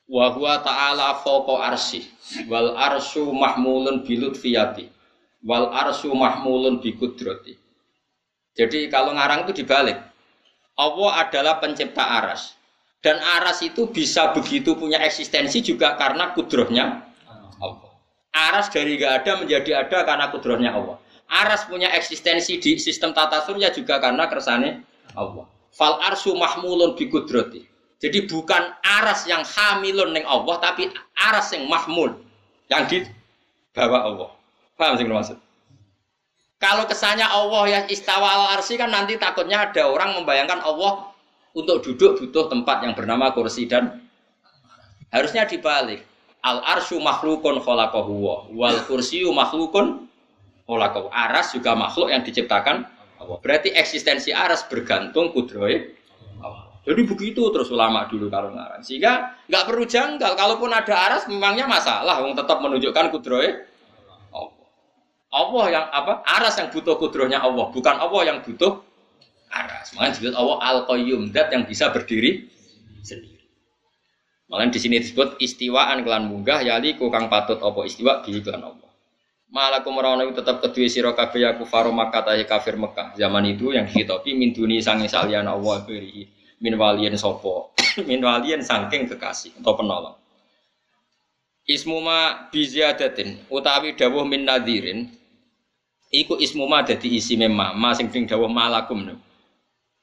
[0.08, 2.08] wa huwa ta'ala fawqa arsy.
[2.52, 4.92] Wal arsyu mahmulun bilut fiyati
[5.46, 7.56] wal arsyu mahmulun bi kudrati
[8.58, 10.02] jadi kalau ngarang itu dibalik.
[10.74, 12.58] Allah adalah pencipta aras.
[13.06, 17.06] Dan aras itu bisa begitu punya eksistensi juga karena kudrohnya
[17.62, 17.94] Allah.
[18.34, 20.98] Aras dari gak ada menjadi ada karena kudrohnya Allah.
[21.30, 24.82] Aras punya eksistensi di sistem tata surya juga karena kersane
[25.14, 25.46] Allah.
[25.78, 27.67] Fal arsyu mahmulun bi kudrati
[27.98, 32.14] Jadi bukan aras yang hamilun ning Allah tapi aras yang mahmul
[32.70, 34.30] yang dibawa Allah.
[34.78, 35.38] Paham sih maksud?
[36.62, 41.10] Kalau kesannya Allah yang istawa al arsi kan nanti takutnya ada orang membayangkan Allah
[41.58, 44.06] untuk duduk butuh tempat yang bernama kursi dan
[45.10, 46.06] harusnya dibalik.
[46.46, 48.14] Al arsyu makhlukun khalaqahu
[48.54, 50.06] wal kursiyu makhlukun
[50.70, 51.10] khalaqahu.
[51.10, 52.86] Aras juga makhluk yang diciptakan
[53.18, 53.38] Allah.
[53.42, 55.97] Berarti eksistensi aras bergantung kudroy
[56.88, 58.80] jadi begitu terus ulama dulu kalau ngarang.
[58.80, 60.40] Sehingga nggak perlu janggal.
[60.40, 62.24] Kalaupun ada aras, memangnya masalah.
[62.24, 63.60] Wong tetap menunjukkan kudroy
[64.32, 64.68] Allah.
[65.28, 66.24] Allah yang apa?
[66.24, 68.80] Aras yang butuh kudrohnya Allah, bukan Allah yang butuh
[69.52, 69.92] aras.
[70.00, 72.48] Makanya disebut Allah al qayyum dat yang bisa berdiri
[73.04, 73.44] sendiri.
[74.48, 78.88] Malah di sini disebut istiwaan kelan munggah yali kang patut apa istiwa di kelan Allah.
[79.52, 81.92] Malakum merono tetap kedua siro kabeh ya kufaru
[82.48, 83.20] kafir Mekah.
[83.20, 87.72] Zaman itu yang dihitopi min duni sangi salian Allah berihi min walian sopo
[88.10, 90.18] min walian sangking kekasih atau penolong.
[91.68, 95.12] Ismuma biziadatin utawi dawuh min nadirin
[96.10, 99.16] iku ismuma dadi isi memma ma sing dawuh malakum no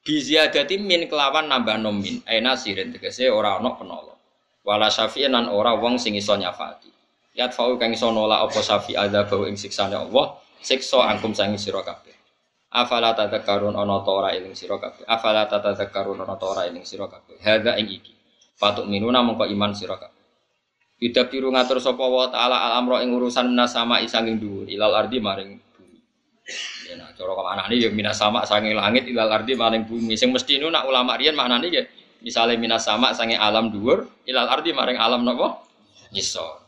[0.05, 4.19] biziadatin min kelawan nambah nomin aina sirin tegese ora ana penolong.
[4.65, 6.89] Wala syafi'in ora wong sing iso nyafati.
[7.35, 11.59] Yat fau kang iso nolak apa syafi ada bau ing siksane Allah siksa angkum sangi
[11.59, 12.14] sira kabeh
[12.75, 17.07] afala tadzakarun ana ta ora eling sira kabeh afala tadzakarun ana ta ora eling sira
[17.07, 18.11] kabeh hadza ing iki
[18.59, 20.15] patuk minuna mongko iman sira kabeh
[20.95, 24.95] Tidak biru ngatur sapa wa taala al amro ing urusan minas sama isanging dhuwur ilal
[24.95, 25.99] ardi maring bumi.
[26.87, 30.15] Ya nah cara nih ya minas sama sanging langit ilal ardi maring bumi.
[30.15, 31.83] Sing mesti nu nak ulama riyen maknane ya
[32.23, 35.67] misale minas sama sanging alam dhuwur ilal ardi maring alam napa?
[36.15, 36.63] Ngisor.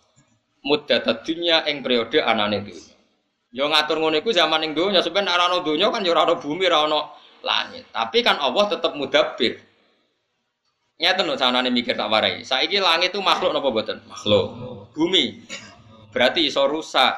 [0.67, 2.96] Muddat dunya ing periode anane dunya.
[3.57, 6.37] Yo ngatur ngono iku zaman ning donya, sampeyan ora ana donya kan yo ora ana
[6.37, 7.01] bumi, ora ana
[7.41, 7.89] langit.
[7.89, 9.57] Tapi kan Allah tetap mudabbir.
[11.01, 12.45] Nyata no sanane mikir tak warai.
[12.45, 14.05] Saiki langit itu makhluk napa mboten?
[14.05, 14.47] Makhluk.
[14.93, 15.41] Bumi
[16.13, 17.13] berarti iso rusak.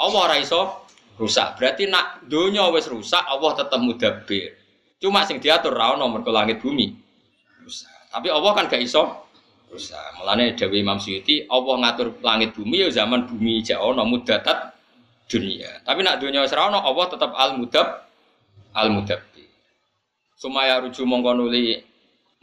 [0.00, 0.88] Allah ora iso
[1.20, 1.60] rusak.
[1.60, 4.56] Berarti nak donya wis rusak, Allah tetap mudabbir.
[4.96, 6.88] Cuma sing diatur ra ono mergo langit bumi
[7.68, 8.08] rusak.
[8.08, 9.28] Tapi Allah kan gak iso
[9.68, 10.20] rusak.
[10.20, 14.72] Mulane Dewi Imam Suyuti, Allah ngatur langit bumi ya zaman bumi jek ono mudatat
[15.32, 15.80] dunia.
[15.80, 18.04] Tapi nak dunia wis Allah tetap al mudab
[18.76, 19.48] al mudabbi.
[20.36, 21.80] Sumaya ruju mongko nuli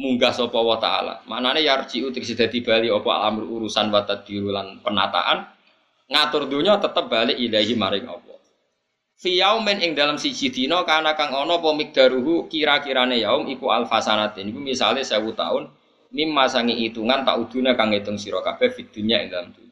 [0.01, 1.21] munggah sapa wa taala.
[1.29, 5.45] Manane yarji utik dadi bali apa amr urusan wa tadbirulan penataan
[6.09, 8.37] ngatur dunia tetap balik ilahi maring Allah.
[9.19, 14.47] Fi yaumin ing dalam siji dina kana kang ana apa mikdaruhu kira-kirane yaum iku alfasanatin.
[14.49, 15.67] Iku misale 1000 tahun
[16.15, 19.68] mimma sangi hitungan tak uduna kang ngitung sira kabeh fid ing dalam dunia.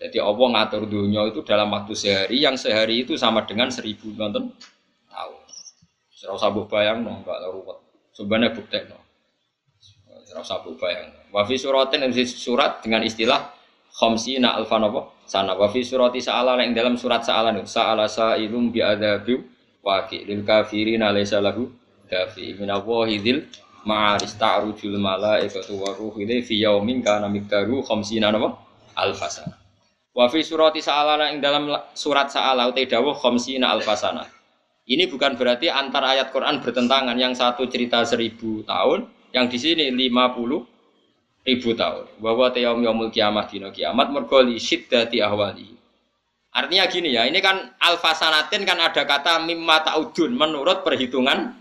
[0.00, 4.48] Jadi Allah ngatur dunia itu dalam waktu sehari, yang sehari itu sama dengan seribu nonton
[5.12, 5.44] tahun.
[6.08, 7.76] Serau sabuh bayang no, enggak ruwet.
[8.16, 8.96] Sebenarnya bukti no.
[10.24, 11.12] Serau sabuh bayang.
[11.36, 13.52] Wafi suratin yang surat dengan istilah
[13.92, 15.20] khamsina alfan apa?
[15.28, 17.68] Sana wafi surati sa'ala yang dalam surat sa'ala nih.
[17.68, 19.36] Sa'ala sa'ilum bi'adabi
[19.84, 21.68] waqi lil kafirina laysa lahu
[22.08, 23.38] dafi minallahi dzil
[23.84, 28.56] ma'aris ta'rujul malaikatu wa ruhu fi yaumin kana miqdaru khamsina apa?
[28.96, 29.59] Alfasana.
[30.20, 34.28] Wa fi surati sa'alana ing dalam surat sa'ala utai dawuh khamsina alfasana.
[34.84, 37.16] Ini bukan berarti antar ayat Quran bertentangan.
[37.16, 40.60] Yang satu cerita seribu tahun, yang di sini lima puluh
[41.48, 42.20] ribu tahun.
[42.20, 45.72] Bahwa teyom yomul kiamat dino kiamat mergoli syiddati ahwali.
[46.52, 51.56] Artinya gini ya, ini kan alfasanatin kan ada kata mimma ta'udun menurut perhitungan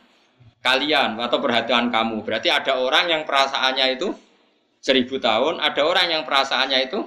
[0.60, 2.27] kalian atau perhatian kamu.
[2.27, 4.11] Berarti ada orang yang perasaannya itu
[4.84, 6.99] seribu tahun, ada orang yang perasaannya itu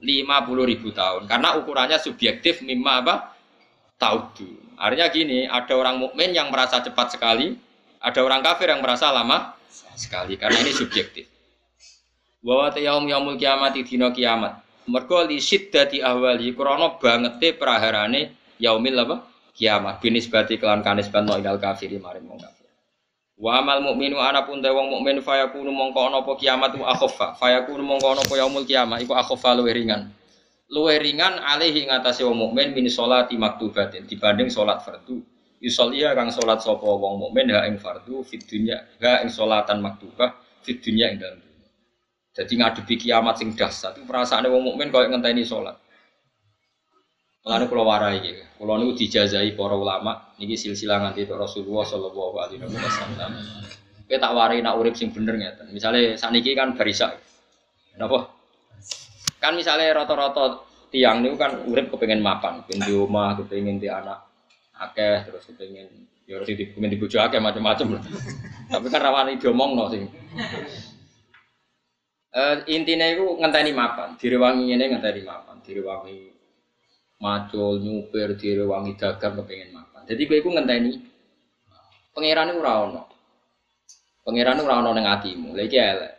[0.00, 1.28] 50 ribu tahun.
[1.28, 3.14] Karena ukurannya subjektif mimma apa?
[4.00, 4.48] Taudu.
[4.80, 7.52] Artinya gini ada orang mukmin yang merasa cepat sekali
[8.00, 9.52] ada orang kafir yang merasa lama
[9.92, 11.28] sekali karena ini subjektif.
[12.40, 14.64] Bahwa yaum yaumul kiamat dino kiamat.
[14.88, 19.16] Mergo li siddati ahwali krana bangete praharane yaumil apa?
[19.52, 22.40] Kiamat binisbati kelan kanisban ilal kafiri maring wong
[23.40, 27.40] Wa amal mukminu ana pun wong mukmin fayakunu mongko ana apa kiamat wa akhaffa.
[27.40, 30.12] Fayakunu mongko ana apa yaumul kiamat iku akhaffa luwih ringan.
[30.68, 35.24] Luwih ringan alaihi ngatasi wong mukmin min sholati maktubatin dibanding salat fardu.
[35.56, 40.36] Yusollia kang salat sapa wong mukmin ha ing fardu fid dunya ha ing salatan maktubah
[40.60, 41.40] fid dunya ing dalem.
[42.36, 45.80] Jadi ngadepi kiamat sing dahsyat itu perasaane wong mukmin koyo ngenteni salat.
[47.40, 48.32] Mulane kula warai iki.
[48.60, 53.30] Kula niku dijazai para ulama niki silsilah nganti Rasulullah sallallahu alaihi wasallam.
[54.04, 55.72] Kowe tak warai nak urip sing bener ngeten.
[55.72, 57.16] Misale saniki kan barisa.
[57.96, 58.28] Napa?
[59.40, 64.20] Kan misale rata-rata tiang niku kan urip kepengen mapan, pengen di omah, kepengen di anak
[64.80, 68.02] akeh terus kepengen Ya harus di di bojo akeh macam-macam lah.
[68.70, 70.06] Tapi kan rawan diomongno sing.
[72.30, 76.30] Uh, intinya itu ngenteni mapan, direwangi ini ngenteni mapan, direwangi
[77.20, 80.02] macul, nyupir, direwangi dagang kepengen mapan.
[80.08, 80.92] Jadi gue itu ngenteni
[82.16, 82.96] pangeran itu rawon,
[84.24, 86.12] pangeran itu rawon neng hatimu, lagi elek.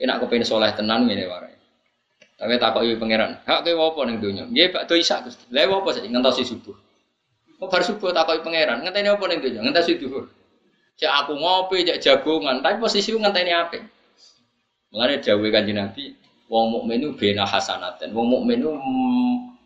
[0.00, 1.54] Enak soleh tenan ini warai.
[2.40, 4.44] Tapi tak kok pangeran, hak gue apa neng dunia?
[4.50, 6.76] Dia pak tuh isak gusti, lha apa sih ngentosi subuh.
[7.62, 9.60] Kok bar subuh tak kok pangeran, ngenteni apa neng dunia?
[9.62, 10.28] Ngentasi duhur.
[10.98, 13.80] Cek aku ngopi, cek jagungan, tapi posisi ngenteni apa?
[14.90, 16.18] Mengenai jauh kanji Nabi,
[16.50, 18.10] wong mukmin itu bena hasanatan.
[18.10, 18.58] Wong mukmin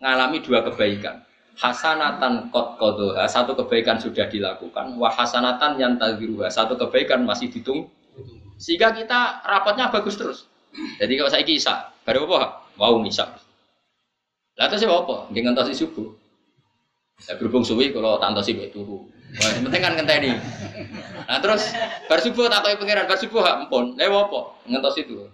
[0.04, 1.24] itu mengalami dua kebaikan.
[1.54, 5.00] Hasanatan kot kodoha, satu kebaikan sudah dilakukan.
[5.00, 7.88] Wah hasanatan yang tagiruha, satu kebaikan masih ditung.
[8.60, 10.44] Sehingga kita rapatnya bagus terus.
[11.00, 12.68] Jadi kalau saya kisah, baru apa?
[12.76, 13.32] Wow misal.
[14.58, 15.16] Lalu terus apa?
[15.32, 16.12] Dengan tasi subuh.
[17.30, 19.06] Ya berhubung suwi kalau tantosi baik turu.
[19.38, 20.34] Wah, penting kan ngenteni.
[21.30, 21.70] Nah terus
[22.10, 23.94] bar subuh tak koyo pangeran, bar subuh hak empun.
[23.94, 24.40] Lha apa?
[24.66, 25.30] Ngentos itu.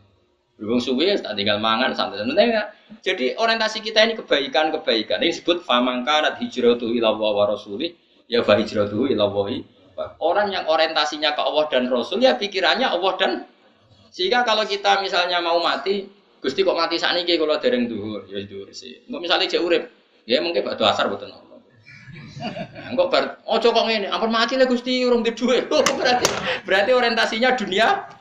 [0.61, 2.20] Berhubung suwi tak tinggal mangan santai.
[2.20, 2.69] Ya.
[3.01, 5.24] Jadi orientasi kita ini kebaikan-kebaikan.
[5.24, 7.97] Ini disebut famangkanat hijratu ila wa rasuli
[8.28, 9.32] ya fa hijratu ila
[10.20, 13.32] Orang yang orientasinya ke Allah dan Rasul ya pikirannya Allah dan
[14.11, 16.09] sehingga kalau kita misalnya mau mati,
[16.43, 19.07] Gusti kok mati saat ini kalau dereng duhur, ya duhur sih.
[19.07, 19.85] Enggak misalnya cek urip,
[20.27, 21.31] ya mungkin batu asar betul
[22.91, 25.31] Enggak bar, oh kok ngene, ampun mati lah Gusti urung di.
[25.37, 26.27] Oh, berarti
[26.66, 28.19] berarti orientasinya dunia.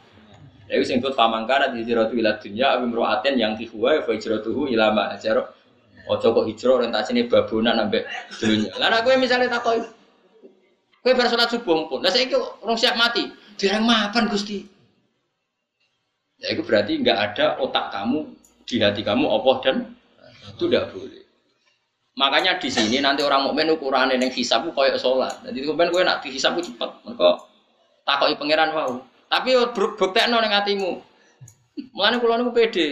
[0.70, 4.94] Ya wis disebut famangkana di hijratu ila dunya awi mru'atin yang tihuwa fa hijratuhu ila
[4.94, 5.50] ma ajaro.
[6.10, 8.06] Ojo kok hijrah orientasine babonan ambek
[8.38, 8.70] dunia.
[8.78, 9.82] Lah nek kowe misale takoi
[11.02, 12.06] kowe bar salat subuh pun.
[12.06, 13.30] Lah saiki urung siap mati.
[13.58, 14.62] Dereng mapan Gusti.
[16.40, 18.30] Ya itu berarti enggak ada otak kamu
[18.64, 19.76] di hati kamu Allah dan
[20.54, 21.26] itu tidak boleh.
[22.16, 25.34] Makanya di sini nanti orang mukmin ukurannya yang hisab koyok sholat.
[25.44, 27.04] Jadi kemudian gue nak dihisab cepat.
[27.08, 27.30] Mereka
[28.04, 29.09] takoki pangeran mau.
[29.30, 30.92] Tapi bukti nol yang hatimu.
[31.94, 32.88] Mulane kulo niku pede.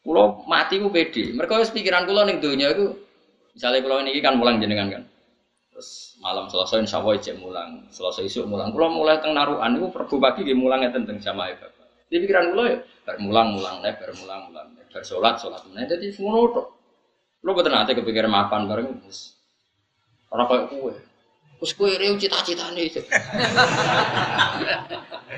[0.00, 1.36] Kulo mati ku pede.
[1.36, 2.96] Mereka harus pikiran kulo ning dunia itu.
[3.52, 5.02] Misalnya kulo ini kan mulang jenengan kan.
[5.70, 7.84] Terus malam selesai insya Allah cek mulang.
[7.92, 8.72] Selesai isu mulang.
[8.72, 11.68] Kulo mulai teng naruhan itu perbu pagi di mulangnya tentang sama ibu.
[12.08, 15.60] Di pikiran kulo ya bermulang mulang nih bermulang mulang bersolat solat.
[15.68, 16.72] Nah jadi semua nutup.
[17.44, 19.36] Lo betul nanti kepikiran makan bareng terus
[20.32, 20.96] orang kayak kue.
[21.56, 22.68] Terus rew cita-cita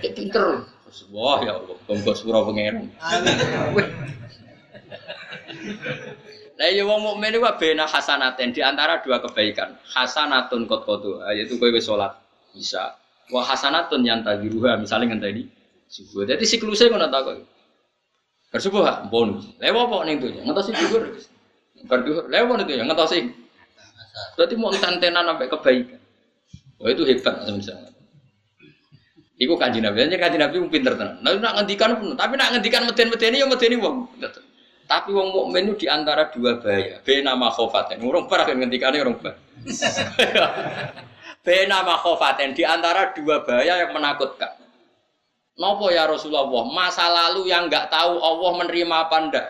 [0.03, 0.65] Cek pinter.
[1.13, 2.89] Wah ya Allah, bongkok surau pangeran.
[6.59, 9.79] Nah, ya wong mukmin itu bena hasanaten di antara dua kebaikan.
[9.95, 12.19] Hasanatun kot kotu, yaitu kowe wis salat
[12.51, 12.99] bisa.
[13.31, 15.43] Wah hasanatun yang tagiruha misalnya ngan tadi
[15.87, 16.25] subuh.
[16.27, 17.35] Jadi siklusnya ngono tak kok.
[18.49, 19.45] Bersubuh bonus.
[19.61, 20.33] Lewo apa ning tuh?
[20.33, 20.99] Ngertos juga.
[21.85, 23.21] Berduhur, lewat itu ya ngetosi.
[24.35, 26.01] Berarti mau tentenan sampai kebaikan.
[26.83, 27.95] Oh itu hebat misalnya.
[29.39, 31.23] Iku kanji nabi, aja kanji nabi pinter tenan.
[31.23, 34.11] Nah, nak ngendikan pun, tapi nak ngendikan meden-medeni ya medeni wong.
[34.89, 36.99] Tapi wong mukmin itu di antara dua bahaya.
[37.07, 38.03] Bena makhofaten.
[38.03, 39.37] Urung parah kan ngendikane urung bah.
[41.47, 44.59] Bena makhofaten di antara dua bahaya yang menakutkan.
[45.55, 49.47] Nopo ya Rasulullah, masa lalu yang nggak tahu Allah menerima apa ndak?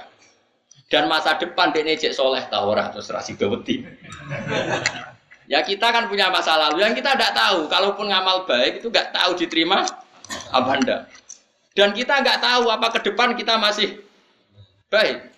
[0.88, 3.84] dan masa depan dia cek soleh tahu ora terus rasi gawati.
[5.48, 7.66] ya kita kan punya masa lalu yang kita tidak tahu.
[7.66, 9.88] Kalaupun ngamal baik itu nggak tahu diterima
[10.52, 10.96] apa anda.
[11.72, 13.96] Dan kita nggak tahu apa ke depan kita masih
[14.92, 15.32] baik.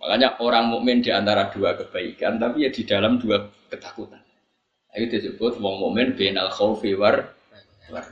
[0.00, 4.24] Makanya orang mukmin di antara dua kebaikan, tapi ya di dalam dua ketakutan.
[4.96, 7.36] Itu disebut wong mukmin benal khaufi war
[7.92, 8.04] war.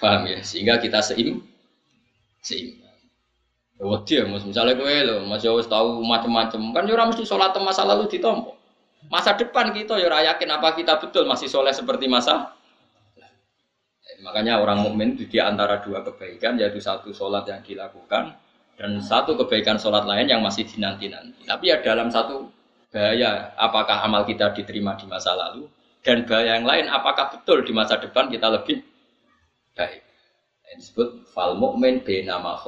[0.00, 0.44] Paham ya?
[0.44, 1.40] Sehingga kita seim
[2.44, 2.83] seim.
[3.80, 4.24] Wedi ya.
[4.26, 6.60] Misalnya kowe lho, Mas wis tahu macam-macam.
[6.70, 8.54] Kan yo ora mesti salat masa lalu ditompo.
[9.10, 12.54] Masa depan kita yo yakin apa kita betul masih soleh seperti masa
[14.24, 18.32] Makanya orang mukmin di antara dua kebaikan yaitu satu sholat yang dilakukan
[18.80, 21.44] dan satu kebaikan sholat lain yang masih dinanti-nanti.
[21.44, 22.48] Tapi ya dalam satu
[22.94, 25.66] bahaya apakah amal kita diterima di masa lalu
[26.00, 28.86] dan bahaya yang lain apakah betul di masa depan kita lebih
[29.74, 30.03] baik
[30.76, 32.58] disebut fal mukmin bena ma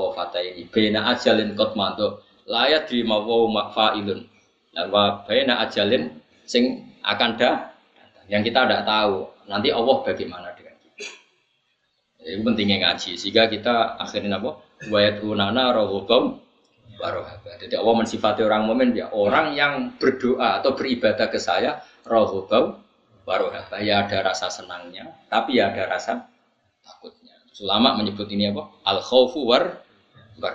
[0.40, 0.62] ini.
[0.70, 4.26] Bena ajalin kot manto layat di mawu makfailun.
[4.72, 6.10] Dan wa bena ajalin
[6.46, 7.74] sing akan dah
[8.30, 9.26] yang kita tidak tahu.
[9.46, 11.06] Nanti Allah bagaimana dengan kita.
[12.26, 13.12] Itu pentingnya ngaji.
[13.14, 14.58] Sehingga kita akhirnya apa?
[14.90, 16.46] Wayat unana rohubam
[17.00, 22.80] warohaba jadi Allah mensifati orang mukmin ya orang yang berdoa atau beribadah ke saya rohubam
[23.28, 26.24] warohaba ya ada rasa senangnya tapi ya ada rasa
[26.80, 27.25] takutnya
[27.62, 28.68] Ulama menyebut ini apa?
[28.84, 29.80] Al khawfu war
[30.40, 30.54] war.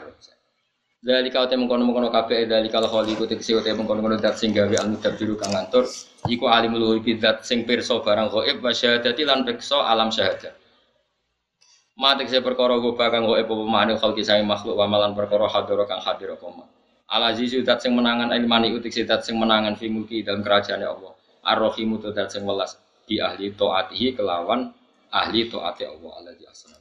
[1.01, 4.37] Dari kau temu kono kono kabeh dari kalau kholi ku tegese utek mengkono kono dat
[4.37, 5.89] sing gawe al mudabbiru kang ngatur
[6.29, 10.53] iku alimul ghaibi dat sing pirsa barang ghaib wa syahadati lan pirsa alam syahadat.
[11.97, 15.89] Mati saya perkara gue bakang gue epo pemahani khalqi saya makhluk wa malan perkara hadira
[15.89, 16.65] kang hadir apa ma.
[17.09, 21.17] Al aziz dat sing menangan ilmani utik dat sing menangan fi mulki dalam kerajaan Allah.
[21.41, 22.77] Ar-rahimu dat sing welas
[23.09, 24.69] di ahli taatihi kelawan
[25.09, 26.80] ahli taati Allah alladzi asna.